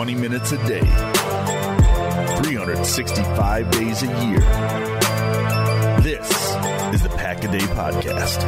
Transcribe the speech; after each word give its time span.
20 0.00 0.14
minutes 0.14 0.52
a 0.52 0.56
day, 0.66 0.80
365 2.40 3.70
days 3.70 4.02
a 4.02 4.06
year. 4.24 4.40
This 6.00 6.26
is 6.94 7.02
the 7.02 7.10
Pack 7.18 7.44
a 7.44 7.48
Day 7.48 7.58
Podcast. 7.58 8.42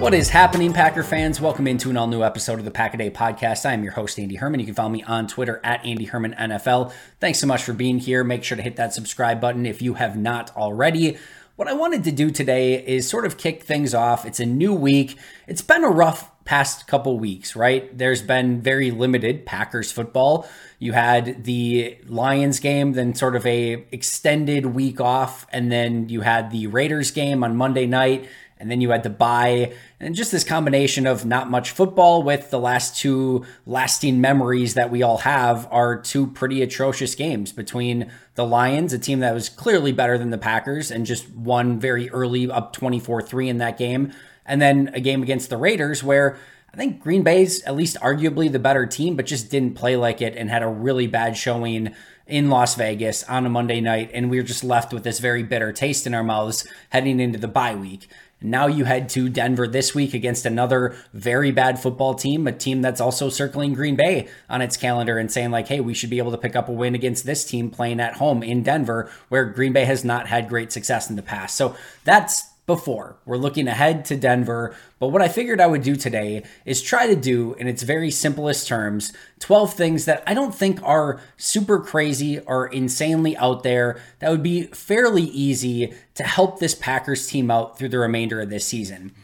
What 0.00 0.14
is 0.14 0.30
happening, 0.30 0.72
Packer 0.72 1.02
fans? 1.02 1.38
Welcome 1.38 1.66
into 1.66 1.90
an 1.90 1.98
all 1.98 2.06
new 2.06 2.22
episode 2.22 2.58
of 2.58 2.64
the 2.64 2.70
Pack 2.70 2.94
a 2.94 2.96
Day 2.96 3.10
Podcast. 3.10 3.66
I 3.66 3.74
am 3.74 3.84
your 3.84 3.92
host, 3.92 4.18
Andy 4.18 4.36
Herman. 4.36 4.58
You 4.58 4.64
can 4.64 4.74
follow 4.74 4.88
me 4.88 5.02
on 5.02 5.26
Twitter 5.26 5.60
at 5.62 5.84
Andy 5.84 6.06
Herman 6.06 6.32
NFL. 6.32 6.94
Thanks 7.20 7.40
so 7.40 7.46
much 7.46 7.62
for 7.62 7.74
being 7.74 7.98
here. 7.98 8.24
Make 8.24 8.42
sure 8.42 8.56
to 8.56 8.62
hit 8.62 8.76
that 8.76 8.94
subscribe 8.94 9.38
button 9.38 9.66
if 9.66 9.82
you 9.82 9.92
have 9.94 10.16
not 10.16 10.56
already. 10.56 11.18
What 11.56 11.66
I 11.66 11.72
wanted 11.72 12.04
to 12.04 12.12
do 12.12 12.30
today 12.30 12.74
is 12.86 13.06
sort 13.08 13.26
of 13.26 13.36
kick 13.36 13.64
things 13.64 13.92
off. 13.92 14.24
It's 14.24 14.38
a 14.38 14.46
new 14.46 14.72
week. 14.72 15.18
It's 15.48 15.60
been 15.60 15.82
a 15.82 15.90
rough 15.90 16.30
past 16.48 16.86
couple 16.86 17.18
weeks, 17.18 17.54
right? 17.54 17.96
There's 17.98 18.22
been 18.22 18.62
very 18.62 18.90
limited 18.90 19.44
Packers 19.44 19.92
football. 19.92 20.48
You 20.78 20.94
had 20.94 21.44
the 21.44 21.98
Lions 22.06 22.58
game, 22.58 22.94
then 22.94 23.14
sort 23.14 23.36
of 23.36 23.44
a 23.44 23.84
extended 23.92 24.64
week 24.64 24.98
off, 24.98 25.46
and 25.52 25.70
then 25.70 26.08
you 26.08 26.22
had 26.22 26.50
the 26.50 26.66
Raiders 26.68 27.10
game 27.10 27.44
on 27.44 27.54
Monday 27.54 27.84
night 27.84 28.28
and 28.60 28.70
then 28.70 28.80
you 28.80 28.90
had 28.90 29.04
the 29.04 29.10
bye, 29.10 29.72
and 30.00 30.16
just 30.16 30.32
this 30.32 30.42
combination 30.42 31.06
of 31.06 31.24
not 31.24 31.48
much 31.48 31.70
football 31.70 32.24
with 32.24 32.50
the 32.50 32.58
last 32.58 32.98
two 32.98 33.44
lasting 33.66 34.20
memories 34.20 34.74
that 34.74 34.90
we 34.90 35.00
all 35.00 35.18
have 35.18 35.68
are 35.70 36.00
two 36.00 36.26
pretty 36.26 36.60
atrocious 36.60 37.14
games 37.14 37.52
between 37.52 38.10
the 38.34 38.44
Lions, 38.44 38.92
a 38.92 38.98
team 38.98 39.20
that 39.20 39.32
was 39.32 39.48
clearly 39.48 39.92
better 39.92 40.18
than 40.18 40.30
the 40.30 40.38
Packers 40.38 40.90
and 40.90 41.06
just 41.06 41.30
won 41.30 41.78
very 41.78 42.10
early 42.10 42.50
up 42.50 42.74
24-3 42.74 43.46
in 43.46 43.58
that 43.58 43.78
game, 43.78 44.12
and 44.48 44.60
then 44.60 44.90
a 44.94 45.00
game 45.00 45.22
against 45.22 45.50
the 45.50 45.56
Raiders 45.56 46.02
where 46.02 46.38
I 46.72 46.76
think 46.76 47.00
Green 47.00 47.22
Bay's 47.22 47.62
at 47.62 47.76
least 47.76 47.96
arguably 48.00 48.50
the 48.50 48.58
better 48.58 48.86
team, 48.86 49.16
but 49.16 49.26
just 49.26 49.50
didn't 49.50 49.74
play 49.74 49.96
like 49.96 50.20
it 50.20 50.36
and 50.36 50.50
had 50.50 50.62
a 50.62 50.68
really 50.68 51.06
bad 51.06 51.36
showing 51.36 51.94
in 52.26 52.50
Las 52.50 52.74
Vegas 52.74 53.24
on 53.24 53.46
a 53.46 53.48
Monday 53.48 53.80
night. 53.80 54.10
And 54.12 54.30
we 54.30 54.36
were 54.36 54.42
just 54.42 54.62
left 54.62 54.92
with 54.92 55.02
this 55.02 55.18
very 55.18 55.42
bitter 55.42 55.72
taste 55.72 56.06
in 56.06 56.14
our 56.14 56.22
mouths 56.22 56.66
heading 56.90 57.20
into 57.20 57.38
the 57.38 57.48
bye 57.48 57.74
week. 57.74 58.08
Now 58.40 58.68
you 58.68 58.84
head 58.84 59.08
to 59.10 59.28
Denver 59.28 59.66
this 59.66 59.94
week 59.94 60.14
against 60.14 60.46
another 60.46 60.94
very 61.12 61.50
bad 61.50 61.80
football 61.80 62.14
team, 62.14 62.46
a 62.46 62.52
team 62.52 62.82
that's 62.82 63.00
also 63.00 63.30
circling 63.30 63.74
Green 63.74 63.96
Bay 63.96 64.28
on 64.48 64.62
its 64.62 64.76
calendar 64.76 65.18
and 65.18 65.32
saying, 65.32 65.50
like, 65.50 65.66
hey, 65.66 65.80
we 65.80 65.94
should 65.94 66.10
be 66.10 66.18
able 66.18 66.30
to 66.30 66.38
pick 66.38 66.54
up 66.54 66.68
a 66.68 66.72
win 66.72 66.94
against 66.94 67.26
this 67.26 67.44
team 67.44 67.68
playing 67.68 67.98
at 67.98 68.18
home 68.18 68.44
in 68.44 68.62
Denver, 68.62 69.10
where 69.28 69.46
Green 69.46 69.72
Bay 69.72 69.86
has 69.86 70.04
not 70.04 70.28
had 70.28 70.48
great 70.48 70.70
success 70.70 71.10
in 71.10 71.16
the 71.16 71.22
past. 71.22 71.56
So 71.56 71.74
that's 72.04 72.47
before. 72.68 73.16
We're 73.24 73.38
looking 73.38 73.66
ahead 73.66 74.04
to 74.04 74.16
Denver. 74.16 74.76
But 75.00 75.08
what 75.08 75.22
I 75.22 75.28
figured 75.28 75.58
I 75.58 75.66
would 75.66 75.82
do 75.82 75.96
today 75.96 76.44
is 76.66 76.82
try 76.82 77.06
to 77.06 77.16
do, 77.16 77.54
in 77.54 77.66
its 77.66 77.82
very 77.82 78.10
simplest 78.10 78.68
terms, 78.68 79.12
12 79.40 79.72
things 79.72 80.04
that 80.04 80.22
I 80.26 80.34
don't 80.34 80.54
think 80.54 80.80
are 80.82 81.18
super 81.38 81.80
crazy 81.80 82.38
or 82.40 82.66
insanely 82.66 83.34
out 83.38 83.62
there 83.62 83.98
that 84.18 84.30
would 84.30 84.42
be 84.42 84.64
fairly 84.64 85.22
easy 85.22 85.94
to 86.14 86.22
help 86.22 86.60
this 86.60 86.74
Packers 86.74 87.26
team 87.26 87.50
out 87.50 87.78
through 87.78 87.88
the 87.88 87.98
remainder 87.98 88.40
of 88.42 88.50
this 88.50 88.66
season. 88.66 89.14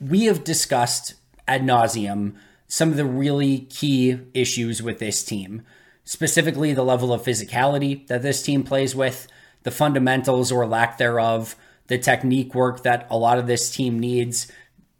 We 0.00 0.26
have 0.26 0.44
discussed 0.44 1.14
ad 1.48 1.62
nauseum 1.62 2.36
some 2.68 2.90
of 2.90 2.96
the 2.96 3.04
really 3.04 3.58
key 3.58 4.20
issues 4.34 4.80
with 4.82 5.00
this 5.00 5.24
team, 5.24 5.62
specifically 6.04 6.72
the 6.72 6.84
level 6.84 7.12
of 7.12 7.22
physicality 7.22 8.06
that 8.06 8.22
this 8.22 8.42
team 8.42 8.62
plays 8.62 8.94
with, 8.94 9.26
the 9.64 9.72
fundamentals 9.72 10.52
or 10.52 10.64
lack 10.64 10.96
thereof 10.96 11.56
the 11.86 11.98
technique 11.98 12.54
work 12.54 12.82
that 12.82 13.06
a 13.10 13.16
lot 13.16 13.38
of 13.38 13.46
this 13.46 13.70
team 13.70 13.98
needs. 13.98 14.50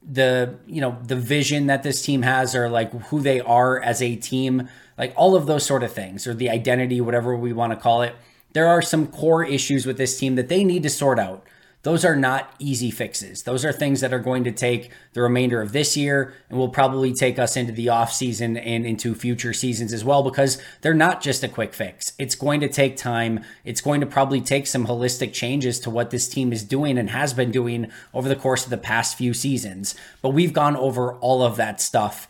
The 0.07 0.57
you 0.67 0.83
know 0.83 0.99
the 1.03 1.17
vision 1.17 1.67
that 1.69 1.83
this 1.83 2.03
team 2.03 2.23
has 2.23 2.55
or 2.55 2.69
like 2.69 2.93
who 3.07 3.21
they 3.21 3.41
are 3.41 3.81
as 3.81 4.03
a 4.03 4.17
team 4.17 4.69
like 4.98 5.14
all 5.17 5.35
of 5.35 5.47
those 5.47 5.64
sort 5.64 5.83
of 5.83 5.92
things 5.92 6.27
or 6.27 6.35
the 6.35 6.51
identity 6.51 7.01
whatever 7.01 7.35
we 7.35 7.53
want 7.53 7.73
to 7.73 7.79
call 7.79 8.03
it. 8.03 8.14
There 8.53 8.69
are 8.69 8.83
some 8.83 9.07
core 9.07 9.45
issues 9.45 9.86
with 9.86 9.97
this 9.97 10.19
team 10.19 10.36
that 10.36 10.48
they 10.48 10.63
need 10.63 10.83
to 10.85 10.91
sort 10.91 11.19
out 11.19 11.45
those 11.84 12.05
are 12.05 12.17
not 12.17 12.52
easy 12.58 12.90
fixes. 12.90 13.42
Those 13.42 13.64
are 13.64 13.72
things 13.72 14.00
that 14.00 14.12
are 14.12 14.18
going 14.18 14.45
to 14.45 14.52
take 14.52 14.90
the 15.12 15.20
remainder 15.20 15.61
of 15.61 15.72
this 15.72 15.96
year 15.96 16.34
and 16.48 16.58
will 16.58 16.70
probably 16.70 17.12
take 17.12 17.39
us 17.39 17.56
into 17.56 17.72
the 17.72 17.90
off 17.90 18.11
season 18.11 18.56
and 18.56 18.86
into 18.86 19.14
future 19.14 19.52
seasons 19.52 19.92
as 19.92 20.02
well 20.02 20.22
because 20.22 20.61
they're 20.80 20.95
not 20.95 21.20
just 21.20 21.45
a 21.45 21.48
quick 21.48 21.74
fix. 21.74 22.14
It's 22.18 22.34
going 22.34 22.61
to 22.61 22.68
take 22.68 22.96
time. 22.96 23.45
It's 23.67 23.83
going 23.83 24.00
to 24.00 24.06
probably 24.06 24.40
take 24.40 24.67
some 24.67 24.86
holistic 24.86 25.34
changes 25.34 25.78
to 25.80 25.90
what 25.90 26.11
this 26.11 26.27
team 26.27 26.55
is 26.55 26.64
doing 26.64 26.96
and 26.96 27.11
has 27.11 27.34
been 27.34 27.50
doing 27.50 27.92
over 28.14 28.30
the 28.30 28.36
course 28.36 28.64
of 28.64 28.70
the 28.70 28.78
past 28.78 29.18
few 29.18 29.34
seasons. 29.34 29.95
But 30.22 30.30
we've 30.30 30.55
gone 30.55 30.77
over 30.77 31.14
all 31.16 31.42
of 31.42 31.56
that 31.56 31.83
stuff 31.83 32.28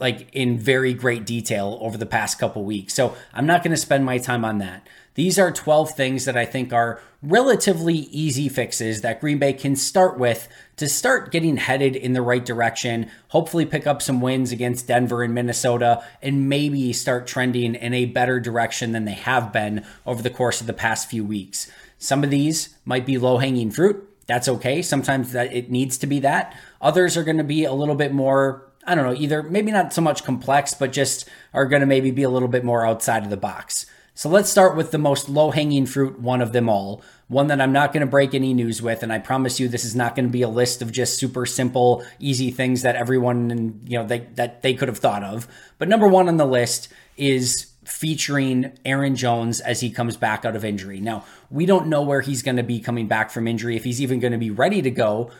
like 0.00 0.28
in 0.32 0.58
very 0.58 0.94
great 0.94 1.24
detail 1.24 1.78
over 1.80 1.96
the 1.96 2.06
past 2.06 2.38
couple 2.38 2.64
weeks. 2.64 2.92
So 2.92 3.14
I'm 3.32 3.46
not 3.46 3.62
going 3.62 3.70
to 3.70 3.76
spend 3.76 4.04
my 4.04 4.18
time 4.18 4.44
on 4.44 4.58
that. 4.58 4.86
These 5.14 5.38
are 5.38 5.52
12 5.52 5.90
things 5.90 6.24
that 6.24 6.36
I 6.36 6.46
think 6.46 6.72
are 6.72 7.00
relatively 7.22 7.94
easy 7.94 8.48
fixes 8.48 9.02
that 9.02 9.20
Green 9.20 9.38
Bay 9.38 9.52
can 9.52 9.76
start 9.76 10.18
with 10.18 10.48
to 10.76 10.88
start 10.88 11.30
getting 11.30 11.58
headed 11.58 11.94
in 11.94 12.14
the 12.14 12.22
right 12.22 12.44
direction, 12.44 13.10
hopefully 13.28 13.66
pick 13.66 13.86
up 13.86 14.00
some 14.00 14.20
wins 14.20 14.52
against 14.52 14.88
Denver 14.88 15.22
and 15.22 15.34
Minnesota, 15.34 16.02
and 16.22 16.48
maybe 16.48 16.92
start 16.92 17.26
trending 17.26 17.74
in 17.74 17.92
a 17.92 18.06
better 18.06 18.40
direction 18.40 18.92
than 18.92 19.04
they 19.04 19.12
have 19.12 19.52
been 19.52 19.84
over 20.06 20.22
the 20.22 20.30
course 20.30 20.60
of 20.60 20.66
the 20.66 20.72
past 20.72 21.10
few 21.10 21.24
weeks. 21.24 21.70
Some 21.98 22.24
of 22.24 22.30
these 22.30 22.74
might 22.84 23.06
be 23.06 23.18
low 23.18 23.38
hanging 23.38 23.70
fruit. 23.70 24.08
That's 24.26 24.48
okay. 24.48 24.82
Sometimes 24.82 25.32
that 25.32 25.52
it 25.52 25.70
needs 25.70 25.98
to 25.98 26.06
be 26.06 26.20
that. 26.20 26.56
Others 26.80 27.16
are 27.16 27.24
going 27.24 27.36
to 27.36 27.44
be 27.44 27.64
a 27.64 27.72
little 27.72 27.94
bit 27.94 28.12
more 28.12 28.68
I 28.84 28.96
don't 28.96 29.04
know, 29.04 29.14
either 29.14 29.44
maybe 29.44 29.70
not 29.70 29.92
so 29.92 30.02
much 30.02 30.24
complex, 30.24 30.74
but 30.74 30.92
just 30.92 31.28
are 31.54 31.66
going 31.66 31.80
to 31.80 31.86
maybe 31.86 32.10
be 32.10 32.24
a 32.24 32.30
little 32.30 32.48
bit 32.48 32.64
more 32.64 32.84
outside 32.84 33.22
of 33.22 33.30
the 33.30 33.36
box. 33.36 33.86
So 34.14 34.28
let's 34.28 34.50
start 34.50 34.76
with 34.76 34.90
the 34.90 34.98
most 34.98 35.28
low 35.28 35.50
hanging 35.50 35.86
fruit 35.86 36.20
one 36.20 36.42
of 36.42 36.52
them 36.52 36.68
all. 36.68 37.02
One 37.28 37.46
that 37.46 37.62
I'm 37.62 37.72
not 37.72 37.94
going 37.94 38.02
to 38.02 38.10
break 38.10 38.34
any 38.34 38.52
news 38.52 38.82
with, 38.82 39.02
and 39.02 39.10
I 39.10 39.18
promise 39.18 39.58
you, 39.58 39.68
this 39.68 39.86
is 39.86 39.96
not 39.96 40.14
going 40.14 40.26
to 40.26 40.32
be 40.32 40.42
a 40.42 40.48
list 40.48 40.82
of 40.82 40.92
just 40.92 41.18
super 41.18 41.46
simple, 41.46 42.04
easy 42.18 42.50
things 42.50 42.82
that 42.82 42.94
everyone 42.94 43.80
you 43.86 43.98
know 43.98 44.06
they, 44.06 44.20
that 44.34 44.62
they 44.62 44.74
could 44.74 44.88
have 44.88 44.98
thought 44.98 45.24
of. 45.24 45.48
But 45.78 45.88
number 45.88 46.06
one 46.06 46.28
on 46.28 46.36
the 46.36 46.44
list 46.44 46.88
is 47.16 47.72
featuring 47.84 48.78
Aaron 48.84 49.16
Jones 49.16 49.60
as 49.60 49.80
he 49.80 49.90
comes 49.90 50.16
back 50.16 50.44
out 50.44 50.56
of 50.56 50.64
injury. 50.64 51.00
Now 51.00 51.24
we 51.50 51.64
don't 51.64 51.86
know 51.86 52.02
where 52.02 52.20
he's 52.20 52.42
going 52.42 52.56
to 52.56 52.62
be 52.62 52.80
coming 52.80 53.08
back 53.08 53.30
from 53.30 53.48
injury, 53.48 53.76
if 53.76 53.84
he's 53.84 54.02
even 54.02 54.20
going 54.20 54.32
to 54.32 54.38
be 54.38 54.50
ready 54.50 54.82
to 54.82 54.90
go 54.90 55.30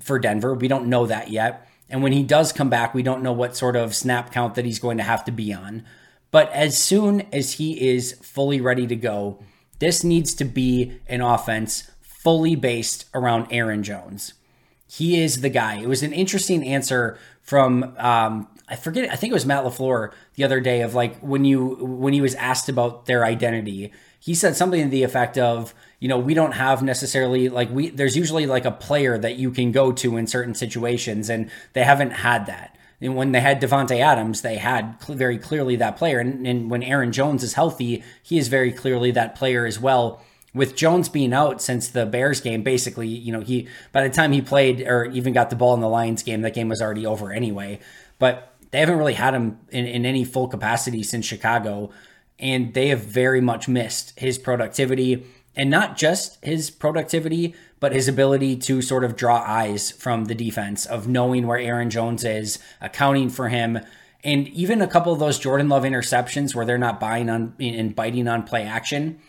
for 0.00 0.18
Denver. 0.18 0.54
We 0.54 0.68
don't 0.68 0.88
know 0.88 1.06
that 1.06 1.30
yet. 1.30 1.66
And 1.88 2.02
when 2.02 2.12
he 2.12 2.22
does 2.22 2.52
come 2.52 2.68
back, 2.68 2.92
we 2.92 3.02
don't 3.02 3.22
know 3.22 3.32
what 3.32 3.56
sort 3.56 3.74
of 3.74 3.94
snap 3.94 4.32
count 4.32 4.54
that 4.56 4.66
he's 4.66 4.78
going 4.78 4.98
to 4.98 5.02
have 5.02 5.24
to 5.24 5.32
be 5.32 5.54
on. 5.54 5.84
But 6.30 6.52
as 6.52 6.76
soon 6.76 7.22
as 7.32 7.52
he 7.54 7.88
is 7.88 8.18
fully 8.22 8.60
ready 8.60 8.86
to 8.86 8.96
go, 8.96 9.42
this 9.78 10.04
needs 10.04 10.34
to 10.34 10.44
be 10.44 11.00
an 11.06 11.20
offense 11.20 11.90
fully 12.00 12.56
based 12.56 13.06
around 13.14 13.46
Aaron 13.50 13.82
Jones. 13.82 14.34
He 14.86 15.22
is 15.22 15.40
the 15.40 15.48
guy. 15.48 15.76
It 15.76 15.88
was 15.88 16.02
an 16.02 16.12
interesting 16.12 16.66
answer 16.66 17.18
from 17.42 17.94
um, 17.98 18.48
I 18.68 18.76
forget. 18.76 19.10
I 19.10 19.16
think 19.16 19.30
it 19.30 19.34
was 19.34 19.46
Matt 19.46 19.64
LaFleur 19.64 20.12
the 20.34 20.44
other 20.44 20.60
day 20.60 20.82
of 20.82 20.94
like 20.94 21.18
when 21.20 21.44
you 21.44 21.76
when 21.80 22.12
he 22.12 22.20
was 22.20 22.34
asked 22.34 22.68
about 22.68 23.06
their 23.06 23.24
identity, 23.24 23.92
he 24.20 24.34
said 24.34 24.56
something 24.56 24.82
to 24.82 24.90
the 24.90 25.02
effect 25.02 25.38
of, 25.38 25.74
you 26.00 26.08
know, 26.08 26.18
we 26.18 26.34
don't 26.34 26.52
have 26.52 26.82
necessarily 26.82 27.48
like 27.48 27.70
we 27.70 27.88
there's 27.90 28.16
usually 28.16 28.46
like 28.46 28.66
a 28.66 28.70
player 28.70 29.16
that 29.16 29.36
you 29.36 29.50
can 29.50 29.72
go 29.72 29.92
to 29.92 30.16
in 30.16 30.26
certain 30.26 30.54
situations, 30.54 31.30
and 31.30 31.50
they 31.72 31.84
haven't 31.84 32.10
had 32.10 32.46
that. 32.46 32.76
And 33.00 33.14
when 33.14 33.32
they 33.32 33.40
had 33.40 33.60
Davante 33.60 34.00
Adams, 34.00 34.42
they 34.42 34.56
had 34.56 34.96
cl- 35.00 35.16
very 35.16 35.38
clearly 35.38 35.76
that 35.76 35.96
player. 35.96 36.18
And, 36.18 36.46
and 36.46 36.70
when 36.70 36.82
Aaron 36.82 37.12
Jones 37.12 37.42
is 37.42 37.54
healthy, 37.54 38.02
he 38.22 38.38
is 38.38 38.48
very 38.48 38.72
clearly 38.72 39.10
that 39.12 39.34
player 39.34 39.66
as 39.66 39.78
well. 39.78 40.22
With 40.54 40.74
Jones 40.74 41.08
being 41.08 41.32
out 41.32 41.62
since 41.62 41.88
the 41.88 42.06
Bears 42.06 42.40
game, 42.40 42.62
basically, 42.62 43.06
you 43.06 43.32
know, 43.32 43.40
he 43.40 43.68
by 43.92 44.02
the 44.02 44.12
time 44.12 44.32
he 44.32 44.42
played 44.42 44.80
or 44.80 45.04
even 45.06 45.32
got 45.32 45.50
the 45.50 45.56
ball 45.56 45.74
in 45.74 45.80
the 45.80 45.88
Lions 45.88 46.22
game, 46.22 46.42
that 46.42 46.54
game 46.54 46.68
was 46.68 46.82
already 46.82 47.06
over 47.06 47.30
anyway. 47.30 47.78
But 48.18 48.54
they 48.70 48.80
haven't 48.80 48.98
really 48.98 49.14
had 49.14 49.34
him 49.34 49.58
in, 49.70 49.86
in 49.86 50.04
any 50.04 50.24
full 50.24 50.48
capacity 50.48 51.02
since 51.02 51.24
Chicago, 51.24 51.90
and 52.38 52.74
they 52.74 52.88
have 52.88 53.00
very 53.00 53.40
much 53.40 53.68
missed 53.68 54.18
his 54.18 54.38
productivity 54.38 55.26
and 55.58 55.70
not 55.70 55.96
just 55.96 56.42
his 56.44 56.70
productivity, 56.70 57.54
but 57.80 57.92
his 57.92 58.08
ability 58.08 58.56
to 58.56 58.82
sort 58.82 59.04
of 59.04 59.16
draw 59.16 59.42
eyes 59.46 59.90
from 59.90 60.24
the 60.24 60.34
defense 60.34 60.86
of 60.86 61.08
knowing 61.08 61.46
where 61.46 61.58
Aaron 61.58 61.90
Jones 61.90 62.24
is, 62.24 62.58
accounting 62.80 63.28
for 63.28 63.48
him, 63.48 63.78
and 64.24 64.48
even 64.48 64.82
a 64.82 64.88
couple 64.88 65.12
of 65.12 65.18
those 65.18 65.38
Jordan 65.38 65.68
Love 65.68 65.84
interceptions 65.84 66.54
where 66.54 66.66
they're 66.66 66.78
not 66.78 66.98
buying 66.98 67.30
on 67.30 67.54
and 67.60 67.94
biting 67.94 68.26
on 68.26 68.42
play 68.42 68.64
action. 68.64 69.20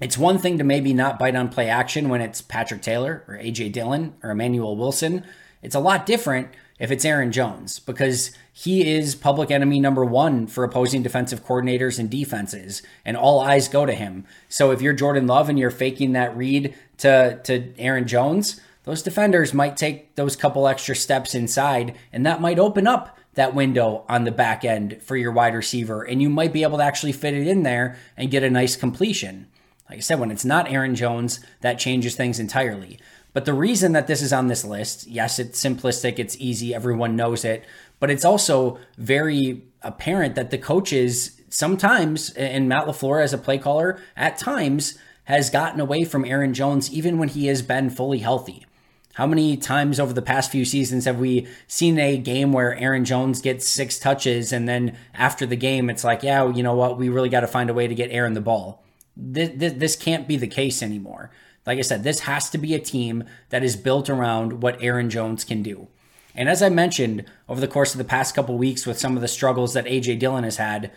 It's 0.00 0.16
one 0.16 0.38
thing 0.38 0.56
to 0.56 0.64
maybe 0.64 0.94
not 0.94 1.18
bite 1.18 1.36
on 1.36 1.50
play 1.50 1.68
action 1.68 2.08
when 2.08 2.22
it's 2.22 2.40
Patrick 2.40 2.80
Taylor 2.80 3.22
or 3.28 3.34
AJ 3.34 3.72
Dillon 3.72 4.14
or 4.22 4.30
Emmanuel 4.30 4.76
Wilson. 4.76 5.26
It's 5.62 5.74
a 5.74 5.80
lot 5.80 6.06
different 6.06 6.48
if 6.78 6.90
it's 6.90 7.04
Aaron 7.04 7.30
Jones 7.30 7.78
because 7.78 8.30
he 8.62 8.86
is 8.86 9.14
public 9.14 9.50
enemy 9.50 9.80
number 9.80 10.04
one 10.04 10.46
for 10.46 10.64
opposing 10.64 11.02
defensive 11.02 11.42
coordinators 11.46 11.98
and 11.98 12.10
defenses, 12.10 12.82
and 13.06 13.16
all 13.16 13.40
eyes 13.40 13.68
go 13.68 13.86
to 13.86 13.94
him. 13.94 14.26
So 14.50 14.70
if 14.70 14.82
you're 14.82 14.92
Jordan 14.92 15.26
Love 15.26 15.48
and 15.48 15.58
you're 15.58 15.70
faking 15.70 16.12
that 16.12 16.36
read 16.36 16.74
to, 16.98 17.40
to 17.44 17.72
Aaron 17.78 18.06
Jones, 18.06 18.60
those 18.84 19.00
defenders 19.00 19.54
might 19.54 19.78
take 19.78 20.14
those 20.14 20.36
couple 20.36 20.68
extra 20.68 20.94
steps 20.94 21.34
inside, 21.34 21.96
and 22.12 22.26
that 22.26 22.42
might 22.42 22.58
open 22.58 22.86
up 22.86 23.16
that 23.32 23.54
window 23.54 24.04
on 24.10 24.24
the 24.24 24.30
back 24.30 24.62
end 24.62 25.02
for 25.02 25.16
your 25.16 25.32
wide 25.32 25.54
receiver, 25.54 26.02
and 26.02 26.20
you 26.20 26.28
might 26.28 26.52
be 26.52 26.62
able 26.62 26.76
to 26.76 26.84
actually 26.84 27.12
fit 27.12 27.32
it 27.32 27.46
in 27.46 27.62
there 27.62 27.96
and 28.14 28.30
get 28.30 28.42
a 28.42 28.50
nice 28.50 28.76
completion. 28.76 29.46
Like 29.88 29.96
I 29.96 30.00
said, 30.02 30.20
when 30.20 30.30
it's 30.30 30.44
not 30.44 30.70
Aaron 30.70 30.94
Jones, 30.94 31.40
that 31.62 31.78
changes 31.78 32.14
things 32.14 32.38
entirely. 32.38 32.98
But 33.32 33.44
the 33.44 33.54
reason 33.54 33.92
that 33.92 34.08
this 34.08 34.22
is 34.22 34.32
on 34.32 34.48
this 34.48 34.64
list, 34.64 35.06
yes, 35.06 35.38
it's 35.38 35.62
simplistic, 35.62 36.18
it's 36.18 36.36
easy, 36.40 36.74
everyone 36.74 37.14
knows 37.14 37.44
it, 37.44 37.64
but 38.00 38.10
it's 38.10 38.24
also 38.24 38.78
very 38.98 39.62
apparent 39.82 40.34
that 40.34 40.50
the 40.50 40.58
coaches 40.58 41.40
sometimes, 41.50 42.30
and 42.30 42.68
Matt 42.68 42.86
LaFleur 42.86 43.22
as 43.22 43.32
a 43.32 43.38
play 43.38 43.58
caller, 43.58 44.00
at 44.16 44.38
times 44.38 44.98
has 45.24 45.50
gotten 45.50 45.80
away 45.80 46.04
from 46.04 46.24
Aaron 46.24 46.54
Jones 46.54 46.90
even 46.92 47.18
when 47.18 47.28
he 47.28 47.46
has 47.46 47.62
been 47.62 47.90
fully 47.90 48.18
healthy. 48.18 48.66
How 49.14 49.26
many 49.26 49.56
times 49.56 50.00
over 50.00 50.12
the 50.12 50.22
past 50.22 50.50
few 50.50 50.64
seasons 50.64 51.04
have 51.04 51.18
we 51.18 51.46
seen 51.66 51.98
a 51.98 52.16
game 52.16 52.52
where 52.52 52.76
Aaron 52.76 53.04
Jones 53.04 53.40
gets 53.40 53.68
six 53.68 53.98
touches 53.98 54.52
and 54.52 54.68
then 54.68 54.96
after 55.14 55.46
the 55.46 55.56
game 55.56 55.90
it's 55.90 56.04
like, 56.04 56.22
yeah, 56.22 56.48
you 56.48 56.62
know 56.62 56.74
what, 56.74 56.96
we 56.96 57.08
really 57.08 57.28
got 57.28 57.40
to 57.40 57.46
find 57.46 57.68
a 57.68 57.74
way 57.74 57.86
to 57.86 57.94
get 57.94 58.10
Aaron 58.10 58.34
the 58.34 58.40
ball. 58.40 58.82
This, 59.16 59.50
this, 59.54 59.72
this 59.74 59.96
can't 59.96 60.26
be 60.26 60.36
the 60.36 60.46
case 60.46 60.82
anymore. 60.82 61.30
Like 61.66 61.78
I 61.78 61.82
said, 61.82 62.02
this 62.02 62.20
has 62.20 62.48
to 62.50 62.58
be 62.58 62.74
a 62.74 62.78
team 62.78 63.24
that 63.50 63.62
is 63.62 63.76
built 63.76 64.08
around 64.08 64.62
what 64.62 64.82
Aaron 64.82 65.10
Jones 65.10 65.44
can 65.44 65.62
do. 65.62 65.88
And 66.34 66.48
as 66.48 66.62
I 66.62 66.68
mentioned 66.68 67.24
over 67.48 67.60
the 67.60 67.68
course 67.68 67.92
of 67.92 67.98
the 67.98 68.04
past 68.04 68.34
couple 68.34 68.56
weeks 68.56 68.86
with 68.86 68.98
some 68.98 69.16
of 69.16 69.22
the 69.22 69.28
struggles 69.28 69.74
that 69.74 69.86
AJ 69.86 70.18
Dillon 70.18 70.44
has 70.44 70.56
had, 70.56 70.92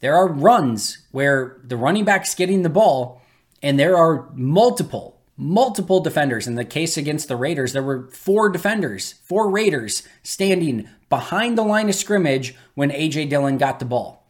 there 0.00 0.16
are 0.16 0.28
runs 0.28 0.98
where 1.10 1.60
the 1.62 1.76
running 1.76 2.04
back's 2.04 2.34
getting 2.34 2.62
the 2.62 2.68
ball 2.68 3.20
and 3.62 3.78
there 3.78 3.96
are 3.96 4.28
multiple, 4.32 5.20
multiple 5.36 6.00
defenders. 6.00 6.46
In 6.46 6.54
the 6.54 6.64
case 6.64 6.96
against 6.96 7.28
the 7.28 7.36
Raiders, 7.36 7.72
there 7.72 7.82
were 7.82 8.08
four 8.08 8.48
defenders, 8.48 9.14
four 9.22 9.50
Raiders 9.50 10.02
standing 10.22 10.88
behind 11.08 11.58
the 11.58 11.62
line 11.62 11.88
of 11.88 11.94
scrimmage 11.94 12.54
when 12.74 12.90
AJ 12.90 13.28
Dillon 13.28 13.58
got 13.58 13.78
the 13.78 13.84
ball. 13.84 14.26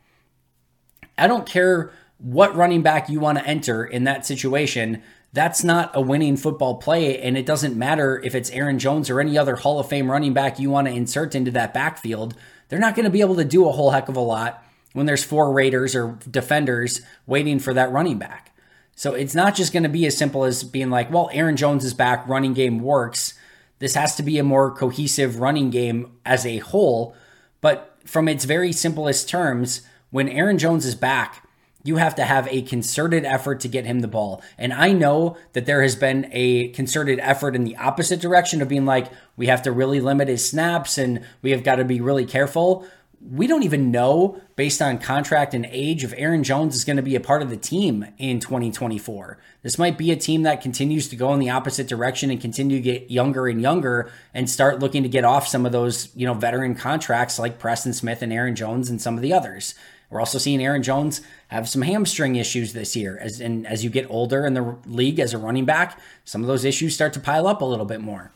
I 1.16 1.26
don't 1.26 1.46
care 1.46 1.92
what 2.18 2.56
running 2.56 2.82
back 2.82 3.08
you 3.08 3.20
want 3.20 3.38
to 3.38 3.46
enter 3.46 3.84
in 3.84 4.04
that 4.04 4.26
situation. 4.26 5.02
That's 5.32 5.62
not 5.62 5.90
a 5.94 6.00
winning 6.00 6.36
football 6.36 6.76
play. 6.76 7.20
And 7.20 7.38
it 7.38 7.46
doesn't 7.46 7.76
matter 7.76 8.20
if 8.24 8.34
it's 8.34 8.50
Aaron 8.50 8.78
Jones 8.78 9.08
or 9.08 9.20
any 9.20 9.38
other 9.38 9.56
Hall 9.56 9.78
of 9.78 9.88
Fame 9.88 10.10
running 10.10 10.32
back 10.32 10.58
you 10.58 10.70
want 10.70 10.88
to 10.88 10.92
insert 10.92 11.34
into 11.34 11.50
that 11.52 11.72
backfield. 11.72 12.34
They're 12.68 12.78
not 12.78 12.94
going 12.94 13.04
to 13.04 13.10
be 13.10 13.20
able 13.20 13.36
to 13.36 13.44
do 13.44 13.68
a 13.68 13.72
whole 13.72 13.90
heck 13.90 14.08
of 14.08 14.16
a 14.16 14.20
lot 14.20 14.64
when 14.92 15.06
there's 15.06 15.24
four 15.24 15.52
Raiders 15.52 15.94
or 15.94 16.18
defenders 16.28 17.00
waiting 17.26 17.58
for 17.58 17.72
that 17.74 17.92
running 17.92 18.18
back. 18.18 18.54
So 18.96 19.14
it's 19.14 19.34
not 19.34 19.54
just 19.54 19.72
going 19.72 19.84
to 19.84 19.88
be 19.88 20.04
as 20.06 20.16
simple 20.16 20.44
as 20.44 20.62
being 20.64 20.90
like, 20.90 21.10
well, 21.10 21.30
Aaron 21.32 21.56
Jones 21.56 21.84
is 21.84 21.94
back, 21.94 22.28
running 22.28 22.52
game 22.52 22.80
works. 22.80 23.34
This 23.78 23.94
has 23.94 24.14
to 24.16 24.22
be 24.22 24.38
a 24.38 24.44
more 24.44 24.70
cohesive 24.74 25.40
running 25.40 25.70
game 25.70 26.18
as 26.26 26.44
a 26.44 26.58
whole. 26.58 27.14
But 27.60 27.96
from 28.04 28.28
its 28.28 28.44
very 28.44 28.72
simplest 28.72 29.28
terms, 29.28 29.82
when 30.10 30.28
Aaron 30.28 30.58
Jones 30.58 30.84
is 30.84 30.94
back, 30.94 31.48
you 31.82 31.96
have 31.96 32.14
to 32.16 32.24
have 32.24 32.46
a 32.48 32.62
concerted 32.62 33.24
effort 33.24 33.60
to 33.60 33.68
get 33.68 33.86
him 33.86 34.00
the 34.00 34.08
ball. 34.08 34.42
And 34.58 34.72
I 34.72 34.92
know 34.92 35.36
that 35.54 35.66
there 35.66 35.82
has 35.82 35.96
been 35.96 36.28
a 36.32 36.68
concerted 36.68 37.18
effort 37.20 37.56
in 37.56 37.64
the 37.64 37.76
opposite 37.76 38.20
direction 38.20 38.60
of 38.60 38.68
being 38.68 38.84
like, 38.84 39.10
we 39.36 39.46
have 39.46 39.62
to 39.62 39.72
really 39.72 40.00
limit 40.00 40.28
his 40.28 40.48
snaps 40.48 40.98
and 40.98 41.24
we 41.42 41.52
have 41.52 41.64
got 41.64 41.76
to 41.76 41.84
be 41.84 42.00
really 42.00 42.26
careful. 42.26 42.86
We 43.22 43.46
don't 43.46 43.64
even 43.64 43.90
know, 43.90 44.40
based 44.56 44.80
on 44.80 44.98
contract 44.98 45.52
and 45.52 45.66
age, 45.70 46.04
if 46.04 46.14
Aaron 46.16 46.42
Jones 46.42 46.74
is 46.74 46.84
going 46.84 46.96
to 46.96 47.02
be 47.02 47.16
a 47.16 47.20
part 47.20 47.42
of 47.42 47.50
the 47.50 47.56
team 47.56 48.06
in 48.16 48.40
2024. 48.40 49.38
This 49.62 49.78
might 49.78 49.98
be 49.98 50.10
a 50.10 50.16
team 50.16 50.42
that 50.44 50.62
continues 50.62 51.08
to 51.08 51.16
go 51.16 51.32
in 51.34 51.40
the 51.40 51.50
opposite 51.50 51.86
direction 51.86 52.30
and 52.30 52.40
continue 52.40 52.78
to 52.78 52.82
get 52.82 53.10
younger 53.10 53.46
and 53.46 53.60
younger 53.60 54.10
and 54.32 54.48
start 54.48 54.80
looking 54.80 55.02
to 55.02 55.08
get 55.08 55.24
off 55.24 55.46
some 55.46 55.66
of 55.66 55.72
those, 55.72 56.14
you 56.16 56.26
know, 56.26 56.32
veteran 56.32 56.74
contracts 56.74 57.38
like 57.38 57.58
Preston 57.58 57.92
Smith 57.92 58.22
and 58.22 58.32
Aaron 58.32 58.56
Jones 58.56 58.88
and 58.88 59.02
some 59.02 59.16
of 59.16 59.22
the 59.22 59.34
others. 59.34 59.74
We're 60.10 60.20
also 60.20 60.38
seeing 60.38 60.62
Aaron 60.62 60.82
Jones 60.82 61.20
have 61.48 61.68
some 61.68 61.82
hamstring 61.82 62.36
issues 62.36 62.72
this 62.72 62.96
year. 62.96 63.16
As 63.18 63.40
and 63.40 63.66
as 63.66 63.84
you 63.84 63.90
get 63.90 64.10
older 64.10 64.44
in 64.44 64.54
the 64.54 64.76
league 64.86 65.20
as 65.20 65.32
a 65.32 65.38
running 65.38 65.64
back, 65.64 65.98
some 66.24 66.42
of 66.42 66.48
those 66.48 66.64
issues 66.64 66.94
start 66.94 67.12
to 67.14 67.20
pile 67.20 67.46
up 67.46 67.62
a 67.62 67.64
little 67.64 67.86
bit 67.86 68.00
more. 68.00 68.32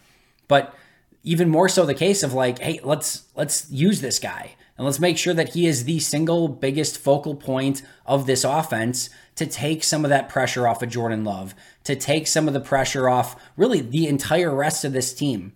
But 0.46 0.74
even 1.24 1.48
more 1.48 1.68
so 1.68 1.84
the 1.84 1.94
case 1.94 2.22
of 2.22 2.32
like, 2.32 2.60
hey, 2.60 2.80
let's 2.84 3.24
let's 3.34 3.68
use 3.70 4.00
this 4.00 4.18
guy 4.20 4.54
and 4.76 4.84
let's 4.84 5.00
make 5.00 5.18
sure 5.18 5.34
that 5.34 5.54
he 5.54 5.66
is 5.66 5.84
the 5.84 5.98
single 5.98 6.48
biggest 6.48 6.98
focal 6.98 7.34
point 7.34 7.82
of 8.06 8.26
this 8.26 8.44
offense 8.44 9.10
to 9.36 9.46
take 9.46 9.82
some 9.82 10.04
of 10.04 10.10
that 10.10 10.28
pressure 10.28 10.68
off 10.68 10.82
of 10.82 10.88
Jordan 10.88 11.24
Love, 11.24 11.54
to 11.82 11.96
take 11.96 12.26
some 12.26 12.46
of 12.46 12.54
the 12.54 12.60
pressure 12.60 13.08
off 13.08 13.36
really 13.56 13.80
the 13.80 14.06
entire 14.06 14.54
rest 14.54 14.84
of 14.84 14.92
this 14.92 15.12
team 15.12 15.52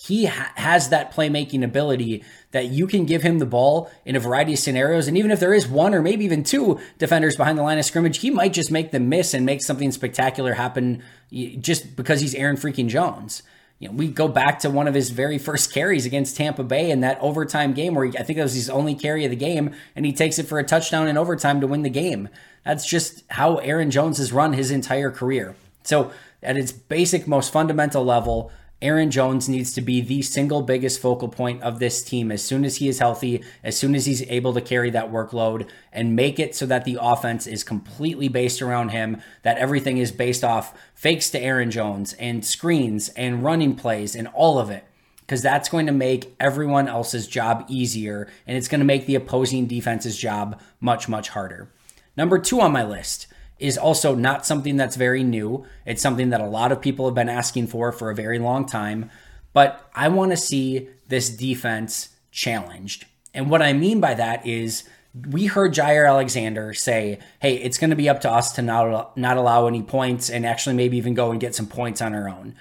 he 0.00 0.24
ha- 0.24 0.52
has 0.54 0.88
that 0.88 1.12
playmaking 1.12 1.62
ability 1.62 2.24
that 2.52 2.68
you 2.68 2.86
can 2.86 3.04
give 3.04 3.22
him 3.22 3.38
the 3.38 3.44
ball 3.44 3.90
in 4.06 4.16
a 4.16 4.20
variety 4.20 4.54
of 4.54 4.58
scenarios. 4.58 5.06
And 5.06 5.18
even 5.18 5.30
if 5.30 5.40
there 5.40 5.52
is 5.52 5.68
one 5.68 5.94
or 5.94 6.00
maybe 6.00 6.24
even 6.24 6.42
two 6.42 6.80
defenders 6.96 7.36
behind 7.36 7.58
the 7.58 7.62
line 7.62 7.78
of 7.78 7.84
scrimmage, 7.84 8.18
he 8.18 8.30
might 8.30 8.54
just 8.54 8.70
make 8.70 8.92
them 8.92 9.10
miss 9.10 9.34
and 9.34 9.44
make 9.44 9.62
something 9.62 9.92
spectacular 9.92 10.54
happen 10.54 11.02
just 11.30 11.96
because 11.96 12.22
he's 12.22 12.34
Aaron 12.34 12.56
freaking 12.56 12.88
Jones. 12.88 13.42
You 13.78 13.88
know, 13.88 13.94
we 13.94 14.08
go 14.08 14.26
back 14.26 14.60
to 14.60 14.70
one 14.70 14.88
of 14.88 14.94
his 14.94 15.10
very 15.10 15.36
first 15.36 15.70
carries 15.70 16.06
against 16.06 16.34
Tampa 16.34 16.64
Bay 16.64 16.90
in 16.90 17.00
that 17.00 17.18
overtime 17.20 17.74
game 17.74 17.94
where 17.94 18.06
he, 18.06 18.16
I 18.16 18.22
think 18.22 18.38
that 18.38 18.44
was 18.44 18.54
his 18.54 18.70
only 18.70 18.94
carry 18.94 19.26
of 19.26 19.30
the 19.30 19.36
game, 19.36 19.74
and 19.94 20.06
he 20.06 20.12
takes 20.12 20.38
it 20.38 20.46
for 20.46 20.58
a 20.58 20.64
touchdown 20.64 21.08
in 21.08 21.18
overtime 21.18 21.60
to 21.60 21.66
win 21.66 21.82
the 21.82 21.90
game. 21.90 22.30
That's 22.64 22.88
just 22.88 23.22
how 23.28 23.56
Aaron 23.56 23.90
Jones 23.90 24.16
has 24.16 24.32
run 24.32 24.54
his 24.54 24.70
entire 24.70 25.10
career. 25.10 25.56
So, 25.82 26.10
at 26.42 26.56
its 26.56 26.72
basic, 26.72 27.26
most 27.26 27.52
fundamental 27.52 28.02
level, 28.04 28.50
Aaron 28.82 29.10
Jones 29.10 29.46
needs 29.46 29.74
to 29.74 29.82
be 29.82 30.00
the 30.00 30.22
single 30.22 30.62
biggest 30.62 31.02
focal 31.02 31.28
point 31.28 31.62
of 31.62 31.78
this 31.78 32.02
team 32.02 32.32
as 32.32 32.42
soon 32.42 32.64
as 32.64 32.76
he 32.76 32.88
is 32.88 32.98
healthy, 32.98 33.44
as 33.62 33.76
soon 33.76 33.94
as 33.94 34.06
he's 34.06 34.22
able 34.30 34.54
to 34.54 34.60
carry 34.62 34.88
that 34.88 35.12
workload 35.12 35.68
and 35.92 36.16
make 36.16 36.38
it 36.38 36.54
so 36.54 36.64
that 36.64 36.86
the 36.86 36.96
offense 36.98 37.46
is 37.46 37.62
completely 37.62 38.26
based 38.26 38.62
around 38.62 38.88
him, 38.88 39.20
that 39.42 39.58
everything 39.58 39.98
is 39.98 40.12
based 40.12 40.42
off 40.42 40.74
fakes 40.94 41.28
to 41.28 41.38
Aaron 41.38 41.70
Jones 41.70 42.14
and 42.14 42.42
screens 42.42 43.10
and 43.10 43.44
running 43.44 43.76
plays 43.76 44.16
and 44.16 44.28
all 44.28 44.58
of 44.58 44.70
it. 44.70 44.84
Because 45.20 45.42
that's 45.42 45.68
going 45.68 45.84
to 45.86 45.92
make 45.92 46.34
everyone 46.40 46.88
else's 46.88 47.28
job 47.28 47.66
easier 47.68 48.28
and 48.46 48.56
it's 48.56 48.66
going 48.66 48.80
to 48.80 48.86
make 48.86 49.04
the 49.04 49.14
opposing 49.14 49.66
defense's 49.66 50.16
job 50.16 50.58
much, 50.80 51.06
much 51.06 51.28
harder. 51.28 51.70
Number 52.16 52.38
two 52.38 52.62
on 52.62 52.72
my 52.72 52.82
list 52.82 53.26
is 53.60 53.78
also 53.78 54.14
not 54.14 54.46
something 54.46 54.76
that's 54.76 54.96
very 54.96 55.22
new. 55.22 55.64
It's 55.86 56.02
something 56.02 56.30
that 56.30 56.40
a 56.40 56.46
lot 56.46 56.72
of 56.72 56.80
people 56.80 57.06
have 57.06 57.14
been 57.14 57.28
asking 57.28 57.68
for 57.68 57.92
for 57.92 58.10
a 58.10 58.14
very 58.14 58.38
long 58.38 58.66
time. 58.66 59.10
But 59.52 59.88
I 59.94 60.08
want 60.08 60.30
to 60.30 60.36
see 60.36 60.88
this 61.08 61.28
defense 61.30 62.08
challenged. 62.30 63.06
And 63.34 63.50
what 63.50 63.62
I 63.62 63.72
mean 63.72 64.00
by 64.00 64.14
that 64.14 64.46
is 64.46 64.84
we 65.28 65.46
heard 65.46 65.74
Jaire 65.74 66.08
Alexander 66.08 66.72
say, 66.72 67.18
hey, 67.40 67.56
it's 67.56 67.78
going 67.78 67.90
to 67.90 67.96
be 67.96 68.08
up 68.08 68.20
to 68.22 68.30
us 68.30 68.52
to 68.52 68.62
not, 68.62 69.16
not 69.16 69.36
allow 69.36 69.66
any 69.66 69.82
points 69.82 70.30
and 70.30 70.46
actually 70.46 70.76
maybe 70.76 70.96
even 70.96 71.14
go 71.14 71.30
and 71.30 71.40
get 71.40 71.54
some 71.54 71.66
points 71.66 72.00
on 72.00 72.14
our 72.14 72.28
own. 72.28 72.54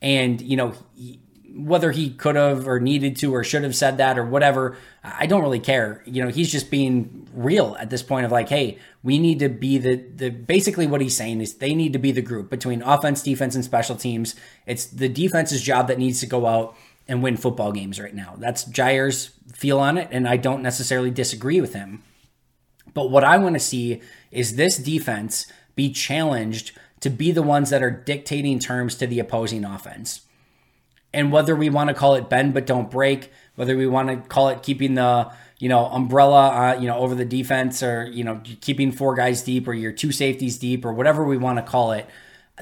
And, 0.00 0.40
you 0.40 0.56
know, 0.56 0.74
whether 1.56 1.92
he 1.92 2.10
could 2.10 2.36
have 2.36 2.68
or 2.68 2.78
needed 2.78 3.16
to 3.16 3.34
or 3.34 3.42
should 3.42 3.62
have 3.62 3.74
said 3.74 3.96
that 3.96 4.18
or 4.18 4.24
whatever, 4.24 4.76
I 5.02 5.26
don't 5.26 5.42
really 5.42 5.60
care. 5.60 6.02
You 6.04 6.24
know, 6.24 6.30
he's 6.30 6.50
just 6.50 6.70
being 6.70 7.26
real 7.32 7.76
at 7.78 7.90
this 7.90 8.02
point 8.02 8.26
of 8.26 8.32
like, 8.32 8.48
hey, 8.48 8.78
we 9.02 9.18
need 9.18 9.38
to 9.38 9.48
be 9.48 9.78
the 9.78 9.96
the 9.96 10.30
basically 10.30 10.86
what 10.86 11.00
he's 11.00 11.16
saying 11.16 11.40
is 11.40 11.54
they 11.54 11.74
need 11.74 11.92
to 11.92 11.98
be 11.98 12.12
the 12.12 12.22
group 12.22 12.50
between 12.50 12.82
offense, 12.82 13.22
defense, 13.22 13.54
and 13.54 13.64
special 13.64 13.96
teams. 13.96 14.34
It's 14.66 14.86
the 14.86 15.08
defense's 15.08 15.62
job 15.62 15.88
that 15.88 15.98
needs 15.98 16.20
to 16.20 16.26
go 16.26 16.46
out 16.46 16.76
and 17.08 17.22
win 17.22 17.36
football 17.36 17.72
games 17.72 18.00
right 18.00 18.14
now. 18.14 18.34
That's 18.38 18.64
Jaire's 18.64 19.30
feel 19.52 19.78
on 19.78 19.96
it, 19.96 20.08
and 20.10 20.28
I 20.28 20.36
don't 20.36 20.62
necessarily 20.62 21.10
disagree 21.10 21.60
with 21.60 21.72
him. 21.72 22.02
But 22.92 23.10
what 23.10 23.24
I 23.24 23.38
want 23.38 23.54
to 23.54 23.60
see 23.60 24.00
is 24.30 24.56
this 24.56 24.76
defense 24.76 25.46
be 25.74 25.92
challenged 25.92 26.72
to 27.00 27.10
be 27.10 27.30
the 27.30 27.42
ones 27.42 27.70
that 27.70 27.82
are 27.82 27.90
dictating 27.90 28.58
terms 28.58 28.96
to 28.96 29.06
the 29.06 29.20
opposing 29.20 29.64
offense. 29.64 30.25
And 31.12 31.32
whether 31.32 31.56
we 31.56 31.70
want 31.70 31.88
to 31.88 31.94
call 31.94 32.14
it 32.14 32.28
bend 32.28 32.52
but 32.52 32.66
don't 32.66 32.90
break, 32.90 33.32
whether 33.54 33.76
we 33.76 33.86
want 33.86 34.08
to 34.08 34.16
call 34.28 34.48
it 34.48 34.62
keeping 34.62 34.94
the 34.94 35.30
you 35.58 35.68
know 35.70 35.86
umbrella 35.86 36.48
uh, 36.48 36.78
you 36.78 36.86
know 36.86 36.98
over 36.98 37.14
the 37.14 37.24
defense 37.24 37.82
or 37.82 38.06
you 38.06 38.22
know 38.22 38.42
keeping 38.60 38.92
four 38.92 39.14
guys 39.14 39.42
deep 39.42 39.66
or 39.66 39.72
your 39.72 39.92
two 39.92 40.12
safeties 40.12 40.58
deep 40.58 40.84
or 40.84 40.92
whatever 40.92 41.24
we 41.24 41.38
want 41.38 41.56
to 41.56 41.62
call 41.62 41.92
it 41.92 42.06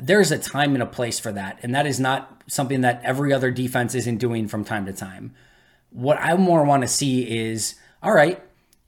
there's 0.00 0.30
a 0.30 0.38
time 0.38 0.74
and 0.74 0.82
a 0.82 0.86
place 0.86 1.18
for 1.18 1.32
that. 1.32 1.58
And 1.62 1.74
that 1.74 1.86
is 1.86 2.00
not 2.00 2.42
something 2.46 2.80
that 2.82 3.00
every 3.04 3.32
other 3.32 3.50
defense 3.50 3.94
isn't 3.94 4.18
doing 4.18 4.48
from 4.48 4.64
time 4.64 4.86
to 4.86 4.92
time. 4.92 5.34
What 5.90 6.18
i 6.20 6.36
more 6.36 6.64
want 6.64 6.82
to 6.82 6.88
see 6.88 7.22
is 7.22 7.76
all 8.02 8.12
right 8.12 8.42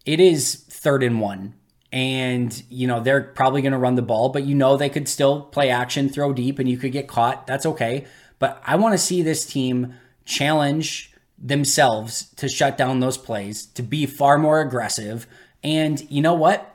it 0.04 0.18
is 0.18 0.56
third 0.68 1.04
and 1.04 1.20
one 1.20 1.54
and 1.92 2.64
you 2.68 2.88
know 2.88 2.98
they're 2.98 3.22
probably 3.22 3.62
going 3.62 3.72
to 3.72 3.78
run 3.78 3.94
the 3.94 4.02
ball 4.02 4.30
but 4.30 4.44
you 4.44 4.56
know 4.56 4.76
they 4.76 4.88
could 4.88 5.06
still 5.06 5.42
play 5.42 5.70
action 5.70 6.08
throw 6.08 6.32
deep 6.32 6.58
and 6.58 6.68
you 6.68 6.76
could 6.76 6.90
get 6.90 7.06
caught. 7.06 7.46
That's 7.46 7.64
okay 7.64 8.06
but 8.38 8.62
I 8.66 8.76
want 8.76 8.94
to 8.94 8.98
see 8.98 9.22
this 9.22 9.46
team 9.46 9.94
challenge 10.24 11.12
themselves 11.38 12.30
to 12.36 12.48
shut 12.48 12.78
down 12.78 13.00
those 13.00 13.18
plays, 13.18 13.66
to 13.66 13.82
be 13.82 14.06
far 14.06 14.38
more 14.38 14.60
aggressive. 14.60 15.26
And 15.62 16.08
you 16.10 16.22
know 16.22 16.34
what? 16.34 16.74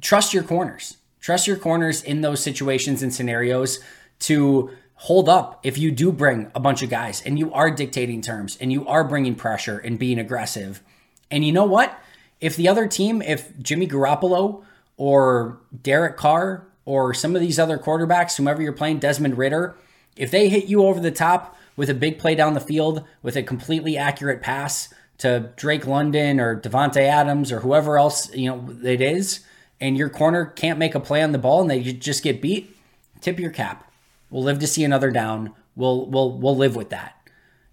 Trust 0.00 0.32
your 0.32 0.42
corners. 0.42 0.96
Trust 1.20 1.46
your 1.46 1.56
corners 1.56 2.02
in 2.02 2.22
those 2.22 2.42
situations 2.42 3.02
and 3.02 3.12
scenarios 3.12 3.78
to 4.20 4.70
hold 4.94 5.28
up 5.28 5.60
if 5.62 5.78
you 5.78 5.90
do 5.90 6.12
bring 6.12 6.50
a 6.54 6.60
bunch 6.60 6.82
of 6.82 6.90
guys 6.90 7.22
and 7.24 7.38
you 7.38 7.52
are 7.52 7.70
dictating 7.70 8.20
terms 8.20 8.56
and 8.60 8.72
you 8.72 8.86
are 8.86 9.04
bringing 9.04 9.34
pressure 9.34 9.78
and 9.78 9.98
being 9.98 10.18
aggressive. 10.18 10.82
And 11.30 11.44
you 11.44 11.52
know 11.52 11.64
what? 11.64 11.98
If 12.40 12.56
the 12.56 12.68
other 12.68 12.86
team, 12.86 13.22
if 13.22 13.58
Jimmy 13.58 13.86
Garoppolo 13.86 14.62
or 14.96 15.58
Derek 15.82 16.16
Carr 16.16 16.66
or 16.84 17.12
some 17.14 17.34
of 17.34 17.40
these 17.40 17.58
other 17.58 17.78
quarterbacks, 17.78 18.36
whomever 18.36 18.62
you're 18.62 18.72
playing, 18.72 18.98
Desmond 18.98 19.36
Ridder, 19.36 19.76
if 20.16 20.30
they 20.30 20.48
hit 20.48 20.66
you 20.66 20.84
over 20.84 21.00
the 21.00 21.10
top 21.10 21.56
with 21.76 21.88
a 21.88 21.94
big 21.94 22.18
play 22.18 22.34
down 22.34 22.54
the 22.54 22.60
field 22.60 23.04
with 23.22 23.36
a 23.36 23.42
completely 23.42 23.96
accurate 23.96 24.42
pass 24.42 24.92
to 25.18 25.50
Drake 25.56 25.86
London 25.86 26.40
or 26.40 26.60
Davante 26.60 27.02
Adams 27.02 27.52
or 27.52 27.60
whoever 27.60 27.98
else 27.98 28.34
you 28.34 28.48
know 28.48 28.76
it 28.82 29.00
is, 29.00 29.40
and 29.80 29.96
your 29.96 30.08
corner 30.08 30.46
can't 30.46 30.78
make 30.78 30.94
a 30.94 31.00
play 31.00 31.22
on 31.22 31.32
the 31.32 31.38
ball 31.38 31.60
and 31.60 31.70
they 31.70 31.92
just 31.92 32.22
get 32.22 32.42
beat, 32.42 32.76
tip 33.20 33.38
your 33.38 33.50
cap. 33.50 33.90
We'll 34.30 34.42
live 34.42 34.58
to 34.60 34.66
see 34.66 34.84
another 34.84 35.10
down. 35.10 35.54
We'll 35.76 36.06
we'll 36.06 36.32
we'll 36.38 36.56
live 36.56 36.76
with 36.76 36.90
that. 36.90 37.16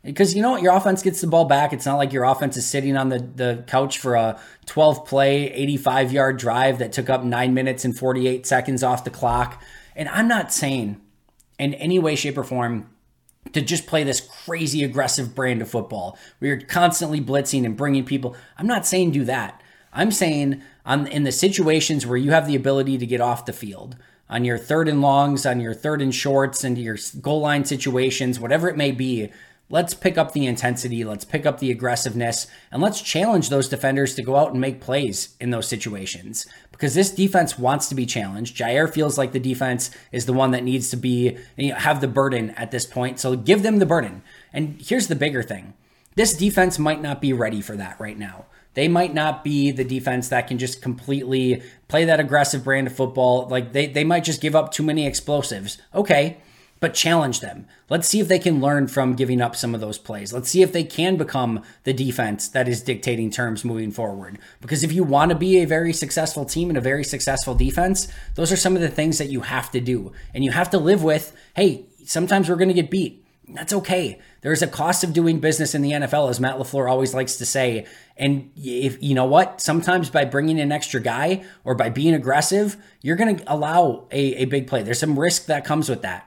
Because 0.03 0.35
you 0.35 0.41
know 0.41 0.51
what, 0.51 0.61
your 0.61 0.73
offense 0.73 1.01
gets 1.01 1.19
the 1.19 1.27
ball 1.27 1.45
back. 1.45 1.73
It's 1.73 1.85
not 1.85 1.97
like 1.97 2.13
your 2.13 2.23
offense 2.23 2.55
is 2.55 2.65
sitting 2.65 2.95
on 2.95 3.09
the, 3.09 3.19
the 3.19 3.63
couch 3.67 3.99
for 3.99 4.15
a 4.15 4.39
12 4.65 5.05
play, 5.05 5.51
85 5.51 6.13
yard 6.13 6.37
drive 6.37 6.79
that 6.79 6.93
took 6.93 7.09
up 7.09 7.25
nine 7.25 7.53
minutes 7.53 7.83
and 7.83 7.97
48 7.97 8.45
seconds 8.45 8.83
off 8.83 9.03
the 9.03 9.09
clock. 9.09 9.61
And 9.97 10.07
I'm 10.07 10.29
not 10.29 10.53
saying 10.53 11.01
in 11.59 11.73
any 11.75 11.99
way, 11.99 12.15
shape, 12.15 12.37
or 12.37 12.43
form 12.43 12.89
to 13.53 13.61
just 13.61 13.87
play 13.87 14.03
this 14.03 14.19
crazy 14.19 14.83
aggressive 14.83 15.33
brand 15.33 15.61
of 15.61 15.69
football 15.69 16.17
where 16.39 16.55
you're 16.55 16.67
constantly 16.67 17.21
blitzing 17.21 17.65
and 17.65 17.77
bringing 17.77 18.05
people. 18.05 18.35
I'm 18.57 18.67
not 18.67 18.85
saying 18.85 19.11
do 19.11 19.25
that. 19.25 19.61
I'm 19.93 20.11
saying 20.11 20.61
on 20.85 21.07
in 21.07 21.23
the 21.23 21.31
situations 21.31 22.05
where 22.05 22.17
you 22.17 22.31
have 22.31 22.47
the 22.47 22.55
ability 22.55 22.97
to 22.97 23.05
get 23.05 23.21
off 23.21 23.45
the 23.45 23.53
field, 23.53 23.95
on 24.29 24.43
your 24.43 24.57
third 24.57 24.87
and 24.87 25.01
longs, 25.01 25.45
on 25.45 25.59
your 25.59 25.73
third 25.73 26.01
and 26.01 26.13
shorts, 26.13 26.63
and 26.63 26.77
your 26.77 26.97
goal 27.21 27.41
line 27.41 27.65
situations, 27.65 28.39
whatever 28.39 28.67
it 28.69 28.77
may 28.77 28.91
be, 28.91 29.31
let's 29.69 29.93
pick 29.93 30.17
up 30.17 30.31
the 30.31 30.45
intensity, 30.45 31.03
let's 31.03 31.25
pick 31.25 31.45
up 31.45 31.59
the 31.59 31.71
aggressiveness, 31.71 32.47
and 32.71 32.81
let's 32.81 33.01
challenge 33.01 33.49
those 33.49 33.67
defenders 33.69 34.15
to 34.15 34.23
go 34.23 34.35
out 34.35 34.51
and 34.51 34.61
make 34.61 34.79
plays 34.81 35.35
in 35.39 35.49
those 35.49 35.67
situations. 35.67 36.47
Because 36.71 36.93
this 36.93 37.11
defense 37.11 37.57
wants 37.57 37.89
to 37.89 37.95
be 37.95 38.05
challenged. 38.05 38.57
Jaire 38.57 38.91
feels 38.91 39.17
like 39.17 39.31
the 39.31 39.39
defense 39.39 39.91
is 40.11 40.25
the 40.25 40.33
one 40.33 40.51
that 40.51 40.63
needs 40.63 40.89
to 40.91 40.97
be 40.97 41.37
you 41.55 41.69
know, 41.69 41.75
have 41.75 42.01
the 42.01 42.07
burden 42.07 42.51
at 42.51 42.71
this 42.71 42.85
point. 42.85 43.19
So 43.19 43.35
give 43.35 43.63
them 43.63 43.79
the 43.79 43.85
burden. 43.85 44.21
And 44.53 44.81
here's 44.81 45.07
the 45.07 45.15
bigger 45.15 45.43
thing. 45.43 45.73
This 46.15 46.35
defense 46.35 46.79
might 46.79 47.01
not 47.01 47.21
be 47.21 47.33
ready 47.33 47.61
for 47.61 47.75
that 47.75 47.99
right 47.99 48.17
now. 48.17 48.45
They 48.73 48.87
might 48.87 49.13
not 49.13 49.43
be 49.43 49.71
the 49.71 49.83
defense 49.83 50.29
that 50.29 50.47
can 50.47 50.59
just 50.59 50.83
completely 50.83 51.63
play 51.87 52.05
that 52.05 52.19
aggressive 52.19 52.63
brand 52.63 52.85
of 52.85 52.95
football. 52.95 53.47
Like 53.47 53.73
they, 53.73 53.87
they 53.87 54.03
might 54.03 54.23
just 54.23 54.39
give 54.39 54.55
up 54.55 54.71
too 54.71 54.83
many 54.83 55.07
explosives. 55.07 55.79
Okay, 55.95 56.37
but 56.79 56.93
challenge 56.93 57.39
them. 57.39 57.67
Let's 57.89 58.07
see 58.07 58.19
if 58.19 58.27
they 58.27 58.39
can 58.39 58.61
learn 58.61 58.87
from 58.87 59.15
giving 59.15 59.41
up 59.41 59.55
some 59.55 59.73
of 59.73 59.81
those 59.81 59.97
plays. 59.97 60.33
Let's 60.33 60.49
see 60.49 60.61
if 60.61 60.71
they 60.71 60.83
can 60.83 61.17
become 61.17 61.63
the 61.83 61.93
defense 61.93 62.47
that 62.49 62.67
is 62.67 62.81
dictating 62.81 63.31
terms 63.31 63.65
moving 63.65 63.91
forward. 63.91 64.39
Because 64.61 64.83
if 64.83 64.91
you 64.91 65.03
want 65.03 65.29
to 65.29 65.35
be 65.35 65.57
a 65.57 65.65
very 65.65 65.93
successful 65.93 66.45
team 66.45 66.69
and 66.69 66.77
a 66.77 66.81
very 66.81 67.03
successful 67.03 67.55
defense, 67.55 68.07
those 68.35 68.51
are 68.51 68.57
some 68.57 68.75
of 68.75 68.81
the 68.81 68.89
things 68.89 69.17
that 69.17 69.29
you 69.29 69.41
have 69.41 69.71
to 69.71 69.79
do. 69.79 70.11
And 70.33 70.43
you 70.43 70.51
have 70.51 70.69
to 70.71 70.77
live 70.77 71.03
with 71.03 71.35
hey, 71.55 71.85
sometimes 72.05 72.49
we're 72.49 72.55
going 72.55 72.67
to 72.67 72.73
get 72.73 72.91
beat. 72.91 73.23
That's 73.49 73.71
okay. 73.71 74.19
There's 74.41 74.61
a 74.61 74.67
cost 74.67 75.03
of 75.05 75.13
doing 75.13 75.39
business 75.39 75.73
in 75.73 75.81
the 75.81 75.91
NFL, 75.91 76.29
as 76.29 76.39
Matt 76.39 76.57
LaFleur 76.57 76.89
always 76.89 77.13
likes 77.13 77.37
to 77.37 77.45
say. 77.45 77.85
And 78.17 78.51
if 78.57 79.01
you 79.01 79.15
know 79.15 79.25
what, 79.25 79.61
sometimes 79.61 80.09
by 80.09 80.25
bringing 80.25 80.59
an 80.59 80.71
extra 80.71 80.99
guy 80.99 81.45
or 81.63 81.73
by 81.73 81.89
being 81.89 82.13
aggressive, 82.13 82.75
you're 83.01 83.15
going 83.15 83.37
to 83.37 83.53
allow 83.53 84.07
a, 84.11 84.35
a 84.35 84.45
big 84.45 84.67
play. 84.67 84.83
There's 84.83 84.99
some 84.99 85.17
risk 85.17 85.45
that 85.45 85.63
comes 85.63 85.87
with 85.87 86.01
that. 86.01 86.26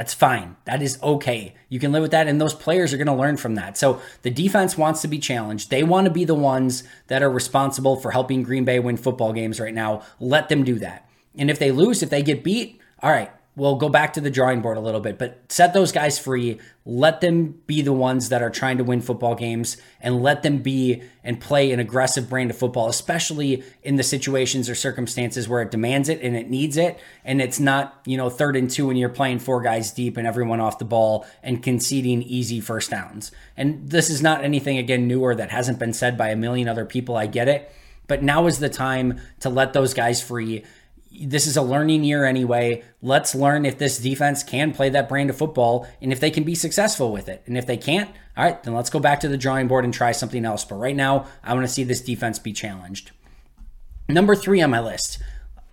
That's 0.00 0.14
fine. 0.14 0.56
That 0.64 0.80
is 0.80 0.98
okay. 1.02 1.52
You 1.68 1.78
can 1.78 1.92
live 1.92 2.00
with 2.00 2.12
that, 2.12 2.26
and 2.26 2.40
those 2.40 2.54
players 2.54 2.94
are 2.94 2.96
going 2.96 3.06
to 3.06 3.12
learn 3.12 3.36
from 3.36 3.56
that. 3.56 3.76
So 3.76 4.00
the 4.22 4.30
defense 4.30 4.78
wants 4.78 5.02
to 5.02 5.08
be 5.08 5.18
challenged. 5.18 5.68
They 5.68 5.82
want 5.82 6.06
to 6.06 6.10
be 6.10 6.24
the 6.24 6.34
ones 6.34 6.84
that 7.08 7.22
are 7.22 7.28
responsible 7.28 7.96
for 7.96 8.10
helping 8.10 8.42
Green 8.42 8.64
Bay 8.64 8.78
win 8.78 8.96
football 8.96 9.34
games 9.34 9.60
right 9.60 9.74
now. 9.74 10.00
Let 10.18 10.48
them 10.48 10.64
do 10.64 10.78
that. 10.78 11.06
And 11.36 11.50
if 11.50 11.58
they 11.58 11.70
lose, 11.70 12.02
if 12.02 12.08
they 12.08 12.22
get 12.22 12.42
beat, 12.42 12.80
all 13.02 13.10
right, 13.10 13.30
we'll 13.56 13.76
go 13.76 13.88
back 13.88 14.12
to 14.12 14.20
the 14.20 14.30
drawing 14.30 14.60
board 14.60 14.76
a 14.76 14.80
little 14.80 15.00
bit, 15.00 15.18
but 15.18 15.40
set 15.48 15.74
those 15.74 15.90
guys 15.92 16.18
free. 16.18 16.58
Let 16.84 17.20
them 17.20 17.60
be 17.66 17.82
the 17.82 17.92
ones 17.92 18.28
that 18.28 18.42
are 18.42 18.50
trying 18.50 18.78
to 18.78 18.84
win 18.84 19.00
football 19.00 19.34
games 19.34 19.76
and 20.00 20.22
let 20.22 20.42
them 20.42 20.58
be 20.58 21.02
and 21.24 21.40
play 21.40 21.72
an 21.72 21.80
aggressive 21.80 22.28
brand 22.30 22.50
of 22.50 22.56
football, 22.56 22.88
especially 22.88 23.62
in 23.82 23.96
the 23.96 24.02
situations 24.02 24.70
or 24.70 24.74
circumstances 24.74 25.48
where 25.48 25.62
it 25.62 25.70
demands 25.70 26.08
it 26.08 26.20
and 26.22 26.36
it 26.36 26.48
needs 26.48 26.76
it. 26.76 26.98
And 27.24 27.42
it's 27.42 27.60
not, 27.60 28.00
you 28.06 28.16
know, 28.16 28.30
third 28.30 28.56
and 28.56 28.70
two 28.70 28.88
and 28.88 28.98
you're 28.98 29.08
playing 29.08 29.40
four 29.40 29.60
guys 29.60 29.90
deep 29.90 30.16
and 30.16 30.26
everyone 30.26 30.60
off 30.60 30.78
the 30.78 30.84
ball 30.84 31.26
and 31.42 31.62
conceding 31.62 32.22
easy 32.22 32.60
first 32.60 32.90
downs. 32.90 33.32
And 33.56 33.90
this 33.90 34.08
is 34.08 34.22
not 34.22 34.44
anything, 34.44 34.78
again, 34.78 35.08
newer 35.08 35.34
that 35.34 35.50
hasn't 35.50 35.78
been 35.78 35.92
said 35.92 36.16
by 36.16 36.28
a 36.28 36.36
million 36.36 36.68
other 36.68 36.86
people. 36.86 37.16
I 37.16 37.26
get 37.26 37.48
it. 37.48 37.70
But 38.06 38.24
now 38.24 38.46
is 38.46 38.58
the 38.58 38.68
time 38.68 39.20
to 39.38 39.48
let 39.48 39.72
those 39.72 39.94
guys 39.94 40.20
free 40.20 40.64
this 41.10 41.46
is 41.46 41.56
a 41.56 41.62
learning 41.62 42.04
year 42.04 42.24
anyway. 42.24 42.84
Let's 43.02 43.34
learn 43.34 43.66
if 43.66 43.78
this 43.78 43.98
defense 43.98 44.42
can 44.42 44.72
play 44.72 44.88
that 44.90 45.08
brand 45.08 45.30
of 45.30 45.36
football 45.36 45.86
and 46.00 46.12
if 46.12 46.20
they 46.20 46.30
can 46.30 46.44
be 46.44 46.54
successful 46.54 47.12
with 47.12 47.28
it. 47.28 47.42
And 47.46 47.58
if 47.58 47.66
they 47.66 47.76
can't, 47.76 48.08
all 48.36 48.44
right, 48.44 48.62
then 48.62 48.74
let's 48.74 48.90
go 48.90 49.00
back 49.00 49.20
to 49.20 49.28
the 49.28 49.36
drawing 49.36 49.68
board 49.68 49.84
and 49.84 49.92
try 49.92 50.12
something 50.12 50.44
else. 50.44 50.64
But 50.64 50.76
right 50.76 50.94
now, 50.94 51.26
I 51.42 51.54
want 51.54 51.66
to 51.66 51.72
see 51.72 51.84
this 51.84 52.00
defense 52.00 52.38
be 52.38 52.52
challenged. 52.52 53.10
Number 54.08 54.34
three 54.34 54.62
on 54.62 54.70
my 54.70 54.80
list, 54.80 55.18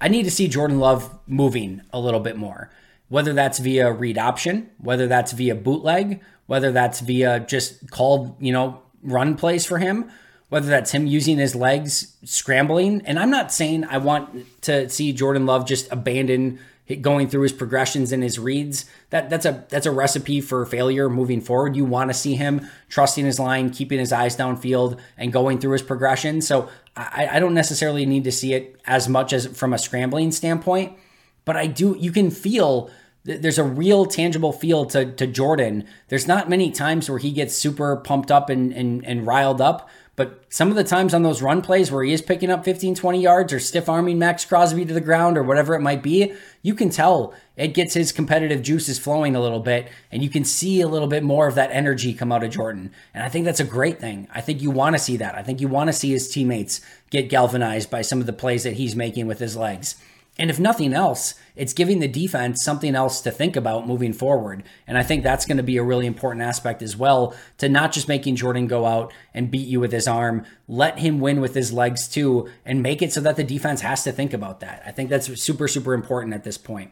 I 0.01 0.07
need 0.07 0.23
to 0.23 0.31
see 0.31 0.47
Jordan 0.47 0.79
Love 0.79 1.17
moving 1.27 1.81
a 1.91 1.99
little 1.99 2.19
bit 2.19 2.35
more, 2.35 2.71
whether 3.09 3.33
that's 3.33 3.59
via 3.59 3.91
read 3.91 4.17
option, 4.17 4.69
whether 4.79 5.07
that's 5.07 5.31
via 5.31 5.55
bootleg, 5.55 6.21
whether 6.47 6.71
that's 6.71 6.99
via 6.99 7.39
just 7.39 7.89
called, 7.91 8.35
you 8.39 8.51
know, 8.51 8.81
run 9.01 9.35
plays 9.35 9.65
for 9.65 9.77
him 9.77 10.09
whether 10.49 10.67
that's 10.67 10.91
him 10.91 11.05
using 11.05 11.37
his 11.37 11.55
legs 11.55 12.15
scrambling. 12.23 13.01
And 13.05 13.19
I'm 13.19 13.29
not 13.29 13.51
saying 13.51 13.85
I 13.85 13.97
want 13.97 14.45
to 14.63 14.89
see 14.89 15.11
Jordan 15.11 15.45
Love 15.45 15.65
just 15.65 15.91
abandon 15.91 16.59
going 17.01 17.27
through 17.27 17.41
his 17.41 17.51
progressions 17.51 18.13
and 18.13 18.23
his 18.23 18.39
reads. 18.39 18.85
That 19.09 19.29
that's 19.29 19.45
a 19.45 19.65
that's 19.69 19.85
a 19.85 19.91
recipe 19.91 20.39
for 20.39 20.65
failure 20.65 21.09
moving 21.09 21.41
forward. 21.41 21.75
You 21.75 21.83
want 21.83 22.09
to 22.09 22.13
see 22.13 22.35
him 22.35 22.65
trusting 22.87 23.25
his 23.25 23.39
line, 23.39 23.71
keeping 23.71 23.99
his 23.99 24.13
eyes 24.13 24.37
downfield, 24.37 24.97
and 25.17 25.33
going 25.33 25.59
through 25.59 25.73
his 25.73 25.81
progression. 25.81 26.41
So 26.41 26.69
I, 26.95 27.27
I 27.33 27.39
don't 27.39 27.53
necessarily 27.53 28.05
need 28.05 28.23
to 28.23 28.31
see 28.31 28.53
it 28.53 28.79
as 28.85 29.09
much 29.09 29.33
as 29.33 29.47
from 29.47 29.73
a 29.73 29.77
scrambling 29.77 30.31
standpoint, 30.31 30.97
but 31.43 31.57
I 31.57 31.67
do. 31.67 31.95
You 31.99 32.11
can 32.11 32.31
feel 32.31 32.89
there's 33.27 33.57
a 33.57 33.63
real 33.63 34.05
tangible 34.05 34.53
feel 34.53 34.85
to, 34.85 35.11
to 35.11 35.27
Jordan. 35.27 35.85
There's 36.07 36.27
not 36.27 36.49
many 36.49 36.71
times 36.71 37.09
where 37.09 37.19
he 37.19 37.31
gets 37.31 37.53
super 37.53 37.97
pumped 37.97 38.31
up 38.31 38.49
and, 38.49 38.71
and, 38.71 39.05
and 39.05 39.27
riled 39.27 39.59
up, 39.59 39.89
but 40.17 40.43
some 40.49 40.69
of 40.69 40.75
the 40.75 40.83
times 40.83 41.13
on 41.13 41.21
those 41.21 41.43
run 41.43 41.61
plays 41.61 41.91
where 41.91 42.03
he 42.03 42.11
is 42.11 42.23
picking 42.23 42.49
up 42.49 42.65
15, 42.65 42.95
20 42.95 43.21
yards 43.21 43.53
or 43.53 43.59
stiff 43.59 43.87
arming 43.87 44.17
Maxx 44.17 44.45
Crosby 44.45 44.83
to 44.83 44.93
the 44.93 44.99
ground 44.99 45.37
or 45.37 45.43
whatever 45.43 45.75
it 45.75 45.81
might 45.81 46.01
be, 46.01 46.33
you 46.63 46.73
can 46.73 46.89
tell 46.89 47.35
it 47.55 47.75
gets 47.75 47.93
his 47.93 48.11
competitive 48.11 48.63
juices 48.63 48.97
flowing 48.97 49.35
a 49.35 49.39
little 49.39 49.59
bit 49.59 49.87
and 50.11 50.23
you 50.23 50.29
can 50.29 50.43
see 50.43 50.81
a 50.81 50.87
little 50.87 51.07
bit 51.07 51.21
more 51.21 51.47
of 51.47 51.53
that 51.53 51.69
energy 51.71 52.15
come 52.15 52.31
out 52.31 52.43
of 52.43 52.49
Jordan. 52.49 52.91
And 53.13 53.23
I 53.23 53.29
think 53.29 53.45
that's 53.45 53.59
a 53.59 53.63
great 53.63 53.99
thing. 53.99 54.27
I 54.33 54.41
think 54.41 54.59
you 54.59 54.71
want 54.71 54.95
to 54.95 54.99
see 54.99 55.17
that. 55.17 55.35
I 55.35 55.43
think 55.43 55.61
you 55.61 55.67
want 55.67 55.89
to 55.89 55.93
see 55.93 56.09
his 56.09 56.27
teammates 56.27 56.81
get 57.11 57.29
galvanized 57.29 57.91
by 57.91 58.01
some 58.01 58.19
of 58.19 58.25
the 58.25 58.33
plays 58.33 58.63
that 58.63 58.73
he's 58.73 58.95
making 58.95 59.27
with 59.27 59.37
his 59.37 59.55
legs. 59.55 59.97
And 60.39 60.49
if 60.49 60.59
nothing 60.59 60.93
else, 60.93 61.33
it's 61.55 61.73
giving 61.73 61.99
the 61.99 62.07
defense 62.07 62.63
something 62.63 62.95
else 62.95 63.21
to 63.21 63.31
think 63.31 63.55
about 63.55 63.87
moving 63.87 64.13
forward. 64.13 64.63
And 64.85 64.97
I 64.97 65.03
think 65.03 65.23
that's 65.23 65.45
going 65.45 65.57
to 65.57 65.63
be 65.63 65.77
a 65.77 65.83
really 65.83 66.05
important 66.05 66.43
aspect 66.43 66.81
as 66.83 66.95
well 66.95 67.35
to 67.57 67.67
not 67.67 67.91
just 67.91 68.07
making 68.07 68.35
Jordan 68.35 68.67
go 68.67 68.85
out 68.85 69.11
and 69.33 69.49
beat 69.49 69.67
you 69.67 69.79
with 69.79 69.91
his 69.91 70.07
arm, 70.07 70.45
let 70.67 70.99
him 70.99 71.19
win 71.19 71.41
with 71.41 71.55
his 71.55 71.73
legs 71.73 72.07
too, 72.07 72.49
and 72.63 72.83
make 72.83 73.01
it 73.01 73.11
so 73.11 73.21
that 73.21 73.35
the 73.35 73.43
defense 73.43 73.81
has 73.81 74.03
to 74.03 74.11
think 74.11 74.33
about 74.33 74.59
that. 74.59 74.83
I 74.85 74.91
think 74.91 75.09
that's 75.09 75.41
super, 75.41 75.67
super 75.67 75.93
important 75.93 76.35
at 76.35 76.43
this 76.43 76.57
point. 76.57 76.91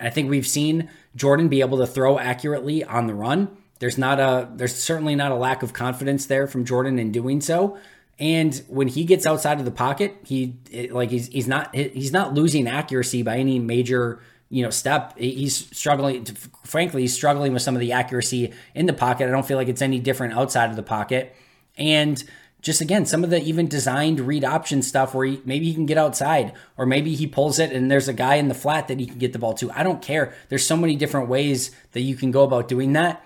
I 0.00 0.10
think 0.10 0.30
we've 0.30 0.46
seen 0.46 0.90
Jordan 1.14 1.48
be 1.48 1.60
able 1.60 1.78
to 1.78 1.86
throw 1.86 2.18
accurately 2.18 2.84
on 2.84 3.06
the 3.06 3.14
run. 3.14 3.56
There's 3.78 3.98
not 3.98 4.18
a 4.20 4.48
there's 4.54 4.74
certainly 4.74 5.14
not 5.14 5.32
a 5.32 5.36
lack 5.36 5.62
of 5.62 5.72
confidence 5.72 6.26
there 6.26 6.46
from 6.46 6.64
Jordan 6.64 6.98
in 6.98 7.12
doing 7.12 7.40
so. 7.40 7.78
And 8.18 8.54
when 8.68 8.88
he 8.88 9.04
gets 9.04 9.26
outside 9.26 9.58
of 9.58 9.64
the 9.64 9.70
pocket, 9.70 10.16
he 10.24 10.56
like 10.90 11.10
he's 11.10 11.28
he's 11.28 11.46
not 11.46 11.74
he's 11.74 12.12
not 12.12 12.32
losing 12.32 12.66
accuracy 12.66 13.22
by 13.22 13.36
any 13.36 13.58
major 13.58 14.20
you 14.48 14.62
know 14.62 14.70
step. 14.70 15.18
He's 15.18 15.68
struggling. 15.76 16.24
Frankly, 16.64 17.02
he's 17.02 17.14
struggling 17.14 17.52
with 17.52 17.62
some 17.62 17.74
of 17.74 17.80
the 17.80 17.92
accuracy 17.92 18.52
in 18.74 18.86
the 18.86 18.94
pocket. 18.94 19.28
I 19.28 19.30
don't 19.30 19.46
feel 19.46 19.58
like 19.58 19.68
it's 19.68 19.82
any 19.82 19.98
different 19.98 20.34
outside 20.34 20.70
of 20.70 20.76
the 20.76 20.82
pocket. 20.82 21.36
And 21.76 22.22
just 22.62 22.80
again, 22.80 23.04
some 23.04 23.22
of 23.22 23.30
the 23.30 23.42
even 23.42 23.68
designed 23.68 24.18
read 24.18 24.44
option 24.44 24.82
stuff 24.82 25.14
where 25.14 25.26
he, 25.26 25.42
maybe 25.44 25.66
he 25.66 25.74
can 25.74 25.86
get 25.86 25.98
outside, 25.98 26.52
or 26.76 26.86
maybe 26.86 27.14
he 27.14 27.26
pulls 27.26 27.58
it 27.58 27.70
and 27.70 27.90
there's 27.90 28.08
a 28.08 28.14
guy 28.14 28.36
in 28.36 28.48
the 28.48 28.54
flat 28.54 28.88
that 28.88 28.98
he 28.98 29.06
can 29.06 29.18
get 29.18 29.32
the 29.32 29.38
ball 29.38 29.54
to. 29.54 29.70
I 29.72 29.82
don't 29.82 30.00
care. 30.00 30.34
There's 30.48 30.66
so 30.66 30.76
many 30.76 30.96
different 30.96 31.28
ways 31.28 31.70
that 31.92 32.00
you 32.00 32.16
can 32.16 32.30
go 32.30 32.44
about 32.44 32.66
doing 32.66 32.94
that. 32.94 33.24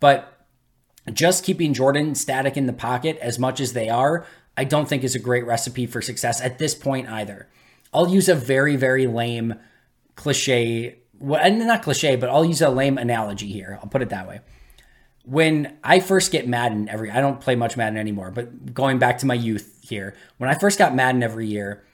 But 0.00 0.31
just 1.12 1.44
keeping 1.44 1.74
Jordan 1.74 2.14
static 2.14 2.56
in 2.56 2.66
the 2.66 2.72
pocket 2.72 3.18
as 3.20 3.38
much 3.38 3.60
as 3.60 3.72
they 3.72 3.88
are, 3.88 4.26
I 4.56 4.64
don't 4.64 4.88
think 4.88 5.02
is 5.02 5.14
a 5.14 5.20
great 5.20 5.46
recipe 5.46 5.86
for 5.86 6.02
success 6.02 6.40
at 6.40 6.58
this 6.58 6.74
point 6.74 7.08
either. 7.08 7.48
I'll 7.92 8.08
use 8.08 8.28
a 8.28 8.34
very, 8.34 8.76
very 8.76 9.06
lame 9.06 9.54
cliche 10.14 11.02
well, 11.22 11.50
not 11.52 11.82
cliche, 11.82 12.16
but 12.16 12.28
I'll 12.28 12.44
use 12.44 12.60
a 12.60 12.68
lame 12.68 12.98
analogy 12.98 13.46
here. 13.46 13.78
I'll 13.80 13.88
put 13.88 14.02
it 14.02 14.08
that 14.08 14.28
way. 14.28 14.40
When 15.24 15.78
I 15.84 16.00
first 16.00 16.32
get 16.32 16.48
Madden 16.48 16.88
every, 16.88 17.10
I 17.10 17.20
don't 17.20 17.40
play 17.40 17.54
much 17.54 17.76
Madden 17.76 17.96
anymore, 17.96 18.32
but 18.32 18.74
going 18.74 18.98
back 18.98 19.18
to 19.18 19.26
my 19.26 19.34
youth 19.34 19.78
here, 19.82 20.16
when 20.38 20.50
I 20.50 20.54
first 20.54 20.80
got 20.80 20.96
Madden 20.96 21.22
every 21.22 21.46
year, 21.46 21.84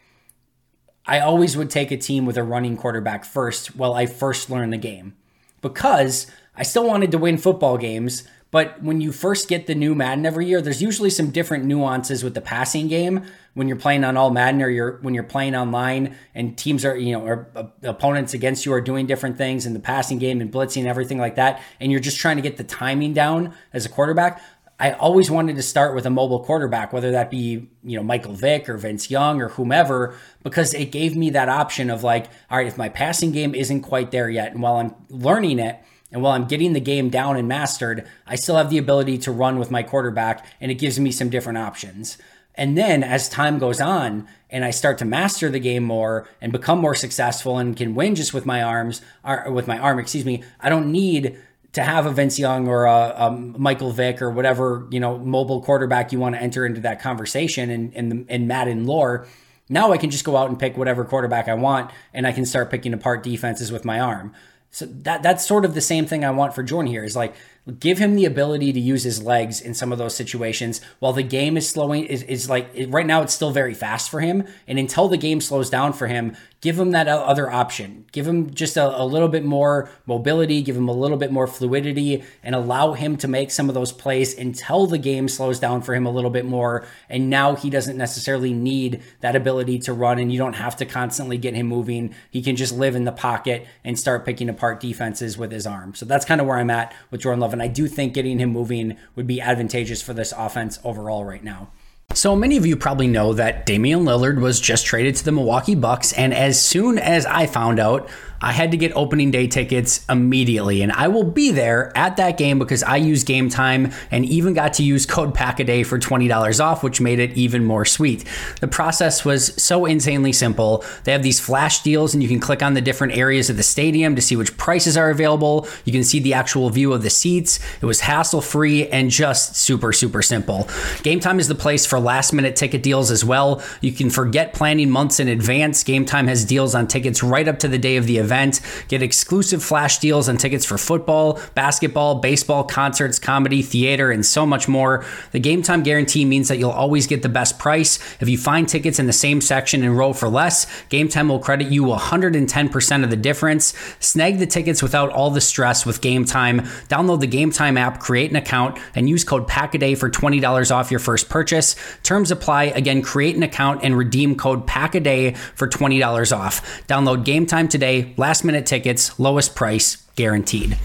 I 1.07 1.21
always 1.21 1.57
would 1.57 1.69
take 1.69 1.91
a 1.91 1.99
team 1.99 2.25
with 2.25 2.39
a 2.39 2.43
running 2.43 2.79
quarterback 2.79 3.27
first 3.27 3.77
while 3.77 3.93
I 3.93 4.07
first 4.07 4.49
learned 4.49 4.73
the 4.73 4.79
game 4.79 5.15
because 5.61 6.27
I 6.57 6.63
still 6.63 6.87
wanted 6.87 7.11
to 7.13 7.19
win 7.19 7.37
football 7.37 7.77
games 7.77 8.27
but 8.51 8.83
when 8.83 9.01
you 9.01 9.13
first 9.13 9.49
get 9.49 9.67
the 9.67 9.75
new 9.75 9.95
Madden 9.95 10.25
every 10.25 10.47
year, 10.47 10.63
there's 10.63 10.81
usually 10.81 11.11
some 11.11 11.31
different 11.31 11.65
nuances 11.65 12.25
with 12.25 12.35
the 12.35 12.41
passing 12.41 12.89
game 12.89 13.25
when 13.55 13.69
you're 13.69 13.77
playing 13.77 14.05
on 14.05 14.17
all 14.17 14.31
Madden 14.31 14.63
or 14.63 14.71
you're 14.71 14.99
when 15.03 15.15
you're 15.15 15.23
playing 15.25 15.55
online 15.55 16.17
and 16.35 16.57
teams 16.57 16.85
are 16.85 16.97
you 16.97 17.13
know 17.13 17.27
or 17.27 17.49
uh, 17.55 17.65
opponents 17.83 18.33
against 18.33 18.65
you 18.65 18.73
are 18.73 18.81
doing 18.81 19.07
different 19.07 19.37
things 19.37 19.67
in 19.67 19.75
the 19.75 19.81
passing 19.81 20.19
game 20.19 20.41
and 20.41 20.51
blitzing 20.51 20.79
and 20.79 20.89
everything 20.89 21.19
like 21.19 21.35
that, 21.35 21.63
and 21.81 21.93
you're 21.93 22.01
just 22.01 22.19
trying 22.19 22.37
to 22.37 22.43
get 22.43 22.57
the 22.57 22.65
timing 22.65 23.13
down 23.13 23.53
as 23.73 23.85
a 23.85 23.89
quarterback. 23.89 24.43
I 24.81 24.93
always 24.93 25.29
wanted 25.29 25.57
to 25.57 25.63
start 25.63 25.95
with 25.95 26.07
a 26.07 26.11
mobile 26.11 26.45
quarterback, 26.45 26.93
whether 26.93 27.11
that 27.11 27.33
be, 27.33 27.69
you 27.83 27.97
know, 27.97 28.03
Michael 28.05 28.35
Vick 28.35 28.69
or 28.69 28.77
Vince 28.77 29.11
Young 29.11 29.43
or 29.43 29.49
whomever, 29.49 30.15
because 30.45 30.73
it 30.73 30.93
gave 30.93 31.17
me 31.17 31.31
that 31.31 31.49
option 31.49 31.91
of 31.91 32.05
like, 32.05 32.27
all 32.49 32.59
right, 32.59 32.67
if 32.69 32.79
my 32.79 32.89
passing 32.89 33.33
game 33.33 33.57
isn't 33.57 33.81
quite 33.81 34.13
there 34.13 34.31
yet, 34.31 34.53
and 34.53 34.63
while 34.63 34.77
I'm 34.77 34.95
learning 35.11 35.59
it, 35.59 35.81
and 36.11 36.23
while 36.23 36.33
I'm 36.33 36.47
getting 36.47 36.73
the 36.73 36.81
game 36.81 37.11
down 37.11 37.37
and 37.37 37.47
mastered, 37.47 38.09
I 38.27 38.37
still 38.37 38.57
have 38.57 38.71
the 38.71 38.79
ability 38.79 39.19
to 39.19 39.33
run 39.33 39.59
with 39.59 39.71
my 39.71 39.83
quarterback, 39.83 40.47
and 40.61 40.71
it 40.71 40.77
gives 40.77 40.99
me 40.99 41.13
some 41.13 41.29
different 41.29 41.59
options. 41.59 42.17
And 42.55 42.77
then 42.77 43.05
as 43.05 43.29
time 43.29 43.59
goes 43.59 43.81
on 43.81 44.27
and 44.51 44.65
I 44.65 44.71
start 44.71 44.99
to 44.99 45.05
master 45.05 45.49
the 45.49 45.61
game 45.61 45.85
more 45.85 46.29
and 46.41 46.51
become 46.51 46.81
more 46.81 46.95
successful 46.95 47.57
and 47.57 47.77
can 47.77 47.95
win 47.95 48.17
just 48.17 48.35
with 48.35 48.45
my 48.45 48.63
arms, 48.63 49.01
or 49.25 49.51
with 49.53 49.69
my 49.69 49.79
arm, 49.79 50.01
excuse 50.01 50.25
me, 50.25 50.43
I 50.59 50.69
don't 50.69 50.91
need 50.91 51.39
to 51.75 51.83
have 51.83 52.07
a 52.07 52.11
Vince 52.11 52.37
Young 52.37 52.67
or 52.67 52.87
a, 52.87 53.15
a 53.17 53.31
Michael 53.31 53.93
Vick 53.93 54.21
or 54.21 54.31
whatever, 54.31 54.89
you 54.91 54.99
know, 54.99 55.19
mobile 55.19 55.63
quarterback 55.63 56.11
you 56.11 56.19
want 56.19 56.35
to 56.35 56.43
enter 56.43 56.67
into 56.67 56.81
that 56.81 57.01
conversation 57.01 57.71
and, 57.71 57.93
in, 57.93 58.27
in 58.29 58.47
Madden 58.49 58.87
lore. 58.87 59.29
Now 59.69 59.93
I 59.93 59.99
can 59.99 60.11
just 60.11 60.25
go 60.25 60.37
out 60.37 60.49
and 60.49 60.59
pick 60.59 60.77
whatever 60.77 61.05
quarterback 61.05 61.47
I 61.47 61.55
want 61.55 61.93
and 62.13 62.27
I 62.27 62.33
can 62.33 62.45
start 62.45 62.71
picking 62.71 62.95
apart 62.95 63.23
defenses 63.23 63.71
with 63.71 63.85
my 63.85 64.01
arm. 64.01 64.35
So 64.71 64.87
that 64.87 65.23
that's 65.23 65.47
sort 65.47 65.65
of 65.65 65.75
the 65.75 65.81
same 65.81 66.07
thing 66.07 66.25
I 66.25 66.31
want 66.31 66.55
for 66.55 66.63
Jordan 66.63 66.91
here 66.91 67.05
is 67.05 67.17
like 67.17 67.35
give 67.73 67.99
him 67.99 68.15
the 68.15 68.25
ability 68.25 68.73
to 68.73 68.81
use 68.81 69.05
his 69.05 69.23
legs 69.23 69.61
in 69.61 69.75
some 69.75 69.93
of 69.93 69.99
those 69.99 70.15
situations 70.15 70.81
while 70.99 71.13
the 71.13 71.23
game 71.23 71.57
is 71.57 71.69
slowing 71.69 72.05
is, 72.05 72.23
is 72.25 72.49
like 72.49 72.71
right 72.89 73.07
now 73.07 73.23
it's 73.23 73.35
still 73.35 73.51
very 73.51 73.75
fast 73.75 74.11
for 74.11 74.21
him. 74.21 74.47
And 74.67 74.79
until 74.79 75.09
the 75.09 75.17
game 75.17 75.41
slows 75.41 75.71
down 75.71 75.93
for 75.93 76.07
him 76.07 76.37
give 76.61 76.77
him 76.77 76.91
that 76.91 77.07
other 77.07 77.49
option. 77.49 78.05
Give 78.11 78.27
him 78.27 78.53
just 78.53 78.77
a, 78.77 79.01
a 79.01 79.05
little 79.05 79.29
bit 79.29 79.45
more 79.45 79.89
mobility 80.07 80.61
give 80.63 80.77
him 80.77 80.89
a 80.89 80.93
little 80.93 81.17
bit 81.17 81.31
more 81.31 81.47
fluidity 81.47 82.25
and 82.43 82.55
allow 82.55 82.95
him 82.95 83.17
to 83.19 83.29
make 83.29 83.51
some 83.51 83.69
of 83.69 83.75
those 83.75 83.93
plays 83.93 84.37
until 84.37 84.87
the 84.87 84.99
game 84.99 85.29
slows 85.29 85.61
down 85.61 85.83
for 85.83 85.95
him 85.95 86.05
a 86.05 86.11
little 86.11 86.31
bit 86.31 86.45
more. 86.45 86.87
And 87.09 87.31
now 87.31 87.55
he 87.55 87.71
doesn't 87.71 87.97
necessarily 87.97 88.53
need 88.53 89.03
that 89.21 89.37
ability 89.37 89.79
to 89.81 89.93
run 89.93 90.19
and 90.19 90.33
you 90.33 90.39
don't 90.39 90.55
have 90.55 90.77
to 90.77 90.85
constantly 90.85 91.39
get 91.39 91.55
him 91.55 91.67
moving. 91.67 92.15
He 92.31 92.43
can 92.43 92.57
just 92.57 92.75
live 92.75 92.97
in 92.97 93.05
the 93.05 93.13
pocket 93.13 93.67
and 93.85 93.99
start 93.99 94.25
picking 94.25 94.49
apart 94.49 94.81
defenses 94.81 95.39
with 95.39 95.53
his 95.53 95.67
arm. 95.67 95.95
So 95.95 96.07
that's 96.07 96.25
kind 96.25 96.41
of 96.41 96.47
where 96.47 96.59
i'm 96.59 96.71
at 96.71 96.95
with 97.11 97.21
jordan 97.21 97.41
love 97.41 97.53
and 97.59 97.63
I 97.65 97.67
do 97.67 97.89
think 97.89 98.15
getting 98.15 98.39
him 98.39 98.51
moving 98.51 98.97
would 99.17 99.27
be 99.27 99.41
advantageous 99.41 100.01
for 100.01 100.15
this 100.15 100.33
offense 100.37 100.79
overall 100.85 101.25
right 101.25 101.43
now. 101.43 101.71
So 102.19 102.35
many 102.35 102.57
of 102.57 102.67
you 102.67 102.77
probably 102.77 103.07
know 103.07 103.33
that 103.35 103.65
Damian 103.65 104.01
Lillard 104.01 104.41
was 104.41 104.59
just 104.59 104.85
traded 104.85 105.15
to 105.15 105.25
the 105.25 105.31
Milwaukee 105.31 105.77
Bucks, 105.77 106.13
and 106.13 106.35
as 106.35 106.61
soon 106.61 106.99
as 106.99 107.25
I 107.25 107.47
found 107.47 107.79
out, 107.79 108.11
I 108.41 108.53
had 108.53 108.71
to 108.71 108.77
get 108.77 108.93
opening 108.95 109.33
day 109.33 109.49
tickets 109.49 110.05
immediately, 110.09 110.83
and 110.83 110.93
I 110.93 111.09
will 111.09 111.25
be 111.25 111.51
there 111.51 111.97
at 111.97 112.17
that 112.19 112.39
game 112.39 112.59
because 112.59 112.85
I 112.85 112.97
use 112.97 113.25
Game 113.25 113.49
Time 113.49 113.93
and 114.13 114.25
even 114.25 114.55
got 114.55 114.75
to 114.75 114.85
use 114.85 115.07
code 115.07 115.35
Packaday 115.35 115.85
for 115.85 115.99
$20 115.99 116.65
off, 116.65 116.85
which 116.85 117.01
made 117.01 117.19
it 117.19 117.33
even 117.37 117.65
more 117.65 117.85
sweet. 117.85 118.25
The 118.61 118.69
process 118.69 119.25
was 119.25 119.61
so 119.61 119.87
insanely 119.87 120.33
simple. 120.33 120.85
They 121.03 121.13
have 121.13 121.25
these 121.25 121.41
flash 121.41 121.83
deals, 121.83 122.15
and 122.15 122.23
you 122.23 122.29
can 122.29 122.39
click 122.39 122.63
on 122.63 122.75
the 122.75 122.81
different 122.81 123.17
areas 123.17 123.51
of 123.51 123.57
the 123.57 123.63
stadium 123.65 124.15
to 124.15 124.23
see 124.23 124.37
which 124.37 124.57
prices 124.57 124.97
are 124.97 125.11
available. 125.11 125.67
You 125.85 125.93
can 125.93 126.05
see 126.05 126.21
the 126.21 126.35
actual 126.35 126.71
view 126.71 126.93
of 126.93 127.03
the 127.03 127.11
seats. 127.11 127.59
It 127.81 127.87
was 127.87 128.01
hassle 128.01 128.41
free 128.41 128.87
and 128.89 129.11
just 129.11 129.57
super, 129.57 129.93
super 129.93 130.23
simple. 130.23 130.69
Game 131.03 131.19
Time 131.19 131.41
is 131.41 131.49
the 131.49 131.57
place 131.57 131.87
for 131.87 131.99
last 132.09 132.33
minute 132.33 132.57
ticket 132.57 132.83
deals 132.83 133.11
as 133.11 133.23
well. 133.23 133.63
You 133.83 133.93
can 133.93 134.09
forget 134.09 134.55
planning 134.55 134.89
months 134.91 135.21
in 135.21 135.29
advance. 135.29 135.85
Game 135.85 136.07
Time 136.07 136.27
has 136.27 136.47
deals 136.47 136.75
on 136.75 136.89
tickets 136.89 137.23
right 137.23 137.47
up 137.47 137.59
to 137.59 137.69
the 137.69 137.77
day 137.77 137.97
of 137.97 138.07
the 138.07 138.17
event. 138.17 138.63
Get 138.89 139.03
exclusive 139.03 139.63
flash 139.63 139.99
deals 139.99 140.27
on 140.27 140.39
tickets 140.39 140.65
for 140.65 140.79
football, 140.79 141.39
basketball, 141.55 142.15
baseball, 142.17 142.65
concerts, 142.65 143.19
comedy, 143.19 143.61
theater, 143.61 144.11
and 144.11 144.25
so 144.25 144.47
much 144.47 144.69
more. 144.69 145.05
The 145.33 145.39
game 145.39 145.63
time 145.63 145.83
guarantee 145.83 146.25
means 146.25 146.49
that 146.49 146.59
you'll 146.59 146.71
always 146.71 147.07
get 147.07 147.21
the 147.23 147.29
best 147.29 147.59
price. 147.59 147.99
If 148.21 148.29
you 148.31 148.39
find 148.39 148.67
tickets 148.67 148.99
in 148.99 149.07
the 149.07 149.13
same 149.13 149.43
section 149.43 149.83
and 149.83 149.97
row 149.97 150.15
for 150.15 150.31
less, 150.31 150.67
Game 150.89 151.09
Time 151.09 151.29
will 151.29 151.39
credit 151.39 151.69
you 151.69 151.83
110% 151.83 153.05
of 153.05 153.11
the 153.11 153.17
difference. 153.17 153.75
Snag 154.01 154.39
the 154.39 154.47
tickets 154.47 154.83
without 154.83 155.11
all 155.11 155.31
the 155.31 155.43
stress 155.43 155.85
with 155.85 156.01
Game 156.01 156.25
Time. 156.25 156.61
Download 156.89 157.21
the 157.21 157.27
Game 157.27 157.51
Time 157.51 157.77
app, 157.77 158.01
create 158.01 158.31
an 158.31 158.37
account, 158.37 158.79
and 158.95 159.09
use 159.09 159.25
code 159.25 159.47
PACKADAY 159.47 159.99
for 159.99 160.09
$20 160.09 160.75
off 160.75 160.91
your 160.91 161.01
first 161.01 161.29
purchase. 161.29 161.77
Terms 162.03 162.31
apply. 162.31 162.65
Again, 162.65 163.03
create 163.03 163.37
an 163.37 163.43
account 163.43 163.81
and 163.83 163.97
redeem 163.97 164.37
code 164.37 164.67
PACKADAY 164.67 165.37
for 165.37 165.69
$20 165.69 166.37
off. 166.37 166.87
Download 166.87 167.25
Game 167.25 167.47
Time 167.47 167.69
today 167.69 168.15
last 168.17 168.45
minute 168.45 168.67
tickets, 168.67 169.19
lowest 169.19 169.55
price 169.55 169.97
guaranteed. 170.17 170.79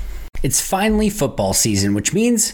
It's 0.44 0.60
finally 0.60 1.10
football 1.10 1.54
season, 1.54 1.94
which 1.94 2.14
means 2.14 2.54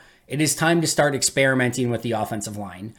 it 0.31 0.39
is 0.39 0.55
time 0.55 0.79
to 0.79 0.87
start 0.87 1.13
experimenting 1.13 1.89
with 1.89 2.03
the 2.03 2.13
offensive 2.13 2.55
line. 2.55 2.93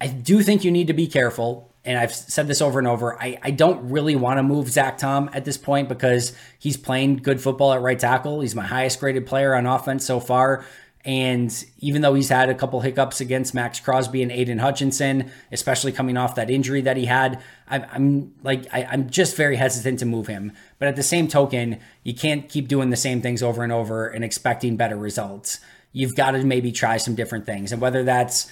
I 0.00 0.06
do 0.06 0.42
think 0.42 0.64
you 0.64 0.70
need 0.70 0.86
to 0.86 0.94
be 0.94 1.06
careful. 1.06 1.70
And 1.84 1.98
I've 1.98 2.14
said 2.14 2.48
this 2.48 2.62
over 2.62 2.78
and 2.78 2.88
over. 2.88 3.20
I, 3.22 3.38
I 3.42 3.50
don't 3.50 3.90
really 3.90 4.16
want 4.16 4.38
to 4.38 4.42
move 4.42 4.70
Zach 4.70 4.96
Tom 4.96 5.28
at 5.34 5.44
this 5.44 5.58
point 5.58 5.90
because 5.90 6.32
he's 6.58 6.78
playing 6.78 7.18
good 7.18 7.42
football 7.42 7.74
at 7.74 7.82
right 7.82 7.98
tackle. 7.98 8.40
He's 8.40 8.54
my 8.54 8.64
highest 8.64 9.00
graded 9.00 9.26
player 9.26 9.54
on 9.54 9.66
offense 9.66 10.06
so 10.06 10.18
far. 10.18 10.64
And 11.04 11.52
even 11.78 12.00
though 12.00 12.14
he's 12.14 12.30
had 12.30 12.48
a 12.48 12.54
couple 12.54 12.80
hiccups 12.80 13.20
against 13.20 13.54
Maxx 13.54 13.80
Crosby 13.80 14.22
and 14.22 14.32
Aidan 14.32 14.58
Hutchinson, 14.58 15.30
especially 15.52 15.92
coming 15.92 16.16
off 16.16 16.36
that 16.36 16.50
injury 16.50 16.80
that 16.82 16.96
he 16.96 17.04
had, 17.04 17.42
I'm, 17.68 17.84
I'm 17.92 18.34
like 18.42 18.66
I, 18.72 18.84
I'm 18.84 19.10
just 19.10 19.36
very 19.36 19.56
hesitant 19.56 19.98
to 19.98 20.06
move 20.06 20.26
him. 20.26 20.52
But 20.78 20.88
at 20.88 20.96
the 20.96 21.02
same 21.02 21.28
token, 21.28 21.80
you 22.02 22.14
can't 22.14 22.48
keep 22.48 22.66
doing 22.66 22.88
the 22.88 22.96
same 22.96 23.20
things 23.20 23.42
over 23.42 23.62
and 23.62 23.72
over 23.72 24.08
and 24.08 24.24
expecting 24.24 24.76
better 24.76 24.96
results 24.96 25.60
you've 25.92 26.14
got 26.14 26.32
to 26.32 26.44
maybe 26.44 26.72
try 26.72 26.96
some 26.96 27.14
different 27.14 27.46
things. 27.46 27.72
And 27.72 27.80
whether 27.80 28.02
that's 28.04 28.50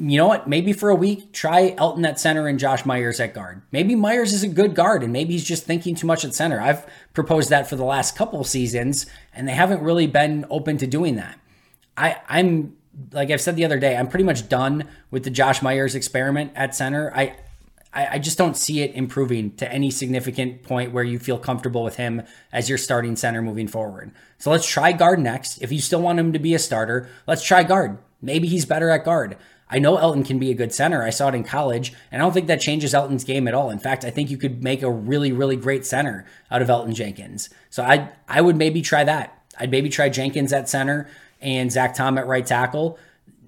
you 0.00 0.16
know 0.16 0.28
what? 0.28 0.48
Maybe 0.48 0.72
for 0.72 0.90
a 0.90 0.94
week, 0.94 1.32
try 1.32 1.72
Elgton 1.72 2.06
at 2.06 2.20
center 2.20 2.46
and 2.46 2.56
Josh 2.58 2.86
Myers 2.86 3.18
at 3.18 3.34
guard. 3.34 3.62
Maybe 3.72 3.96
Myers 3.96 4.32
is 4.32 4.44
a 4.44 4.48
good 4.48 4.76
guard 4.76 5.02
and 5.02 5.12
maybe 5.12 5.32
he's 5.32 5.44
just 5.44 5.64
thinking 5.64 5.96
too 5.96 6.06
much 6.06 6.24
at 6.24 6.34
center. 6.34 6.60
I've 6.60 6.86
proposed 7.14 7.50
that 7.50 7.68
for 7.68 7.74
the 7.74 7.84
last 7.84 8.16
couple 8.16 8.44
seasons 8.44 9.06
and 9.32 9.48
they 9.48 9.52
haven't 9.52 9.82
really 9.82 10.06
been 10.06 10.46
open 10.50 10.78
to 10.78 10.86
doing 10.86 11.16
that. 11.16 11.40
I, 11.96 12.20
I'm 12.28 12.76
like 13.12 13.30
I've 13.30 13.40
said 13.40 13.56
the 13.56 13.64
other 13.64 13.78
day, 13.78 13.96
I'm 13.96 14.08
pretty 14.08 14.24
much 14.24 14.48
done 14.48 14.88
with 15.10 15.24
the 15.24 15.30
Josh 15.30 15.62
Myers 15.62 15.94
experiment 15.94 16.52
at 16.54 16.74
center. 16.74 17.12
I 17.14 17.36
I, 17.92 18.18
just 18.18 18.38
don't 18.38 18.56
see 18.56 18.82
it 18.82 18.94
improving 18.94 19.56
to 19.56 19.72
any 19.72 19.90
significant 19.90 20.62
point 20.62 20.92
where 20.92 21.04
you 21.04 21.18
feel 21.18 21.38
comfortable 21.38 21.82
with 21.82 21.96
him 21.96 22.22
as 22.52 22.68
your 22.68 22.78
starting 22.78 23.16
center 23.16 23.42
moving 23.42 23.66
forward. 23.66 24.12
So 24.38 24.50
let's 24.50 24.68
try 24.68 24.92
guard 24.92 25.20
next. 25.20 25.58
If 25.62 25.72
you 25.72 25.80
still 25.80 26.02
want 26.02 26.20
him 26.20 26.32
to 26.32 26.38
be 26.38 26.54
a 26.54 26.58
starter, 26.58 27.08
let's 27.26 27.42
try 27.42 27.62
guard. 27.62 27.98
Maybe 28.20 28.46
he's 28.46 28.66
better 28.66 28.90
at 28.90 29.04
guard. 29.04 29.36
I 29.70 29.78
know 29.78 29.96
Elgton 29.96 30.24
can 30.24 30.38
be 30.38 30.50
a 30.50 30.54
good 30.54 30.72
center. 30.72 31.02
I 31.02 31.10
saw 31.10 31.28
it 31.28 31.34
in 31.34 31.44
college, 31.44 31.92
and 32.10 32.22
I 32.22 32.24
don't 32.24 32.32
think 32.32 32.46
that 32.46 32.60
changes 32.60 32.94
Elgton's 32.94 33.24
game 33.24 33.46
at 33.46 33.54
all. 33.54 33.70
In 33.70 33.78
fact, 33.78 34.04
I 34.04 34.10
think 34.10 34.30
you 34.30 34.38
could 34.38 34.62
make 34.62 34.82
a 34.82 34.90
really, 34.90 35.30
really 35.30 35.56
great 35.56 35.84
center 35.84 36.24
out 36.50 36.62
of 36.62 36.68
Elgton 36.68 36.94
Jenkins. 36.94 37.50
So 37.70 37.82
I 37.82 38.10
I 38.28 38.40
would 38.40 38.56
maybe 38.56 38.80
try 38.80 39.04
that. 39.04 39.42
I'd 39.58 39.70
maybe 39.70 39.88
try 39.88 40.08
Jenkins 40.08 40.52
at 40.52 40.68
center 40.68 41.08
and 41.40 41.70
Zach 41.70 41.94
Tom 41.94 42.16
at 42.16 42.26
right 42.26 42.46
tackle. 42.46 42.98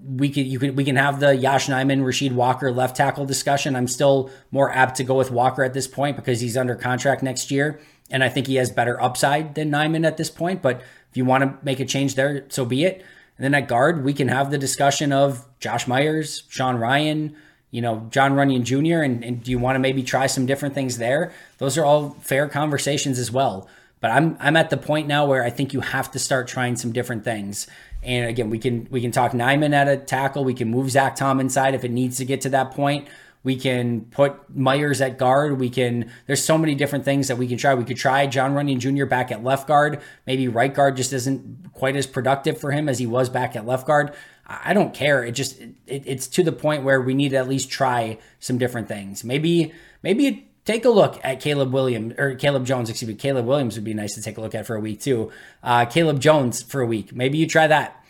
We 0.03 0.29
could 0.29 0.47
you 0.47 0.59
could 0.59 0.75
we 0.75 0.83
can 0.83 0.95
have 0.95 1.19
the 1.19 1.35
Yosh 1.35 1.67
Nijman, 1.67 2.03
Rasheed 2.03 2.33
Walker 2.33 2.71
left 2.71 2.97
tackle 2.97 3.25
discussion. 3.25 3.75
I'm 3.75 3.87
still 3.87 4.31
more 4.51 4.71
apt 4.71 4.97
to 4.97 5.03
go 5.03 5.15
with 5.15 5.31
Walker 5.31 5.63
at 5.63 5.73
this 5.73 5.87
point 5.87 6.15
because 6.15 6.41
he's 6.41 6.57
under 6.57 6.75
contract 6.75 7.21
next 7.21 7.51
year, 7.51 7.79
and 8.09 8.23
I 8.23 8.29
think 8.29 8.47
he 8.47 8.55
has 8.55 8.71
better 8.71 9.01
upside 9.01 9.55
than 9.55 9.71
Nijman 9.71 10.05
at 10.05 10.17
this 10.17 10.29
point. 10.29 10.61
But 10.61 10.81
if 11.09 11.17
you 11.17 11.25
want 11.25 11.43
to 11.43 11.63
make 11.63 11.79
a 11.79 11.85
change 11.85 12.15
there, 12.15 12.45
so 12.49 12.65
be 12.65 12.83
it. 12.83 13.03
And 13.37 13.43
then 13.43 13.53
at 13.55 13.67
guard, 13.67 14.03
we 14.03 14.13
can 14.13 14.27
have 14.27 14.51
the 14.51 14.57
discussion 14.57 15.11
of 15.11 15.47
Josh 15.59 15.87
Myers, 15.87 16.43
Sean 16.49 16.77
Rhyan, 16.77 17.33
you 17.71 17.81
know, 17.81 18.07
Jon 18.11 18.33
Runyan 18.33 18.63
Jr., 18.63 19.01
and, 19.01 19.23
and 19.23 19.43
do 19.43 19.49
you 19.49 19.57
want 19.57 19.75
to 19.75 19.79
maybe 19.79 20.03
try 20.03 20.27
some 20.27 20.45
different 20.45 20.75
things 20.75 20.97
there? 20.97 21.31
Those 21.57 21.77
are 21.77 21.85
all 21.85 22.11
fair 22.21 22.47
conversations 22.47 23.17
as 23.17 23.31
well. 23.31 23.67
But 24.01 24.11
I'm 24.11 24.35
I'm 24.39 24.57
at 24.57 24.69
the 24.69 24.77
point 24.77 25.07
now 25.07 25.25
where 25.25 25.43
I 25.43 25.49
think 25.49 25.73
you 25.73 25.81
have 25.81 26.11
to 26.11 26.19
start 26.19 26.47
trying 26.47 26.75
some 26.75 26.91
different 26.91 27.23
things. 27.23 27.67
And 28.03 28.29
again, 28.29 28.49
we 28.49 28.57
can 28.57 28.87
we 28.89 29.01
can 29.01 29.11
talk 29.11 29.31
Nijman 29.31 29.73
at 29.73 29.87
a 29.87 29.97
tackle. 29.97 30.43
We 30.43 30.53
can 30.53 30.69
move 30.69 30.89
Zach 30.89 31.15
Tom 31.15 31.39
inside 31.39 31.75
if 31.75 31.83
it 31.83 31.91
needs 31.91 32.17
to 32.17 32.25
get 32.25 32.41
to 32.41 32.49
that 32.49 32.71
point. 32.71 33.07
We 33.43 33.55
can 33.55 34.01
put 34.01 34.55
Myers 34.55 35.01
at 35.01 35.17
guard. 35.17 35.59
We 35.59 35.69
can, 35.69 36.11
there's 36.27 36.43
so 36.43 36.57
many 36.57 36.75
different 36.75 37.05
things 37.05 37.27
that 37.27 37.37
we 37.37 37.47
can 37.47 37.57
try. 37.57 37.73
We 37.73 37.83
could 37.83 37.97
try 37.97 38.27
Jon 38.27 38.53
Runyan 38.53 38.77
Jr. 38.77 39.05
back 39.05 39.31
at 39.31 39.43
left 39.43 39.67
guard. 39.67 39.99
Maybe 40.27 40.47
right 40.47 40.71
guard 40.71 40.95
just 40.95 41.11
isn't 41.11 41.73
quite 41.73 41.95
as 41.95 42.05
productive 42.05 42.59
for 42.59 42.71
him 42.71 42.87
as 42.87 42.99
he 42.99 43.07
was 43.07 43.29
back 43.29 43.55
at 43.55 43.65
left 43.65 43.87
guard. 43.87 44.13
I 44.45 44.73
don't 44.73 44.93
care. 44.93 45.23
It 45.23 45.31
just, 45.31 45.59
it, 45.59 45.73
it's 45.87 46.27
to 46.27 46.43
the 46.43 46.51
point 46.51 46.83
where 46.83 47.01
we 47.01 47.13
need 47.13 47.29
to 47.29 47.37
at 47.37 47.47
least 47.47 47.71
try 47.71 48.19
some 48.39 48.57
different 48.59 48.87
things. 48.87 49.23
Maybe, 49.23 49.73
maybe 50.03 50.50
take 50.65 50.85
a 50.85 50.89
look 50.89 51.19
at 51.23 51.39
Caleb 51.39 51.73
Williams 51.73 52.13
or 52.17 52.35
Caleb 52.35 52.65
Jones, 52.65 52.89
excuse 52.89 53.09
me. 53.09 53.15
Caleb 53.15 53.45
Williams 53.45 53.75
would 53.75 53.83
be 53.83 53.93
nice 53.93 54.13
to 54.15 54.21
take 54.21 54.37
a 54.37 54.41
look 54.41 54.55
at 54.55 54.65
for 54.65 54.75
a 54.75 54.79
week 54.79 55.01
too. 55.01 55.31
Uh, 55.63 55.85
Caleb 55.85 56.19
Jones 56.19 56.61
for 56.61 56.81
a 56.81 56.85
week. 56.85 57.13
Maybe 57.13 57.37
you 57.37 57.47
try 57.47 57.67
that. 57.67 58.03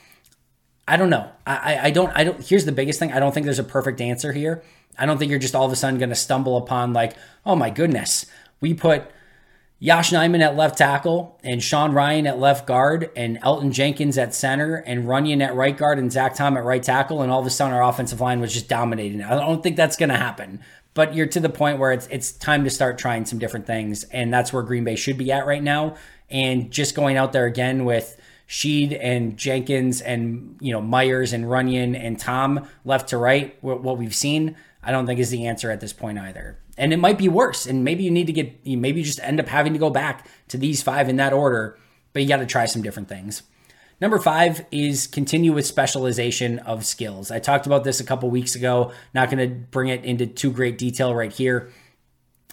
I 0.87 0.97
don't 0.97 1.09
know. 1.09 1.31
I, 1.45 1.79
I 1.83 1.91
don't, 1.91 2.11
I 2.15 2.23
don't, 2.23 2.45
here's 2.45 2.65
the 2.65 2.71
biggest 2.71 2.99
thing. 2.99 3.13
I 3.13 3.19
don't 3.19 3.33
think 3.33 3.45
there's 3.45 3.59
a 3.59 3.63
perfect 3.63 4.01
answer 4.01 4.33
here. 4.33 4.63
I 4.97 5.05
don't 5.05 5.17
think 5.17 5.29
you're 5.29 5.39
just 5.39 5.55
all 5.55 5.65
of 5.65 5.71
a 5.71 5.75
sudden 5.75 5.99
going 5.99 6.09
to 6.09 6.15
stumble 6.15 6.57
upon 6.57 6.91
like, 6.91 7.15
oh 7.45 7.55
my 7.55 7.69
goodness, 7.69 8.25
we 8.59 8.73
put 8.73 9.09
Yosh 9.79 10.11
Nijman 10.11 10.41
at 10.41 10.55
left 10.55 10.77
tackle 10.77 11.39
and 11.43 11.63
Sean 11.63 11.93
Rhyan 11.93 12.27
at 12.27 12.37
left 12.37 12.67
guard 12.67 13.09
and 13.15 13.41
Elgton 13.41 13.71
Jenkins 13.71 14.17
at 14.17 14.35
center 14.35 14.75
and 14.75 15.05
Runyan 15.05 15.41
at 15.43 15.55
right 15.55 15.75
guard 15.75 15.97
and 15.97 16.11
Zach 16.11 16.35
Tom 16.35 16.55
at 16.55 16.63
right 16.63 16.83
tackle 16.83 17.21
and 17.21 17.31
all 17.31 17.39
of 17.39 17.47
a 17.47 17.49
sudden 17.49 17.73
our 17.73 17.83
offensive 17.83 18.21
line 18.21 18.41
was 18.41 18.53
just 18.53 18.67
dominating. 18.67 19.23
I 19.23 19.35
don't 19.39 19.63
think 19.63 19.77
that's 19.77 19.97
going 19.97 20.09
to 20.09 20.17
happen. 20.17 20.59
But 20.93 21.15
you're 21.15 21.27
to 21.27 21.39
the 21.39 21.49
point 21.49 21.79
where 21.79 21.91
it's 21.91 22.07
it's 22.07 22.31
time 22.31 22.63
to 22.65 22.69
start 22.69 22.97
trying 22.97 23.25
some 23.25 23.39
different 23.39 23.65
things, 23.65 24.03
and 24.05 24.33
that's 24.33 24.51
where 24.51 24.63
Green 24.63 24.83
Bay 24.83 24.95
should 24.95 25.17
be 25.17 25.31
at 25.31 25.45
right 25.45 25.63
now. 25.63 25.95
And 26.29 26.71
just 26.71 26.95
going 26.95 27.17
out 27.17 27.31
there 27.33 27.45
again 27.45 27.85
with 27.85 28.19
Sheed 28.47 28.97
and 28.99 29.37
Jenkins 29.37 30.01
and 30.01 30.57
you 30.59 30.73
know 30.73 30.81
Myers 30.81 31.31
and 31.31 31.45
Runyan 31.45 31.97
and 31.97 32.19
Tom 32.19 32.67
left 32.83 33.09
to 33.09 33.17
right, 33.17 33.57
what 33.61 33.97
we've 33.97 34.15
seen, 34.15 34.57
I 34.83 34.91
don't 34.91 35.05
think 35.05 35.19
is 35.19 35.29
the 35.29 35.47
answer 35.47 35.71
at 35.71 35.79
this 35.79 35.93
point 35.93 36.17
either. 36.17 36.57
And 36.77 36.93
it 36.93 36.97
might 36.97 37.17
be 37.17 37.29
worse. 37.29 37.65
And 37.65 37.83
maybe 37.83 38.03
you 38.03 38.11
need 38.11 38.27
to 38.27 38.33
get, 38.33 38.65
maybe 38.65 38.99
you 38.99 39.05
just 39.05 39.19
end 39.21 39.39
up 39.39 39.47
having 39.47 39.73
to 39.73 39.79
go 39.79 39.89
back 39.89 40.27
to 40.47 40.57
these 40.57 40.81
five 40.81 41.09
in 41.09 41.17
that 41.17 41.33
order, 41.33 41.77
but 42.13 42.21
you 42.21 42.27
got 42.27 42.37
to 42.37 42.45
try 42.45 42.65
some 42.65 42.81
different 42.81 43.07
things. 43.07 43.43
Number 44.01 44.17
five 44.17 44.65
is 44.71 45.05
continue 45.05 45.53
with 45.53 45.67
specialization 45.67 46.57
of 46.59 46.87
skills. 46.87 47.29
I 47.29 47.37
talked 47.37 47.67
about 47.67 47.83
this 47.83 47.99
a 47.99 48.03
couple 48.03 48.31
weeks 48.31 48.55
ago. 48.55 48.91
Not 49.13 49.29
going 49.29 49.47
to 49.47 49.55
bring 49.55 49.89
it 49.89 50.03
into 50.03 50.25
too 50.25 50.51
great 50.51 50.79
detail 50.79 51.13
right 51.13 51.31
here, 51.31 51.69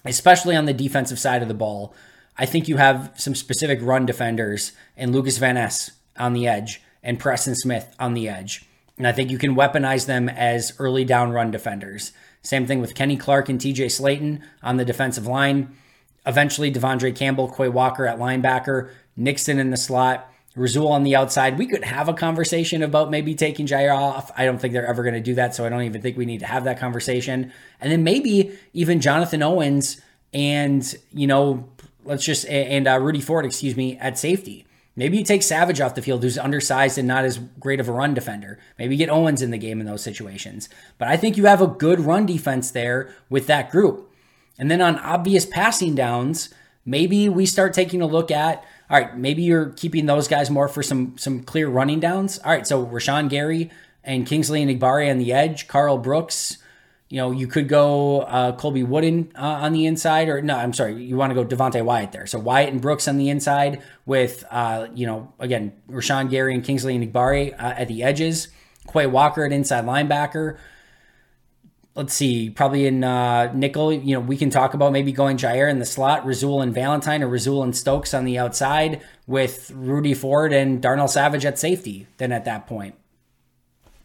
especially 0.05 0.55
on 0.55 0.67
the 0.67 0.75
defensive 0.75 1.19
side 1.19 1.41
of 1.41 1.49
the 1.49 1.55
ball. 1.55 1.95
I 2.37 2.45
think 2.45 2.69
you 2.69 2.77
have 2.77 3.15
some 3.17 3.35
specific 3.35 3.81
run 3.81 4.05
defenders 4.05 4.73
and 4.95 5.11
Lucas 5.11 5.39
Van 5.39 5.55
Ness 5.55 5.93
on 6.19 6.35
the 6.35 6.47
edge 6.47 6.83
and 7.03 7.19
Preston 7.19 7.55
Smith 7.55 7.97
on 7.99 8.13
the 8.13 8.29
edge. 8.29 8.67
And 8.99 9.07
I 9.07 9.13
think 9.13 9.31
you 9.31 9.39
can 9.39 9.57
weaponize 9.57 10.05
them 10.05 10.29
as 10.29 10.75
early 10.79 11.07
down 11.07 11.33
run 11.33 11.51
defenders. 11.51 12.13
Same 12.43 12.67
thing 12.67 12.81
with 12.81 12.95
Kenny 12.95 13.17
Clark 13.17 13.49
and 13.49 13.59
TJ 13.59 13.87
Slaton 13.87 14.43
on 14.63 14.77
the 14.77 14.85
defensive 14.85 15.27
line. 15.27 15.75
Eventually, 16.27 16.71
De'Vondre 16.71 17.17
Campbell, 17.17 17.51
Quay 17.51 17.71
Walker 17.71 18.07
at 18.07 18.19
linebacker, 18.19 18.91
Nixon 19.17 19.59
in 19.59 19.71
the 19.71 19.77
slot, 19.79 20.28
Rasul 20.59 20.89
on 20.89 21.05
the 21.05 21.17
outside. 21.17 21.59
We 21.59 21.67
could 21.67 21.85
have 21.85 22.09
a 22.09 22.15
conversation 22.15 22.83
about 22.83 23.11
maybe 23.11 23.35
taking 23.35 23.67
Jaire 23.67 23.97
off. 23.97 24.31
I 24.37 24.45
don't 24.45 24.59
think 24.59 24.73
they're 24.75 24.87
ever 24.87 25.03
going 25.03 25.15
to 25.15 25.21
do 25.21 25.35
that, 25.35 25.55
so 25.55 25.65
I 25.65 25.69
don't 25.69 25.83
even 25.83 26.03
think 26.03 26.17
we 26.17 26.27
need 26.27 26.41
to 26.41 26.47
have 26.47 26.65
that 26.65 26.79
conversation. 26.79 27.53
And 27.81 27.93
then 27.93 28.05
maybe 28.05 28.59
even 28.73 29.01
Jonathan 29.01 29.43
Owens 29.43 30.01
and, 30.33 30.95
you 31.13 31.27
know, 31.27 31.69
let's 32.05 32.25
just, 32.25 32.47
and 32.47 32.87
uh, 32.87 32.99
Rudy 32.99 33.21
Ford, 33.21 33.45
excuse 33.45 33.77
me, 33.77 33.97
at 33.99 34.19
safety. 34.19 34.67
Maybe 34.97 35.17
you 35.17 35.25
take 35.25 35.45
Savage 35.45 35.81
off 35.81 35.95
the 35.95 36.03
field, 36.03 36.25
who's 36.25 36.37
undersized 36.37 36.99
and 36.99 37.07
not 37.07 37.25
as 37.25 37.39
great 37.39 37.79
of 37.79 37.89
a 37.89 37.93
run 37.93 38.15
defender. 38.15 38.59
Maybe 38.81 38.97
get 38.97 39.09
Owens 39.09 39.43
in 39.43 39.53
the 39.53 39.57
game 39.57 39.81
in 39.81 39.87
those 39.87 40.03
situations. 40.03 40.69
But 40.99 41.07
I 41.07 41.17
think 41.17 41.37
you 41.37 41.47
have 41.47 41.63
a 41.63 41.69
good 41.69 42.01
run 42.01 42.27
defense 42.27 42.73
there 42.73 43.15
with 43.31 43.47
that 43.47 43.71
group. 43.71 44.13
And 44.59 44.69
then 44.69 44.81
on 44.81 44.99
obvious 44.99 45.47
passing 45.47 45.95
downs, 45.95 46.53
maybe 46.85 47.29
we 47.29 47.47
start 47.47 47.75
taking 47.75 48.03
a 48.03 48.07
look 48.07 48.33
at 48.33 48.65
all 48.91 48.99
right, 48.99 49.17
maybe 49.17 49.43
you're 49.43 49.71
keeping 49.71 50.07
those 50.07 50.29
guys 50.29 50.51
more 50.51 50.69
for 50.69 50.83
some 50.83 51.19
some 51.19 51.43
clear 51.43 51.69
running 51.69 52.01
downs. 52.01 52.39
All 52.39 52.53
right, 52.53 52.67
so 52.67 52.87
Rashan 52.87 53.29
Gary 53.29 53.71
and 54.05 54.27
Kingsley 54.27 54.65
Enagbare 54.65 55.11
on 55.11 55.19
the 55.19 55.33
edge, 55.33 55.69
Karl 55.69 55.99
Brooks, 55.99 56.59
you 57.09 57.17
know, 57.17 57.31
you 57.31 57.47
could 57.47 57.69
go 57.69 58.21
uh, 58.23 58.53
Colby 58.53 58.83
Wooden 58.83 59.33
uh, 59.35 59.41
on 59.41 59.73
the 59.73 59.87
inside, 59.87 60.29
or 60.29 60.43
no, 60.43 60.57
I'm 60.57 60.75
sorry, 60.75 61.03
you 61.03 61.17
want 61.17 61.31
to 61.31 61.35
go 61.35 61.45
Devonte 61.45 61.83
Wyatt 61.83 62.13
there. 62.13 62.27
So 62.27 62.39
Wyatt 62.39 62.71
and 62.71 62.81
Brooks 62.81 63.09
on 63.09 63.17
the 63.17 63.31
inside 63.31 63.83
with, 64.05 64.45
uh, 64.51 64.89
you 64.95 65.07
know, 65.07 65.33
again, 65.39 65.73
Rashan 65.91 66.29
Gary 66.29 66.55
and 66.55 66.63
Kingsley 66.63 66.99
Enagbare 66.99 67.55
uh, 67.55 67.75
at 67.77 67.89
the 67.89 68.03
edges, 68.03 68.49
Quay 68.93 69.07
Walker 69.07 69.45
at 69.45 69.53
inside 69.53 69.85
linebacker. 69.85 70.59
Let's 71.99 72.15
see, 72.15 72.49
probably 72.49 72.87
in 72.87 73.03
uh, 73.03 73.53
nickel, 73.53 73.93
you 73.93 74.15
know, 74.15 74.21
we 74.21 74.37
can 74.37 74.51
talk 74.51 74.73
about 74.73 74.93
maybe 74.93 75.11
going 75.11 75.37
Jaire 75.37 75.69
in 75.69 75.81
the 75.81 75.85
slot, 75.85 76.25
Rasul 76.25 76.63
and 76.63 76.73
Valentine, 76.73 77.25
or 77.25 77.29
Rasul 77.29 77.61
and 77.65 77.77
Stokes 77.77 78.15
on 78.15 78.25
the 78.25 78.39
outside 78.39 79.03
with 79.27 79.73
Rudy 79.75 80.15
Ford 80.15 80.53
and 80.53 80.81
Darnell 80.81 81.09
Savage 81.09 81.45
at 81.45 81.59
safety. 81.59 82.07
Then 82.19 82.31
at 82.31 82.45
that 82.45 82.69
point, 82.69 82.95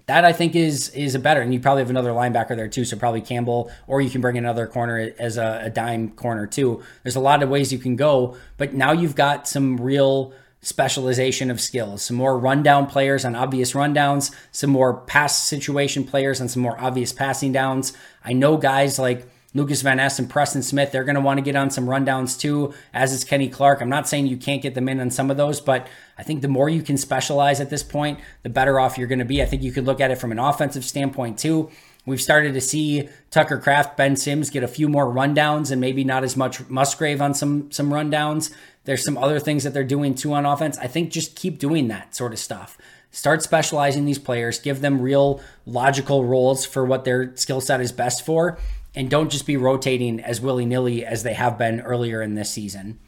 that 0.08 0.26
I 0.26 0.34
think 0.34 0.56
is 0.56 0.90
is 0.90 1.14
a 1.14 1.20
better, 1.20 1.42
and 1.42 1.54
you 1.54 1.60
probably 1.60 1.84
have 1.84 1.92
another 1.92 2.14
linebacker 2.14 2.56
there 2.56 2.68
too. 2.68 2.84
So 2.84 2.98
probably 2.98 3.22
Campbell, 3.22 3.70
or 3.86 4.02
you 4.02 4.10
can 4.10 4.22
bring 4.22 4.40
another 4.40 4.66
corner 4.66 5.14
as 5.20 5.38
a, 5.38 5.62
a 5.66 5.70
dime 5.70 6.10
corner 6.14 6.48
too. 6.48 6.82
There's 7.04 7.16
a 7.16 7.20
lot 7.20 7.44
of 7.44 7.50
ways 7.50 7.72
you 7.72 7.78
can 7.78 7.96
go, 7.96 8.36
but 8.58 8.74
now 8.74 8.92
you've 8.92 9.16
got 9.16 9.48
some 9.48 9.80
real 9.80 10.34
specialization 10.64 11.52
of 11.52 11.62
skills, 11.62 12.04
some 12.04 12.18
more 12.18 12.40
rundown 12.40 12.88
players 12.88 13.26
on 13.26 13.36
obvious 13.36 13.74
rundowns, 13.74 14.34
some 14.52 14.70
more 14.70 15.02
pass 15.02 15.38
situation 15.38 16.04
players 16.04 16.42
on 16.42 16.48
some 16.48 16.64
more 16.64 16.80
obvious 16.80 17.14
passing 17.14 17.52
downs. 17.52 17.94
I 18.24 18.34
know 18.34 18.58
guys 18.58 18.98
like 18.98 19.28
Lucas 19.54 19.84
Van 19.84 19.98
Ness 19.98 20.18
and 20.18 20.30
Preston 20.30 20.64
Smith, 20.64 20.92
they're 20.92 21.04
going 21.04 21.16
to 21.16 21.22
want 21.22 21.38
to 21.38 21.44
get 21.44 21.56
on 21.56 21.70
some 21.70 21.86
rundowns 21.86 22.40
too, 22.40 22.74
as 22.94 23.14
is 23.14 23.24
Kenny 23.24 23.50
Clark. 23.50 23.82
I'm 23.82 23.90
not 23.90 24.08
saying 24.08 24.26
you 24.26 24.38
can't 24.38 24.64
get 24.64 24.74
them 24.74 24.90
in 24.90 25.00
on 25.00 25.12
some 25.12 25.30
of 25.30 25.38
those, 25.38 25.62
but 25.62 25.88
I 26.18 26.24
think 26.24 26.42
the 26.42 26.48
more 26.48 26.70
you 26.70 26.82
can 26.82 26.98
specialize 26.98 27.60
at 27.60 27.70
this 27.70 27.84
point, 27.84 28.20
the 28.42 28.50
better 28.50 28.80
off 28.80 28.98
you're 28.98 29.08
going 29.08 29.20
to 29.20 29.26
be. 29.26 29.44
I 29.44 29.46
think 29.46 29.62
you 29.62 29.72
could 29.72 29.86
look 29.86 30.02
at 30.02 30.10
it 30.10 30.18
from 30.18 30.32
an 30.32 30.40
offensive 30.40 30.84
standpoint 30.84 31.38
too. 31.38 31.70
We've 32.06 32.22
started 32.22 32.54
to 32.54 32.62
see 32.62 33.08
Tucker 33.32 33.58
Kraft, 33.58 33.96
Ben 33.96 34.18
Sims 34.18 34.50
get 34.50 34.64
a 34.64 34.68
few 34.68 34.90
more 34.90 35.06
rundowns 35.06 35.72
and 35.72 35.80
maybe 35.80 36.04
not 36.04 36.24
as 36.24 36.36
much 36.36 36.68
Musgrave 36.68 37.22
on 37.22 37.34
some 37.34 37.72
some 37.72 37.92
rundowns. 37.92 38.54
There's 38.86 39.04
some 39.04 39.18
other 39.18 39.40
things 39.40 39.64
that 39.64 39.74
they're 39.74 39.84
doing 39.84 40.16
too 40.16 40.34
on 40.34 40.46
offense. 40.46 40.78
I 40.78 40.88
think 40.88 41.12
just 41.12 41.36
keep 41.36 41.58
doing 41.58 41.88
that 41.88 42.16
sort 42.16 42.34
of 42.34 42.40
stuff. 42.40 42.78
Start 43.12 43.44
specializing 43.44 44.06
these 44.06 44.20
players, 44.20 44.60
give 44.60 44.82
them 44.82 45.02
real 45.02 45.40
logical 45.66 46.26
roles 46.26 46.66
for 46.66 46.84
what 46.84 47.06
their 47.06 47.36
skill 47.36 47.62
set 47.62 47.80
is 47.80 47.92
best 47.92 48.26
for, 48.26 48.58
and 48.96 49.10
don't 49.10 49.32
just 49.32 49.46
be 49.46 49.56
rotating 49.56 50.20
as 50.20 50.42
willy 50.42 50.66
nilly 50.66 51.06
as 51.06 51.24
they 51.24 51.34
have 51.34 51.58
been 51.58 51.80
earlier 51.82 52.22
in 52.22 52.34
this 52.34 52.52
season. 52.52 53.00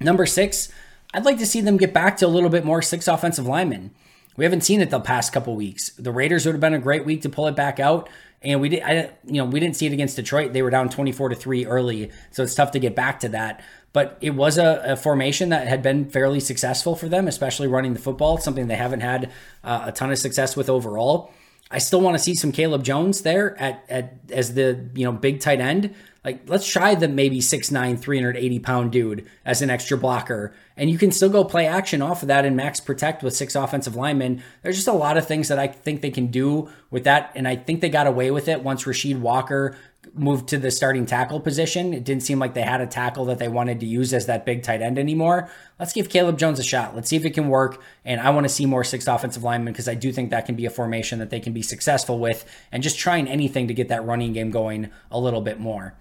Number 0.00 0.26
six, 0.26 0.70
I'd 1.12 1.24
like 1.24 1.38
to 1.38 1.46
see 1.46 1.60
them 1.60 1.76
get 1.76 1.92
back 1.92 2.16
to 2.18 2.26
a 2.26 2.28
little 2.28 2.50
bit 2.50 2.64
more 2.64 2.82
six 2.82 3.06
offensive 3.06 3.46
linemen. 3.46 3.90
We 4.36 4.44
haven't 4.44 4.62
seen 4.62 4.80
it 4.80 4.90
the 4.90 5.00
past 5.00 5.32
couple 5.32 5.56
weeks. 5.56 5.90
The 5.90 6.12
Raiders 6.12 6.46
would 6.46 6.52
have 6.52 6.60
been 6.60 6.74
a 6.74 6.78
great 6.78 7.04
week 7.04 7.22
to 7.22 7.28
pull 7.28 7.48
it 7.48 7.56
back 7.56 7.80
out. 7.80 8.08
And 8.40 8.60
we 8.60 8.68
did, 8.68 8.82
I, 8.84 9.10
you 9.24 9.42
know, 9.42 9.44
we 9.44 9.58
didn't 9.58 9.74
see 9.76 9.86
it 9.86 9.92
against 9.92 10.14
Detroit. 10.14 10.52
They 10.52 10.62
were 10.62 10.70
down 10.70 10.88
24 10.88 11.30
to 11.30 11.34
three 11.34 11.66
early, 11.66 12.12
so 12.30 12.44
it's 12.44 12.54
tough 12.54 12.70
to 12.70 12.78
get 12.78 12.94
back 12.94 13.20
to 13.20 13.30
that. 13.30 13.64
But 13.92 14.18
it 14.20 14.30
was 14.30 14.58
a, 14.58 14.82
a 14.84 14.96
formation 14.96 15.48
that 15.48 15.66
had 15.66 15.82
been 15.82 16.10
fairly 16.10 16.40
successful 16.40 16.94
for 16.94 17.08
them, 17.08 17.26
especially 17.26 17.68
running 17.68 17.94
the 17.94 18.00
football. 18.00 18.38
Something 18.38 18.66
they 18.66 18.76
haven't 18.76 19.00
had 19.00 19.32
uh, 19.64 19.84
a 19.86 19.92
ton 19.92 20.12
of 20.12 20.18
success 20.18 20.56
with 20.56 20.68
overall. 20.68 21.32
I 21.70 21.78
still 21.78 22.00
want 22.00 22.16
to 22.16 22.22
see 22.22 22.34
some 22.34 22.52
Caleb 22.52 22.82
Jones 22.82 23.22
there 23.22 23.58
at, 23.60 23.84
at 23.88 24.14
as 24.30 24.54
the 24.54 24.88
you 24.94 25.04
know 25.04 25.12
big 25.12 25.40
tight 25.40 25.60
end. 25.60 25.94
Like 26.24 26.42
let's 26.48 26.68
try 26.68 26.94
the 26.94 27.08
maybe 27.08 27.40
6'9", 27.40 27.98
380 27.98 28.58
pound 28.58 28.92
dude 28.92 29.26
as 29.44 29.62
an 29.62 29.70
extra 29.70 29.96
blocker, 29.96 30.54
and 30.76 30.90
you 30.90 30.98
can 30.98 31.12
still 31.12 31.28
go 31.28 31.44
play 31.44 31.66
action 31.66 32.02
off 32.02 32.22
of 32.22 32.28
that 32.28 32.44
and 32.44 32.56
max 32.56 32.80
protect 32.80 33.22
with 33.22 33.36
six 33.36 33.54
offensive 33.54 33.96
linemen. 33.96 34.42
There's 34.62 34.76
just 34.76 34.88
a 34.88 34.92
lot 34.92 35.16
of 35.16 35.26
things 35.26 35.48
that 35.48 35.58
I 35.58 35.68
think 35.68 36.00
they 36.00 36.10
can 36.10 36.28
do 36.28 36.70
with 36.90 37.04
that, 37.04 37.32
and 37.34 37.46
I 37.46 37.56
think 37.56 37.80
they 37.80 37.88
got 37.88 38.06
away 38.06 38.30
with 38.30 38.48
it 38.48 38.62
once 38.62 38.84
Rasheed 38.84 39.20
Walker 39.20 39.76
moved 40.14 40.48
to 40.48 40.58
the 40.58 40.70
starting 40.70 41.06
tackle 41.06 41.40
position. 41.40 41.92
It 41.92 42.04
didn't 42.04 42.22
seem 42.22 42.38
like 42.38 42.54
they 42.54 42.62
had 42.62 42.80
a 42.80 42.86
tackle 42.86 43.24
that 43.26 43.38
they 43.38 43.48
wanted 43.48 43.80
to 43.80 43.86
use 43.86 44.12
as 44.12 44.26
that 44.26 44.44
big 44.44 44.62
tight 44.62 44.82
end 44.82 44.98
anymore. 44.98 45.50
Let's 45.78 45.92
give 45.92 46.08
Caleb 46.08 46.38
Jones 46.38 46.58
a 46.58 46.62
shot. 46.62 46.94
Let's 46.94 47.08
see 47.08 47.16
if 47.16 47.24
it 47.24 47.34
can 47.34 47.48
work. 47.48 47.82
And 48.04 48.20
I 48.20 48.30
want 48.30 48.44
to 48.44 48.48
see 48.48 48.66
more 48.66 48.84
six 48.84 49.06
offensive 49.06 49.42
linemen 49.42 49.72
because 49.72 49.88
I 49.88 49.94
do 49.94 50.12
think 50.12 50.30
that 50.30 50.46
can 50.46 50.54
be 50.54 50.66
a 50.66 50.70
formation 50.70 51.18
that 51.18 51.30
they 51.30 51.40
can 51.40 51.52
be 51.52 51.62
successful 51.62 52.18
with 52.18 52.44
and 52.70 52.82
just 52.82 52.98
trying 52.98 53.28
anything 53.28 53.68
to 53.68 53.74
get 53.74 53.88
that 53.88 54.04
running 54.04 54.32
game 54.32 54.50
going 54.50 54.90
a 55.10 55.18
little 55.18 55.40
bit 55.40 55.60
more. 55.60 55.94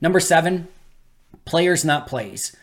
Number 0.00 0.20
seven, 0.20 0.68
players, 1.44 1.84
not 1.84 2.06
plays. 2.06 2.54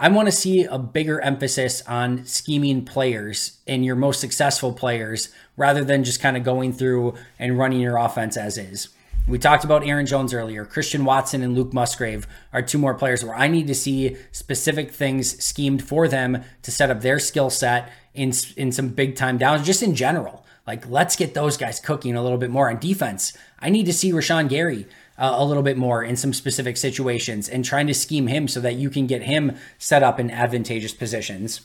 I 0.00 0.08
want 0.10 0.26
to 0.26 0.32
see 0.32 0.62
a 0.62 0.78
bigger 0.78 1.20
emphasis 1.20 1.82
on 1.82 2.24
scheming 2.24 2.84
players 2.84 3.58
and 3.66 3.84
your 3.84 3.96
most 3.96 4.20
successful 4.20 4.72
players 4.72 5.30
rather 5.56 5.82
than 5.82 6.04
just 6.04 6.20
kind 6.20 6.36
of 6.36 6.44
going 6.44 6.72
through 6.72 7.14
and 7.36 7.58
running 7.58 7.80
your 7.80 7.96
offense 7.96 8.36
as 8.36 8.56
is. 8.58 8.88
We 9.28 9.38
talked 9.38 9.64
about 9.64 9.86
Aaron 9.86 10.06
Jones 10.06 10.32
earlier. 10.32 10.64
Christian 10.64 11.04
Watson 11.04 11.42
and 11.42 11.54
Luke 11.54 11.74
Musgrave 11.74 12.26
are 12.50 12.62
two 12.62 12.78
more 12.78 12.94
players 12.94 13.22
where 13.22 13.34
I 13.34 13.46
need 13.46 13.66
to 13.66 13.74
see 13.74 14.16
specific 14.32 14.90
things 14.90 15.44
schemed 15.44 15.86
for 15.86 16.08
them 16.08 16.42
to 16.62 16.70
set 16.70 16.90
up 16.90 17.02
their 17.02 17.18
skill 17.18 17.50
set 17.50 17.92
in 18.14 18.32
in 18.56 18.72
some 18.72 18.88
big 18.88 19.16
time 19.16 19.36
downs, 19.36 19.66
just 19.66 19.82
in 19.82 19.94
general. 19.94 20.46
Like, 20.66 20.88
let's 20.88 21.14
get 21.14 21.34
those 21.34 21.58
guys 21.58 21.78
cooking 21.78 22.16
a 22.16 22.22
little 22.22 22.38
bit 22.38 22.48
more 22.48 22.70
on 22.70 22.78
defense. 22.78 23.36
I 23.58 23.68
need 23.68 23.84
to 23.84 23.92
see 23.92 24.12
Rashan 24.12 24.48
Gary 24.48 24.86
uh, 25.18 25.34
a 25.36 25.44
little 25.44 25.62
bit 25.62 25.76
more 25.76 26.02
in 26.02 26.16
some 26.16 26.32
specific 26.32 26.78
situations 26.78 27.50
and 27.50 27.66
trying 27.66 27.86
to 27.88 27.94
scheme 27.94 28.28
him 28.28 28.48
so 28.48 28.60
that 28.60 28.76
you 28.76 28.88
can 28.88 29.06
get 29.06 29.22
him 29.22 29.56
set 29.76 30.02
up 30.02 30.18
in 30.18 30.30
advantageous 30.30 30.94
positions. 30.94 31.60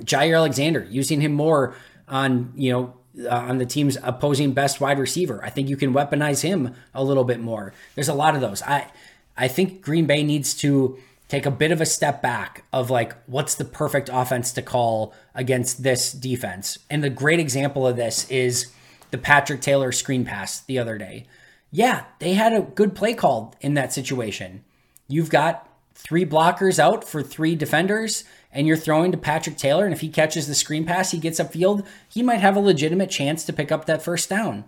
Jaire 0.00 0.36
Alexander, 0.36 0.86
using 0.88 1.20
him 1.20 1.32
more 1.32 1.74
on, 2.08 2.52
you 2.56 2.72
know, 2.72 2.94
uh, 3.18 3.28
on 3.28 3.58
the 3.58 3.66
team's 3.66 3.96
opposing 4.02 4.52
best 4.52 4.80
wide 4.80 4.98
receiver. 4.98 5.40
I 5.44 5.50
think 5.50 5.68
you 5.68 5.76
can 5.76 5.92
weaponize 5.92 6.42
him 6.42 6.74
a 6.94 7.02
little 7.02 7.24
bit 7.24 7.40
more. 7.40 7.72
There's 7.94 8.08
a 8.08 8.14
lot 8.14 8.34
of 8.34 8.40
those. 8.40 8.62
I 8.62 8.90
I 9.36 9.48
think 9.48 9.82
Green 9.82 10.06
Bay 10.06 10.22
needs 10.22 10.54
to 10.54 10.98
take 11.28 11.46
a 11.46 11.50
bit 11.50 11.70
of 11.70 11.80
a 11.80 11.86
step 11.86 12.20
back 12.20 12.64
of 12.72 12.90
like 12.90 13.14
what's 13.26 13.54
the 13.54 13.64
perfect 13.64 14.10
offense 14.12 14.52
to 14.52 14.62
call 14.62 15.14
against 15.34 15.82
this 15.82 16.12
defense. 16.12 16.78
And 16.90 17.02
the 17.02 17.10
great 17.10 17.40
example 17.40 17.86
of 17.86 17.96
this 17.96 18.28
is 18.30 18.72
the 19.10 19.18
Patrick 19.18 19.60
Taylor 19.60 19.92
screen 19.92 20.24
pass 20.24 20.60
the 20.60 20.78
other 20.78 20.98
day. 20.98 21.26
Yeah, 21.70 22.04
they 22.18 22.34
had 22.34 22.52
a 22.52 22.62
good 22.62 22.96
play 22.96 23.14
called 23.14 23.54
in 23.60 23.74
that 23.74 23.92
situation. 23.92 24.64
You've 25.06 25.30
got 25.30 25.68
three 25.94 26.26
blockers 26.26 26.78
out 26.78 27.04
for 27.04 27.22
three 27.22 27.54
defenders 27.54 28.24
and 28.52 28.66
you're 28.66 28.76
throwing 28.76 29.12
to 29.12 29.18
Patrick 29.18 29.56
Taylor, 29.56 29.84
and 29.84 29.94
if 29.94 30.00
he 30.00 30.08
catches 30.08 30.46
the 30.46 30.54
screen 30.54 30.84
pass, 30.84 31.10
he 31.10 31.18
gets 31.18 31.38
upfield, 31.38 31.86
he 32.08 32.22
might 32.22 32.40
have 32.40 32.56
a 32.56 32.60
legitimate 32.60 33.10
chance 33.10 33.44
to 33.44 33.52
pick 33.52 33.70
up 33.70 33.84
that 33.86 34.02
first 34.02 34.28
down. 34.28 34.64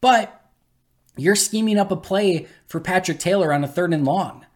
But 0.00 0.40
you're 1.16 1.36
scheming 1.36 1.78
up 1.78 1.90
a 1.90 1.96
play 1.96 2.46
for 2.66 2.80
Patrick 2.80 3.18
Taylor 3.18 3.52
on 3.52 3.62
a 3.62 3.68
third 3.68 3.92
and 3.92 4.04
long. 4.04 4.46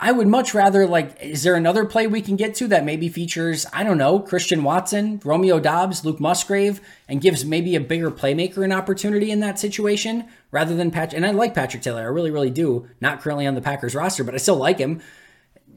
I 0.00 0.10
would 0.12 0.26
much 0.26 0.54
rather 0.54 0.86
like 0.86 1.16
is 1.22 1.44
there 1.44 1.54
another 1.54 1.84
play 1.84 2.06
we 2.06 2.20
can 2.20 2.34
get 2.36 2.54
to 2.56 2.66
that 2.68 2.84
maybe 2.84 3.08
features 3.08 3.64
I 3.72 3.84
don't 3.84 3.96
know 3.96 4.18
Christian 4.18 4.64
Watson, 4.64 5.20
Romeo 5.24 5.60
Doubs, 5.60 6.04
Luke 6.04 6.18
Musgrave 6.18 6.80
and 7.08 7.20
gives 7.20 7.44
maybe 7.44 7.76
a 7.76 7.80
bigger 7.80 8.10
playmaker 8.10 8.64
an 8.64 8.72
opportunity 8.72 9.30
in 9.30 9.40
that 9.40 9.58
situation 9.58 10.26
rather 10.50 10.74
than 10.74 10.90
Patrick 10.90 11.16
and 11.16 11.24
I 11.24 11.30
like 11.30 11.54
Patrick 11.54 11.82
Taylor 11.82 12.02
I 12.02 12.06
really 12.06 12.32
really 12.32 12.50
do 12.50 12.88
not 13.00 13.20
currently 13.20 13.46
on 13.46 13.54
the 13.54 13.62
Packers 13.62 13.94
roster 13.94 14.24
but 14.24 14.34
I 14.34 14.38
still 14.38 14.56
like 14.56 14.78
him 14.78 15.00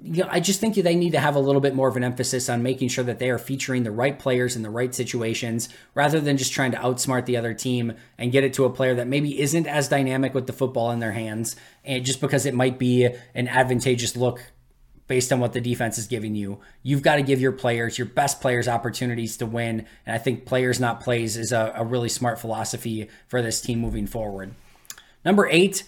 you 0.04 0.24
know, 0.24 0.30
I 0.32 0.40
just 0.40 0.60
think 0.60 0.76
they 0.76 0.96
need 0.96 1.12
to 1.12 1.20
have 1.20 1.36
a 1.36 1.40
little 1.40 1.62
bit 1.62 1.76
more 1.76 1.88
of 1.88 1.98
an 1.98 2.04
emphasis 2.04 2.50
on 2.50 2.64
making 2.64 2.90
sure 2.90 3.04
that 3.04 3.20
they 3.20 3.30
are 3.30 3.38
featuring 3.38 3.84
the 3.84 3.92
right 3.92 4.18
players 4.18 4.56
in 4.56 4.62
the 4.62 4.70
right 4.70 4.94
situations 4.94 5.70
rather 5.94 6.20
than 6.20 6.38
just 6.38 6.54
trying 6.54 6.72
to 6.72 6.78
outsmart 6.78 7.26
the 7.26 7.38
other 7.38 7.54
team 7.54 7.94
and 8.18 8.32
get 8.32 8.44
it 8.44 8.54
to 8.54 8.66
a 8.66 8.70
player 8.70 8.96
that 8.96 9.08
maybe 9.08 9.40
isn't 9.40 9.68
as 9.68 9.88
dynamic 9.88 10.34
with 10.34 10.48
the 10.48 10.54
football 10.54 10.92
in 10.92 11.00
their 11.00 11.12
hands 11.12 11.56
and 11.84 12.06
just 12.06 12.22
because 12.22 12.46
it 12.46 12.54
might 12.54 12.78
be 12.80 13.10
an 13.34 13.48
advantageous 13.48 14.16
look 14.16 14.42
based 15.08 15.32
on 15.32 15.40
what 15.40 15.54
the 15.54 15.62
defense 15.62 15.98
is 15.98 16.08
giving 16.08 16.36
you. 16.36 16.60
You've 16.84 17.02
got 17.02 17.16
to 17.16 17.22
give 17.22 17.42
your 17.42 17.54
players, 17.54 17.98
your 17.98 18.08
best 18.08 18.42
players, 18.42 18.68
opportunities 18.68 19.38
to 19.38 19.46
win. 19.46 19.86
And 20.06 20.16
I 20.16 20.18
think 20.18 20.46
players, 20.46 20.80
not 20.80 21.02
plays, 21.02 21.38
is 21.38 21.52
a, 21.52 21.74
a 21.76 21.86
really 21.86 22.10
smart 22.10 22.40
philosophy 22.40 23.10
for 23.28 23.42
this 23.42 23.62
team 23.62 23.80
moving 23.80 24.06
forward. 24.06 24.54
Number 25.24 25.48
eight, 25.48 25.84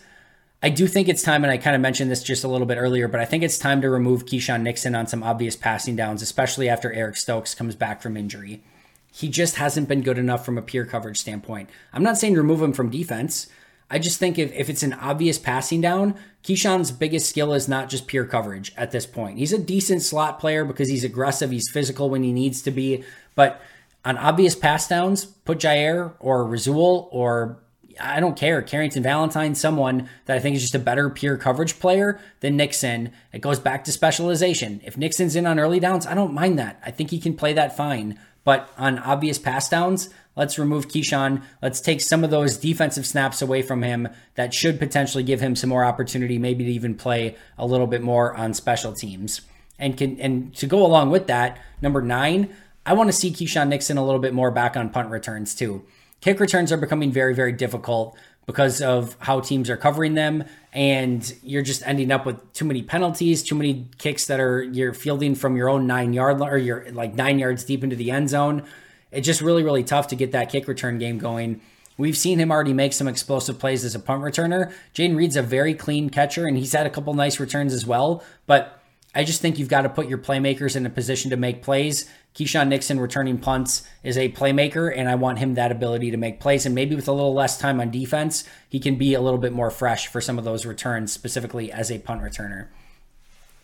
I 0.62 0.70
do 0.70 0.88
think 0.88 1.08
it's 1.08 1.24
time, 1.24 1.44
and 1.46 1.52
I 1.52 1.58
kind 1.58 1.76
of 1.76 1.82
mentioned 1.82 2.12
this 2.12 2.22
just 2.22 2.44
a 2.44 2.50
little 2.50 2.68
bit 2.68 2.78
earlier, 2.78 3.08
but 3.08 3.22
I 3.22 3.26
think 3.26 3.44
it's 3.44 3.58
time 3.58 3.82
to 3.82 3.90
remove 3.90 4.26
Keisean 4.26 4.62
Nixon 4.62 4.94
on 4.94 5.08
some 5.08 5.24
obvious 5.24 5.56
passing 5.56 5.96
downs, 5.96 6.22
especially 6.22 6.68
after 6.68 6.92
Eric 6.92 7.16
Stokes 7.16 7.56
comes 7.56 7.76
back 7.76 8.02
from 8.02 8.18
injury. 8.18 8.62
He 9.10 9.30
just 9.30 9.56
hasn't 9.56 9.88
been 9.88 10.02
good 10.02 10.18
enough 10.18 10.46
from 10.46 10.58
a 10.58 10.62
pure 10.62 10.86
coverage 10.86 11.18
standpoint. 11.18 11.70
I'm 11.94 12.04
not 12.04 12.18
saying 12.18 12.36
remove 12.36 12.62
him 12.62 12.74
from 12.74 12.90
defense. 12.90 13.48
I 13.90 14.00
just 14.00 14.20
think 14.20 14.38
if, 14.38 14.52
if 14.54 14.70
it's 14.70 14.84
an 14.84 14.94
obvious 14.94 15.40
passing 15.40 15.80
down, 15.80 16.16
Keisean's 16.44 16.92
biggest 16.92 17.30
skill 17.30 17.54
is 17.54 17.70
not 17.70 17.90
just 17.90 18.06
pure 18.06 18.26
coverage 18.26 18.74
at 18.76 18.92
this 18.92 19.06
point. 19.06 19.40
He's 19.40 19.54
a 19.54 19.58
decent 19.58 20.02
slot 20.02 20.40
player 20.40 20.66
because 20.66 20.90
he's 20.90 21.06
aggressive, 21.06 21.52
he's 21.52 21.70
physical 21.70 22.10
when 22.10 22.24
he 22.24 22.34
needs 22.34 22.62
to 22.64 22.72
be, 22.72 23.06
but 23.34 23.62
on 24.04 24.18
obvious 24.18 24.56
pass 24.56 24.88
downs, 24.88 25.26
put 25.26 25.60
Jaire 25.60 26.14
or 26.20 26.46
Rasul 26.46 27.10
or 27.12 27.60
I 28.00 28.20
don't 28.20 28.38
care. 28.38 28.62
Carrington 28.62 29.04
Valentine, 29.04 29.56
someone 29.56 30.10
that 30.26 30.38
I 30.38 30.40
think 30.40 30.56
is 30.56 30.62
just 30.62 30.76
a 30.76 30.80
better 30.80 31.10
pure 31.10 31.38
coverage 31.38 31.80
player 31.80 32.20
than 32.40 32.58
Nixon. 32.58 33.12
It 33.34 33.42
goes 33.42 33.60
back 33.60 33.84
to 33.86 33.92
specialization. 33.92 34.82
If 34.84 34.98
Nixon's 34.98 35.36
in 35.36 35.48
on 35.48 35.60
early 35.60 35.80
downs, 35.80 36.06
I 36.06 36.14
don't 36.14 36.34
mind 36.34 36.60
that. 36.60 36.82
I 36.86 36.92
think 36.92 37.10
he 37.10 37.20
can 37.20 37.36
play 37.36 37.54
that 37.54 37.76
fine. 37.76 38.20
But 38.44 38.70
on 38.78 39.00
obvious 39.00 39.38
pass 39.38 39.70
downs, 39.70 40.10
let's 40.36 40.58
remove 40.58 40.88
Keisean. 40.88 41.44
Let's 41.62 41.82
take 41.82 42.02
some 42.02 42.24
of 42.24 42.30
those 42.30 42.58
defensive 42.58 43.06
snaps 43.06 43.42
away 43.42 43.62
from 43.62 43.84
him 43.84 44.08
that 44.36 44.54
should 44.54 44.80
potentially 44.80 45.24
give 45.24 45.42
him 45.42 45.56
some 45.56 45.70
more 45.70 45.86
opportunity, 45.86 46.38
maybe 46.38 46.64
to 46.66 46.72
even 46.72 46.96
play 46.96 47.36
a 47.58 47.66
little 47.66 47.88
bit 47.88 48.02
more 48.02 48.34
on 48.36 48.54
special 48.54 48.94
teams. 48.94 49.42
And 49.78 49.98
can 49.98 50.20
and 50.20 50.56
to 50.56 50.68
go 50.68 50.86
along 50.86 51.10
with 51.12 51.28
that, 51.28 51.60
number 51.82 52.02
nine, 52.02 52.54
I 52.86 52.94
want 52.94 53.10
to 53.10 53.14
see 53.14 53.32
Keisean 53.32 53.68
Nixon 53.68 53.98
a 53.98 54.06
little 54.06 54.20
bit 54.20 54.34
more 54.34 54.52
back 54.52 54.76
on 54.76 54.90
punt 54.90 55.10
returns 55.10 55.54
too. 55.54 55.86
Kick 56.22 56.40
returns 56.40 56.72
are 56.72 56.78
becoming 56.78 57.12
very, 57.12 57.34
very 57.34 57.52
difficult 57.52 58.18
because 58.50 58.82
of 58.82 59.16
how 59.20 59.40
teams 59.40 59.70
are 59.70 59.78
covering 59.78 60.16
them 60.16 60.44
and 60.74 61.36
you're 61.44 61.62
just 61.62 61.86
ending 61.86 62.12
up 62.12 62.26
with 62.26 62.52
too 62.54 62.66
many 62.66 62.82
penalties 62.82 63.44
too 63.44 63.54
many 63.54 63.88
kicks 64.00 64.26
that 64.26 64.40
are 64.40 64.64
you're 64.64 64.92
fielding 64.92 65.36
from 65.36 65.56
your 65.56 65.70
own 65.70 65.86
nine 65.86 66.14
yard 66.14 66.42
or 66.42 66.58
you're 66.58 66.92
like 66.92 67.14
nine 67.14 67.38
yards 67.38 67.64
deep 67.64 67.84
into 67.84 67.96
the 67.96 68.10
end 68.10 68.28
zone. 68.28 68.64
It's 69.12 69.28
just 69.28 69.42
really 69.42 69.62
really 69.62 69.84
tough 69.84 70.08
to 70.08 70.16
get 70.16 70.32
that 70.32 70.50
kick 70.50 70.68
return 70.68 70.98
game 70.98 71.20
going. 71.20 71.62
We've 71.96 72.18
seen 72.18 72.40
him 72.40 72.52
already 72.52 72.74
make 72.74 72.94
some 72.94 73.08
explosive 73.08 73.60
plays 73.60 73.86
as 73.86 73.94
a 73.94 74.00
punt 74.00 74.24
returner. 74.24 74.74
Jayden 74.96 75.16
Reed's 75.16 75.36
a 75.36 75.44
very 75.44 75.76
clean 75.76 76.10
catcher 76.10 76.48
and 76.48 76.58
he's 76.58 76.74
had 76.74 76.88
a 76.88 76.90
couple 76.90 77.14
nice 77.14 77.40
returns 77.40 77.72
as 77.72 77.86
well 77.86 78.24
but 78.48 78.82
I 79.14 79.24
just 79.24 79.42
think 79.42 79.60
you've 79.60 79.70
got 79.70 79.82
to 79.82 79.90
put 79.90 80.08
your 80.08 80.18
playmakers 80.18 80.76
in 80.76 80.88
a 80.88 80.90
position 80.90 81.30
to 81.32 81.38
make 81.38 81.62
plays. 81.62 82.10
Keisean 82.36 82.68
Nixon 82.68 83.00
returning 83.00 83.38
punts 83.38 83.84
is 84.04 84.18
a 84.18 84.32
playmaker, 84.32 84.96
and 84.96 85.10
I 85.10 85.16
want 85.16 85.40
him 85.40 85.56
that 85.56 85.72
ability 85.72 86.12
to 86.12 86.18
make 86.18 86.40
plays. 86.40 86.66
And 86.66 86.74
maybe 86.74 86.96
with 86.96 87.08
a 87.08 87.12
little 87.12 87.34
less 87.34 87.58
time 87.58 87.82
on 87.82 87.92
defense, 87.92 88.44
he 88.70 88.80
can 88.80 88.96
be 88.96 89.14
a 89.14 89.22
little 89.22 89.40
bit 89.40 89.52
more 89.52 89.70
fresh 89.70 90.08
for 90.08 90.22
some 90.22 90.38
of 90.38 90.46
those 90.46 90.66
returns, 90.66 91.12
specifically 91.12 91.72
as 91.72 91.92
a 91.92 92.00
punt 92.00 92.22
returner. 92.22 92.68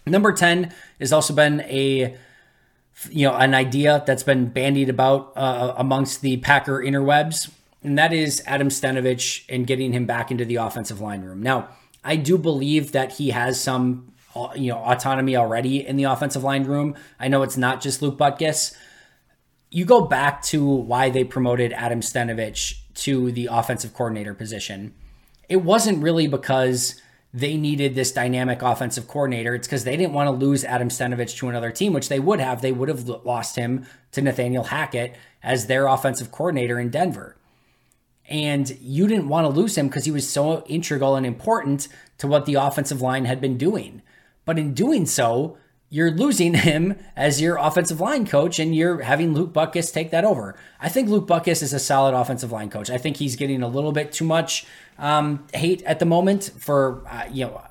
Number 0.06 0.34
10 0.34 0.73
has 0.99 1.13
also 1.13 1.34
been 1.34 1.62
a 1.62 2.17
you 3.10 3.28
know 3.28 3.36
an 3.36 3.54
idea 3.54 4.04
that's 4.06 4.23
been 4.23 4.47
bandied 4.47 4.89
about 4.89 5.34
uh, 5.36 5.73
amongst 5.78 6.21
the 6.21 6.38
Packer 6.38 6.80
interwebs, 6.80 7.51
and 7.84 7.97
that 7.97 8.13
is 8.13 8.41
Adam 8.45 8.69
Stenavich 8.69 9.43
and 9.49 9.67
getting 9.67 9.93
him 9.93 10.06
back 10.06 10.32
into 10.32 10.45
the 10.45 10.56
offensive 10.56 11.01
line 11.01 11.21
room. 11.21 11.41
Now, 11.41 11.69
I 12.04 12.15
do 12.15 12.38
believe 12.38 12.91
that 12.93 13.13
he 13.13 13.32
has 13.32 13.60
some 13.60 14.13
you 14.56 14.71
know 14.71 14.78
autonomy 14.78 15.36
already 15.36 15.86
in 15.86 15.95
the 15.95 16.04
offensive 16.04 16.43
line 16.43 16.63
room. 16.63 16.95
I 17.19 17.28
know 17.28 17.43
it's 17.43 17.58
not 17.58 17.82
just 17.82 18.02
Luke 18.02 18.17
Butkus. 18.17 18.76
You 19.71 19.86
go 19.86 20.02
back 20.02 20.41
to 20.43 20.65
why 20.65 21.10
they 21.10 21.24
promoted 21.24 21.74
Adam 21.74 22.02
Stenavich 22.02 22.80
to 22.95 23.32
the 23.32 23.50
offensive 23.52 23.93
coordinator 23.93 24.34
position. 24.34 24.93
It 25.50 25.58
wasn't 25.58 26.02
really 26.02 26.28
because 26.28 27.02
they 27.34 27.58
needed 27.58 27.95
this 27.95 28.13
dynamic 28.13 28.62
offensive 28.62 29.10
coordinator. 29.10 29.54
It's 29.54 29.67
because 29.67 29.84
they 29.84 29.98
didn't 29.98 30.13
want 30.13 30.28
to 30.28 30.45
lose 30.45 30.63
Adam 30.63 30.88
Stenavich 30.88 31.36
to 31.38 31.50
another 31.50 31.69
team, 31.69 31.91
which 31.91 32.08
they 32.08 32.19
would 32.19 32.39
have. 32.39 32.62
They 32.62 32.71
would 32.71 32.88
have 32.88 33.08
lost 33.10 33.58
him 33.58 33.86
to 34.13 34.21
Nathaniel 34.21 34.63
Hackett 34.63 35.15
as 35.43 35.67
their 35.67 35.88
offensive 35.88 36.32
coordinator 36.32 36.80
in 36.80 36.89
Denver. 36.89 37.36
And 38.30 38.78
you 38.80 39.08
didn't 39.08 39.28
want 39.28 39.45
to 39.45 39.54
lose 39.54 39.78
him 39.78 39.88
because 39.88 40.06
he 40.06 40.12
was 40.12 40.30
so 40.30 40.63
integral 40.65 41.15
and 41.15 41.26
important 41.26 41.89
to 42.19 42.28
what 42.28 42.45
the 42.45 42.56
offensive 42.56 43.02
line 43.02 43.26
had 43.26 43.41
been 43.41 43.58
doing. 43.58 44.02
But 44.45 44.60
in 44.60 44.73
doing 44.73 45.05
so, 45.05 45.58
you're 45.89 46.12
losing 46.12 46.53
him 46.69 46.97
as 47.15 47.41
your 47.41 47.58
offensive 47.58 47.99
line 47.99 48.25
coach 48.25 48.60
and 48.60 48.75
you're 48.75 49.01
having 49.01 49.34
Luke 49.34 49.53
Butkus 49.53 49.93
take 49.93 50.12
that 50.12 50.25
over. 50.25 50.55
I 50.79 50.89
think 50.89 51.10
Luke 51.10 51.27
Butkus 51.27 51.62
is 51.62 51.73
a 51.73 51.79
solid 51.79 52.13
offensive 52.13 52.51
line 52.51 52.69
coach. 52.69 52.89
I 52.89 52.97
think 52.97 53.17
he's 53.17 53.36
getting 53.36 53.62
a 53.62 53.67
little 53.67 53.91
bit 53.91 54.12
too 54.12 54.25
much 54.25 54.65
um, 54.97 55.45
hate 55.53 55.81
at 55.84 55.99
the 55.99 56.05
moment 56.05 56.51
for, 56.58 57.03
uh, 57.10 57.25
you 57.31 57.45
know, 57.45 57.62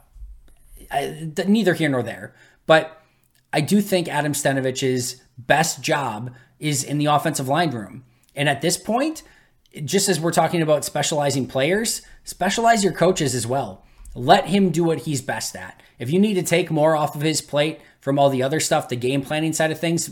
I, 0.91 1.31
neither 1.47 1.75
here 1.75 1.89
nor 1.89 2.03
there. 2.03 2.35
But 2.67 3.01
I 3.53 3.61
do 3.61 3.81
think 3.81 4.09
Adam 4.09 4.33
Stenavich's 4.33 5.23
best 5.39 5.81
job 5.81 6.35
is 6.59 6.83
in 6.83 6.99
the 6.99 7.07
offensive 7.07 7.49
line 7.49 7.71
room. 7.71 8.05
And 8.35 8.49
at 8.49 8.63
this 8.63 8.77
point, 8.77 9.23
just 9.85 10.09
as 10.09 10.21
we're 10.21 10.33
talking 10.33 10.63
about 10.63 10.85
specializing 10.85 11.47
players, 11.47 12.03
specialize 12.25 12.85
your 12.85 12.93
coaches 12.93 13.35
as 13.35 13.47
well. 13.47 13.85
Let 14.15 14.47
him 14.47 14.71
do 14.71 14.85
what 14.85 15.01
he's 15.01 15.23
best 15.23 15.57
at. 15.57 15.83
If 15.99 16.11
you 16.11 16.19
need 16.19 16.35
to 16.35 16.43
take 16.43 16.71
more 16.71 16.97
off 16.97 17.15
of 17.17 17.23
his 17.23 17.41
plate 17.41 17.81
from 18.01 18.19
all 18.19 18.31
the 18.31 18.43
other 18.43 18.61
stuff, 18.61 18.89
the 18.89 18.97
game 18.97 19.23
planning 19.23 19.53
side 19.53 19.71
of 19.71 19.81
things, 19.81 20.11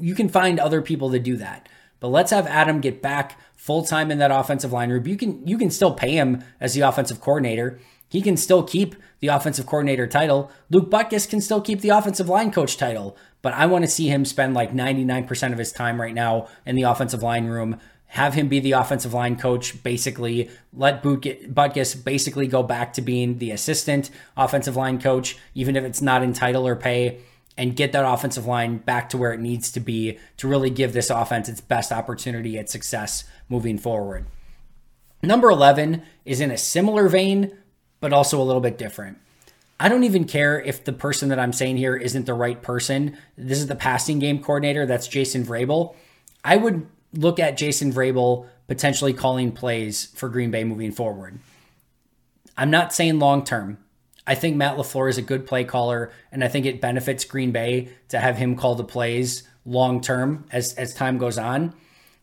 you 0.00 0.14
can 0.14 0.28
find 0.28 0.58
other 0.58 0.82
people 0.82 1.10
to 1.10 1.18
do 1.18 1.36
that. 1.36 1.68
But 2.00 2.08
let's 2.08 2.30
have 2.30 2.46
Adam 2.46 2.80
get 2.80 3.00
back 3.00 3.38
full 3.54 3.84
time 3.84 4.10
in 4.10 4.18
that 4.18 4.30
offensive 4.30 4.72
line 4.72 4.90
room. 4.90 5.06
You 5.06 5.16
can 5.16 5.46
you 5.46 5.58
can 5.58 5.70
still 5.70 5.92
pay 5.92 6.12
him 6.12 6.44
as 6.60 6.74
the 6.74 6.82
offensive 6.82 7.20
coordinator. 7.20 7.80
He 8.08 8.22
can 8.22 8.36
still 8.36 8.62
keep 8.62 8.94
the 9.20 9.28
offensive 9.28 9.66
coordinator 9.66 10.06
title. 10.06 10.50
Luke 10.70 10.90
Butkus 10.90 11.28
can 11.28 11.40
still 11.40 11.60
keep 11.60 11.80
the 11.80 11.88
offensive 11.88 12.28
line 12.28 12.52
coach 12.52 12.76
title. 12.76 13.16
But 13.42 13.54
I 13.54 13.66
want 13.66 13.84
to 13.84 13.90
see 13.90 14.08
him 14.08 14.24
spend 14.24 14.54
like 14.54 14.72
99% 14.72 15.52
of 15.52 15.58
his 15.58 15.72
time 15.72 16.00
right 16.00 16.14
now 16.14 16.48
in 16.64 16.76
the 16.76 16.82
offensive 16.82 17.22
line 17.22 17.46
room 17.46 17.78
have 18.08 18.34
him 18.34 18.48
be 18.48 18.60
the 18.60 18.72
offensive 18.72 19.12
line 19.12 19.36
coach, 19.36 19.82
basically 19.82 20.48
let 20.72 21.02
Butkus 21.02 22.04
basically 22.04 22.46
go 22.46 22.62
back 22.62 22.92
to 22.94 23.02
being 23.02 23.38
the 23.38 23.50
assistant 23.50 24.10
offensive 24.36 24.76
line 24.76 25.00
coach, 25.00 25.36
even 25.54 25.76
if 25.76 25.84
it's 25.84 26.00
not 26.00 26.22
in 26.22 26.32
title 26.32 26.66
or 26.66 26.76
pay, 26.76 27.18
and 27.58 27.74
get 27.74 27.92
that 27.92 28.04
offensive 28.04 28.46
line 28.46 28.78
back 28.78 29.08
to 29.10 29.16
where 29.16 29.32
it 29.32 29.40
needs 29.40 29.72
to 29.72 29.80
be 29.80 30.18
to 30.36 30.46
really 30.46 30.70
give 30.70 30.92
this 30.92 31.10
offense 31.10 31.48
its 31.48 31.60
best 31.60 31.90
opportunity 31.90 32.58
at 32.58 32.70
success 32.70 33.24
moving 33.48 33.78
forward. 33.78 34.26
Number 35.22 35.50
11 35.50 36.02
is 36.24 36.40
in 36.40 36.50
a 36.50 36.58
similar 36.58 37.08
vein, 37.08 37.56
but 38.00 38.12
also 38.12 38.40
a 38.40 38.44
little 38.44 38.60
bit 38.60 38.78
different. 38.78 39.18
I 39.80 39.88
don't 39.88 40.04
even 40.04 40.24
care 40.24 40.60
if 40.60 40.84
the 40.84 40.92
person 40.92 41.28
that 41.30 41.38
I'm 41.38 41.52
saying 41.52 41.76
here 41.76 41.96
isn't 41.96 42.26
the 42.26 42.34
right 42.34 42.62
person. 42.62 43.16
This 43.36 43.58
is 43.58 43.66
the 43.66 43.74
passing 43.74 44.18
game 44.18 44.42
coordinator. 44.42 44.86
That's 44.86 45.08
Jason 45.08 45.44
Vrabel. 45.44 45.94
I 46.44 46.56
would 46.56 46.86
look 47.16 47.38
at 47.38 47.56
Jason 47.56 47.92
Vrabel 47.92 48.46
potentially 48.68 49.12
calling 49.12 49.52
plays 49.52 50.06
for 50.14 50.28
Green 50.28 50.50
Bay 50.50 50.64
moving 50.64 50.92
forward. 50.92 51.38
I'm 52.56 52.70
not 52.70 52.92
saying 52.92 53.18
long 53.18 53.44
term. 53.44 53.78
I 54.26 54.34
think 54.34 54.56
Matt 54.56 54.76
LaFleur 54.76 55.08
is 55.08 55.18
a 55.18 55.22
good 55.22 55.46
play 55.46 55.62
caller, 55.64 56.10
and 56.32 56.42
I 56.42 56.48
think 56.48 56.66
it 56.66 56.80
benefits 56.80 57.24
Green 57.24 57.52
Bay 57.52 57.90
to 58.08 58.18
have 58.18 58.38
him 58.38 58.56
call 58.56 58.74
the 58.74 58.84
plays 58.84 59.44
long 59.64 60.00
term 60.00 60.46
as, 60.50 60.74
as 60.74 60.94
time 60.94 61.18
goes 61.18 61.38
on. 61.38 61.74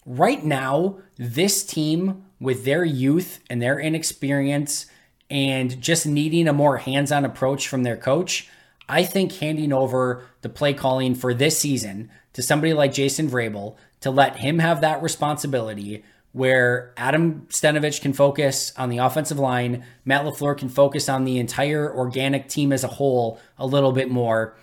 Right 0.05 0.43
now, 0.43 0.97
this 1.17 1.63
team, 1.63 2.25
with 2.39 2.65
their 2.65 2.83
youth 2.83 3.39
and 3.49 3.61
their 3.61 3.79
inexperience 3.79 4.87
and 5.29 5.79
just 5.81 6.05
needing 6.05 6.47
a 6.47 6.53
more 6.53 6.77
hands 6.77 7.09
on 7.11 7.23
approach 7.23 7.69
from 7.69 7.83
their 7.83 7.95
coach, 7.95 8.49
I 8.89 9.05
think 9.05 9.31
handing 9.33 9.71
over 9.71 10.25
the 10.41 10.49
play 10.49 10.73
calling 10.73 11.15
for 11.15 11.33
this 11.33 11.57
season 11.57 12.11
to 12.33 12.41
somebody 12.41 12.73
like 12.73 12.91
Jason 12.91 13.29
Vrabel 13.29 13.77
to 14.03 14.11
let 14.11 14.35
him 14.35 14.59
have 14.59 14.81
that 14.81 15.01
responsibility 15.01 16.03
where 16.33 16.93
Adam 16.97 17.47
Stenavich 17.49 18.01
can 18.01 18.11
focus 18.11 18.73
on 18.75 18.89
the 18.89 18.97
offensive 18.97 19.39
line, 19.39 19.85
Matt 20.03 20.25
LaFleur 20.25 20.57
can 20.57 20.67
focus 20.67 21.07
on 21.07 21.23
the 21.23 21.37
entire 21.37 21.89
organic 21.95 22.49
team 22.49 22.73
as 22.73 22.83
a 22.83 22.89
whole 22.89 23.39
a 23.57 23.65
little 23.65 23.93
bit 23.93 24.11
more. 24.11 24.57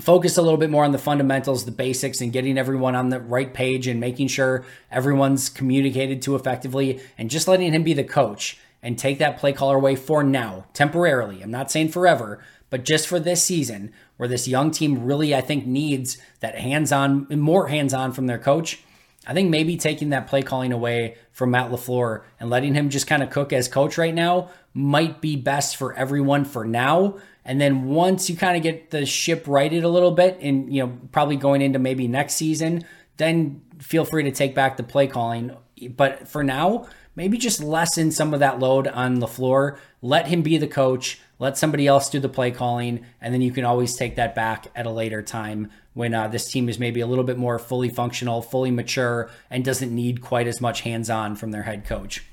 Focus 0.00 0.36
a 0.36 0.42
little 0.42 0.58
bit 0.58 0.70
more 0.70 0.84
on 0.84 0.90
the 0.90 0.98
fundamentals, 0.98 1.66
the 1.66 1.70
basics, 1.70 2.20
and 2.20 2.32
getting 2.32 2.58
everyone 2.58 2.96
on 2.96 3.10
the 3.10 3.20
right 3.20 3.54
page 3.54 3.86
and 3.86 4.00
making 4.00 4.26
sure 4.26 4.64
everyone's 4.90 5.48
communicated 5.48 6.20
to 6.22 6.34
effectively, 6.34 7.00
and 7.16 7.30
just 7.30 7.46
letting 7.46 7.72
him 7.72 7.84
be 7.84 7.94
the 7.94 8.02
coach 8.02 8.58
and 8.82 8.98
take 8.98 9.18
that 9.18 9.38
play 9.38 9.52
caller 9.52 9.76
away 9.76 9.94
for 9.94 10.24
now, 10.24 10.64
temporarily. 10.72 11.42
I'm 11.42 11.50
not 11.50 11.70
saying 11.70 11.90
forever, 11.90 12.40
but 12.70 12.84
just 12.84 13.06
for 13.06 13.18
this 13.18 13.42
season, 13.42 13.92
where 14.16 14.28
this 14.28 14.48
young 14.48 14.70
team 14.70 15.04
really, 15.04 15.34
I 15.34 15.40
think, 15.40 15.66
needs 15.66 16.18
that 16.40 16.58
hands 16.58 16.92
on, 16.92 17.26
more 17.30 17.68
hands 17.68 17.94
on 17.94 18.12
from 18.12 18.26
their 18.26 18.38
coach. 18.38 18.82
I 19.26 19.34
think 19.34 19.50
maybe 19.50 19.76
taking 19.76 20.10
that 20.10 20.26
play 20.26 20.42
calling 20.42 20.72
away 20.72 21.16
from 21.32 21.50
Matt 21.50 21.70
LaFleur 21.70 22.22
and 22.40 22.48
letting 22.48 22.74
him 22.74 22.88
just 22.88 23.06
kind 23.06 23.22
of 23.22 23.30
cook 23.30 23.52
as 23.52 23.68
coach 23.68 23.98
right 23.98 24.14
now 24.14 24.50
might 24.72 25.20
be 25.20 25.36
best 25.36 25.76
for 25.76 25.92
everyone 25.94 26.44
for 26.44 26.64
now. 26.64 27.18
And 27.44 27.60
then 27.60 27.86
once 27.86 28.28
you 28.30 28.36
kind 28.36 28.56
of 28.56 28.62
get 28.62 28.90
the 28.90 29.04
ship 29.04 29.44
righted 29.46 29.84
a 29.84 29.88
little 29.88 30.12
bit 30.12 30.38
and, 30.40 30.72
you 30.72 30.84
know, 30.84 30.98
probably 31.12 31.36
going 31.36 31.62
into 31.62 31.78
maybe 31.78 32.08
next 32.08 32.34
season, 32.34 32.84
then 33.16 33.62
feel 33.78 34.04
free 34.04 34.22
to 34.24 34.30
take 34.30 34.54
back 34.54 34.76
the 34.76 34.82
play 34.82 35.06
calling. 35.06 35.56
But 35.96 36.28
for 36.28 36.42
now, 36.42 36.86
maybe 37.18 37.36
just 37.36 37.60
lessen 37.60 38.10
some 38.10 38.32
of 38.32 38.40
that 38.40 38.58
load 38.58 38.88
on 38.88 39.18
LaFleur. 39.20 39.76
Let 40.00 40.28
him 40.28 40.40
be 40.40 40.56
the 40.56 40.66
coach 40.66 41.20
let 41.38 41.56
somebody 41.56 41.86
else 41.86 42.10
do 42.10 42.18
the 42.18 42.28
play 42.28 42.50
calling, 42.50 43.04
and 43.20 43.32
then 43.32 43.40
you 43.40 43.52
can 43.52 43.64
always 43.64 43.94
take 43.94 44.16
that 44.16 44.34
back 44.34 44.66
at 44.74 44.86
a 44.86 44.90
later 44.90 45.22
time 45.22 45.70
when 45.94 46.12
uh, 46.12 46.28
this 46.28 46.50
team 46.50 46.68
is 46.68 46.78
maybe 46.78 47.00
a 47.00 47.06
little 47.06 47.24
bit 47.24 47.38
more 47.38 47.58
fully 47.58 47.88
functional, 47.88 48.42
fully 48.42 48.70
mature, 48.70 49.30
and 49.50 49.64
doesn't 49.64 49.94
need 49.94 50.20
quite 50.20 50.48
as 50.48 50.60
much 50.60 50.80
hands 50.80 51.08
on 51.08 51.36
from 51.36 51.52
their 51.52 51.62
head 51.62 51.84
coach. 51.84 52.24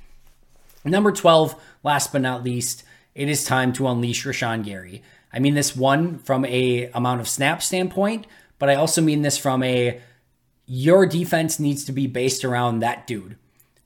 Number 0.83 1.11
12, 1.11 1.55
last 1.83 2.11
but 2.11 2.21
not 2.21 2.43
least, 2.43 2.83
it 3.13 3.29
is 3.29 3.43
time 3.43 3.73
to 3.73 3.87
unleash 3.87 4.25
Rashan 4.25 4.63
Gary. 4.63 5.03
I 5.31 5.39
mean 5.39 5.53
this 5.53 5.75
one 5.75 6.17
from 6.19 6.45
a 6.45 6.89
amount 6.93 7.21
of 7.21 7.27
snap 7.27 7.61
standpoint, 7.61 8.25
but 8.57 8.69
I 8.69 8.75
also 8.75 9.01
mean 9.01 9.21
this 9.21 9.37
from 9.37 9.61
a 9.63 9.99
your 10.65 11.05
defense 11.05 11.59
needs 11.59 11.85
to 11.85 11.91
be 11.91 12.07
based 12.07 12.43
around 12.43 12.79
that 12.79 13.05
dude 13.05 13.37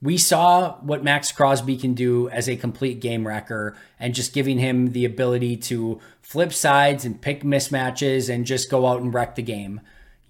we 0.02 0.16
saw 0.16 0.76
what 0.80 1.04
Maxx 1.04 1.30
Crosby 1.30 1.76
can 1.76 1.92
do 1.92 2.28
as 2.30 2.48
a 2.48 2.56
complete 2.56 3.00
game 3.00 3.26
wrecker 3.26 3.76
and 3.98 4.14
just 4.14 4.32
giving 4.32 4.58
him 4.58 4.92
the 4.92 5.04
ability 5.04 5.56
to 5.56 6.00
flip 6.22 6.52
sides 6.52 7.04
and 7.04 7.20
pick 7.20 7.42
mismatches 7.42 8.32
and 8.32 8.46
just 8.46 8.70
go 8.70 8.86
out 8.86 9.02
and 9.02 9.12
wreck 9.12 9.34
the 9.34 9.42
game. 9.42 9.80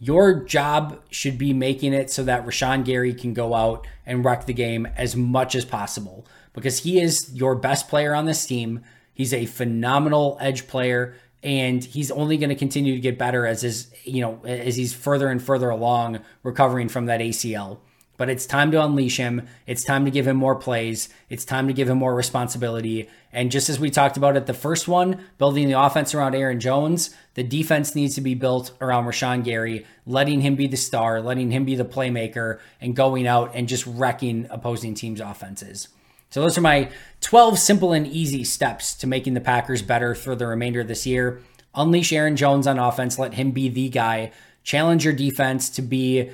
Your 0.01 0.43
job 0.43 1.01
should 1.11 1.39
be 1.39 1.53
making 1.53 1.93
it 1.93 2.11
so 2.11 2.25
that 2.25 2.45
Rashan 2.45 2.85
Gary 2.85 3.15
can 3.15 3.33
go 3.33 3.55
out 3.55 3.87
and 4.05 4.25
wreck 4.25 4.47
the 4.47 4.55
game 4.55 4.87
as 4.97 5.15
much 5.15 5.55
as 5.55 5.65
possible 5.65 6.27
because 6.53 6.81
he 6.81 7.01
is 7.01 7.31
your 7.33 7.55
best 7.55 7.89
player 7.89 8.15
on 8.15 8.25
this 8.25 8.47
team. 8.47 8.81
He's 9.15 9.35
a 9.35 9.47
phenomenal 9.47 10.37
edge 10.41 10.67
player 10.67 11.15
and 11.45 11.85
he's 11.85 12.11
only 12.11 12.39
going 12.39 12.49
to 12.49 12.57
continue 12.57 12.95
to 12.95 13.01
get 13.01 13.19
better 13.19 13.47
as 13.47 13.63
his, 13.63 13.93
you 14.03 14.21
know, 14.21 14.41
as 14.45 14.75
he's 14.75 14.93
further 14.93 15.29
and 15.29 15.41
further 15.41 15.71
along 15.71 16.21
recovering 16.43 16.89
from 16.89 17.07
that 17.07 17.21
ACL 17.21 17.81
but 18.21 18.29
it's 18.29 18.45
time 18.45 18.71
to 18.71 18.85
unleash 18.85 19.17
him. 19.17 19.49
It's 19.67 19.83
time 19.83 20.05
to 20.05 20.11
give 20.11 20.29
him 20.29 20.37
more 20.37 20.55
plays. 20.55 21.09
It's 21.31 21.47
time 21.47 21.69
to 21.69 21.73
give 21.73 21.89
him 21.89 21.97
more 21.97 22.15
responsibility. 22.15 23.09
And 23.33 23.51
just 23.51 23.71
as 23.71 23.81
we 23.81 23.89
talked 23.89 24.19
about 24.19 24.37
at 24.37 24.45
the 24.45 24.53
first 24.53 24.87
one, 24.87 25.25
building 25.39 25.69
the 25.69 25.81
offense 25.81 26.15
around 26.15 26.35
Aaron 26.35 26.61
Jones, 26.61 27.15
the 27.33 27.43
defense 27.43 27.95
needs 27.95 28.17
to 28.17 28.21
be 28.21 28.35
built 28.35 28.73
around 28.79 29.07
Rashan 29.07 29.43
Gary, 29.43 29.87
letting 30.05 30.43
him 30.43 30.55
be 30.55 30.67
the 30.67 30.77
star, 30.77 31.23
letting 31.23 31.51
him 31.51 31.65
be 31.65 31.77
the 31.77 31.85
playmaker, 31.87 32.59
and 32.79 32.95
going 32.95 33.27
out 33.27 33.53
and 33.55 33.67
just 33.67 33.87
wrecking 33.87 34.47
opposing 34.51 34.93
teams' 34.93 35.23
offenses. 35.23 35.89
So 36.29 36.43
those 36.43 36.59
are 36.59 36.61
my 36.61 36.91
12 37.23 37.59
simple 37.59 37.95
and 37.95 38.07
easy 38.07 38.45
steps 38.45 38.95
to 38.97 39.07
making 39.07 39.33
the 39.33 39.41
Packers 39.41 39.81
better 39.81 40.15
for 40.15 40.37
the 40.37 40.47
remainder 40.47 40.83
of 40.83 40.89
this 40.89 41.07
year. 41.07 41.41
Unleash 41.75 42.13
Aaron 42.13 42.37
Jones 42.37 42.67
on 42.67 42.79
offense, 42.79 43.19
let 43.19 43.33
him 43.33 43.53
be 43.53 43.71
the 43.71 43.89
guy. 43.89 44.31
Challenge 44.63 45.07
your 45.07 45.15
defense 45.15 45.71
to 45.71 45.81
be 45.81 46.33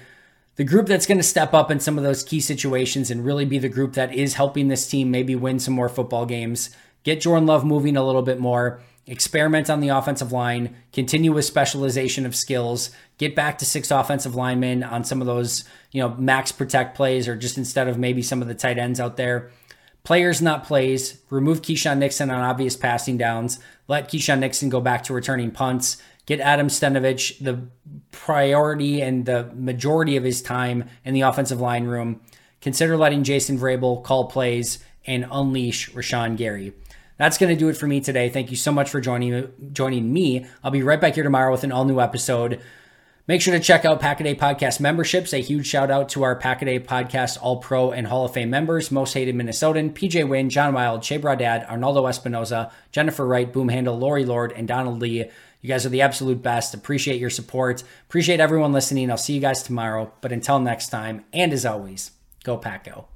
the 0.57 0.65
group 0.65 0.87
that's 0.87 1.07
going 1.07 1.19
to 1.19 1.25
step 1.25 1.55
up 1.55 1.71
in 1.71 1.81
some 1.81 1.99
of 1.99 2.05
those 2.05 2.23
key 2.23 2.41
situations 2.41 3.11
and 3.11 3.25
really 3.25 3.45
be 3.45 3.59
the 3.59 3.69
group 3.69 3.93
that 3.93 4.15
is 4.15 4.35
helping 4.35 4.69
this 4.69 4.89
team 4.89 5.11
maybe 5.11 5.37
win 5.37 5.59
some 5.59 5.75
more 5.75 5.89
football 5.89 6.27
games. 6.27 6.71
Get 7.05 7.21
Jordan 7.21 7.47
Love 7.47 7.65
moving 7.65 7.97
a 7.97 8.05
little 8.05 8.23
bit 8.23 8.41
more. 8.41 8.81
Experiment 9.07 9.71
on 9.71 9.81
the 9.81 9.91
offensive 9.91 10.33
line. 10.33 10.75
Continue 10.93 11.33
with 11.33 11.45
specialization 11.45 12.27
of 12.27 12.35
skills. 12.35 12.91
Get 13.19 13.37
back 13.37 13.59
to 13.59 13.65
six 13.65 13.91
offensive 13.91 14.35
linemen 14.35 14.83
on 14.83 15.05
some 15.05 15.21
of 15.21 15.27
those, 15.27 15.63
you 15.93 16.03
know, 16.03 16.17
max 16.17 16.51
protect 16.51 16.97
plays 16.97 17.29
or 17.29 17.37
just 17.37 17.59
instead 17.59 17.87
of 17.87 17.99
maybe 17.99 18.23
some 18.23 18.43
of 18.43 18.49
the 18.49 18.55
tight 18.55 18.79
ends 18.79 18.99
out 18.99 19.17
there. 19.17 19.51
Players, 20.03 20.41
not 20.41 20.65
plays. 20.65 21.21
Remove 21.31 21.63
Keisean 21.63 21.99
Nixon 21.99 22.31
on 22.31 22.41
obvious 22.41 22.77
passing 22.77 23.19
downs. 23.19 23.59
Let 23.89 24.11
Keisean 24.11 24.39
Nixon 24.39 24.69
go 24.71 24.81
back 24.81 25.05
to 25.05 25.13
returning 25.13 25.51
punts 25.51 25.99
get 26.27 26.41
Adam 26.41 26.69
Stenavich 26.69 27.43
the 27.43 27.69
priority 28.11 29.01
and 29.01 29.25
the 29.25 29.51
majority 29.55 30.17
of 30.17 30.25
his 30.25 30.43
time 30.43 30.89
in 31.05 31.15
the 31.15 31.23
offensive 31.23 31.61
line 31.61 31.85
room. 31.85 32.21
Consider 32.61 32.97
letting 32.97 33.25
Jason 33.25 33.59
Vrabel 33.59 34.03
call 34.03 34.27
plays 34.27 34.79
and 35.07 35.27
unleash 35.31 35.91
Rashan 35.93 36.37
Gary. 36.37 36.73
That's 37.17 37.39
going 37.39 37.55
to 37.55 37.59
do 37.59 37.69
it 37.69 37.77
for 37.77 37.87
me 37.87 38.01
today. 38.01 38.29
Thank 38.29 38.51
you 38.51 38.57
so 38.57 38.73
much 38.73 38.91
for 38.91 39.01
joining 39.01 39.53
joining 39.73 40.13
me. 40.13 40.47
I'll 40.63 40.71
be 40.71 40.83
right 40.83 41.01
back 41.01 41.15
here 41.15 41.25
tomorrow 41.25 41.53
with 41.53 41.65
an 41.65 41.73
all 41.73 41.85
new 41.85 42.01
episode. 42.01 42.61
Make 43.29 43.41
sure 43.41 43.55
to 43.55 43.61
check 43.61 43.85
out 43.85 43.99
Pack-A-Day 43.99 44.37
Podcast 44.37 44.79
memberships. 44.79 45.33
A 45.33 45.39
huge 45.39 45.67
shout 45.67 45.91
out 45.91 46.09
to 46.11 46.23
our 46.23 46.37
Pack-A-Day 46.37 46.79
Podcast 46.81 47.39
All 47.43 47.57
Pro 47.57 47.91
and 47.91 48.07
Hall 48.07 48.25
of 48.25 48.33
Fame 48.33 48.51
members 48.51 48.93
Most 48.93 49.15
Hated 49.15 49.35
Minnesotan, 49.35 49.93
PJ 49.93 50.29
Wynn, 50.29 50.49
John 50.49 50.75
Wild, 50.75 51.05
Shea 51.05 51.19
Bradad, 51.19 51.69
Arnaldo 51.69 52.05
Espinoza, 52.05 52.71
Jennifer 52.93 53.27
Wright, 53.27 53.53
Boom 53.53 53.69
Handle, 53.69 53.99
Lori 53.99 54.25
Lord, 54.25 54.53
and 54.53 54.69
Donald 54.69 55.01
Lee. 55.01 55.29
You 55.61 55.69
guys 55.69 55.85
are 55.87 55.91
the 55.91 56.03
absolute 56.03 56.43
best. 56.43 56.75
Appreciate 56.75 57.21
your 57.21 57.31
support. 57.31 57.83
Appreciate 58.09 58.41
everyone 58.41 58.73
listening. 58.73 59.11
I'll 59.11 59.17
see 59.17 59.35
you 59.35 59.41
guys 59.41 59.63
tomorrow. 59.63 60.13
But 60.21 60.33
until 60.33 60.59
next 60.59 60.89
time, 60.89 61.25
and 61.33 61.53
as 61.53 61.67
always, 61.67 62.13
go 62.45 62.57
Pack 62.57 62.85
Go. 62.85 63.16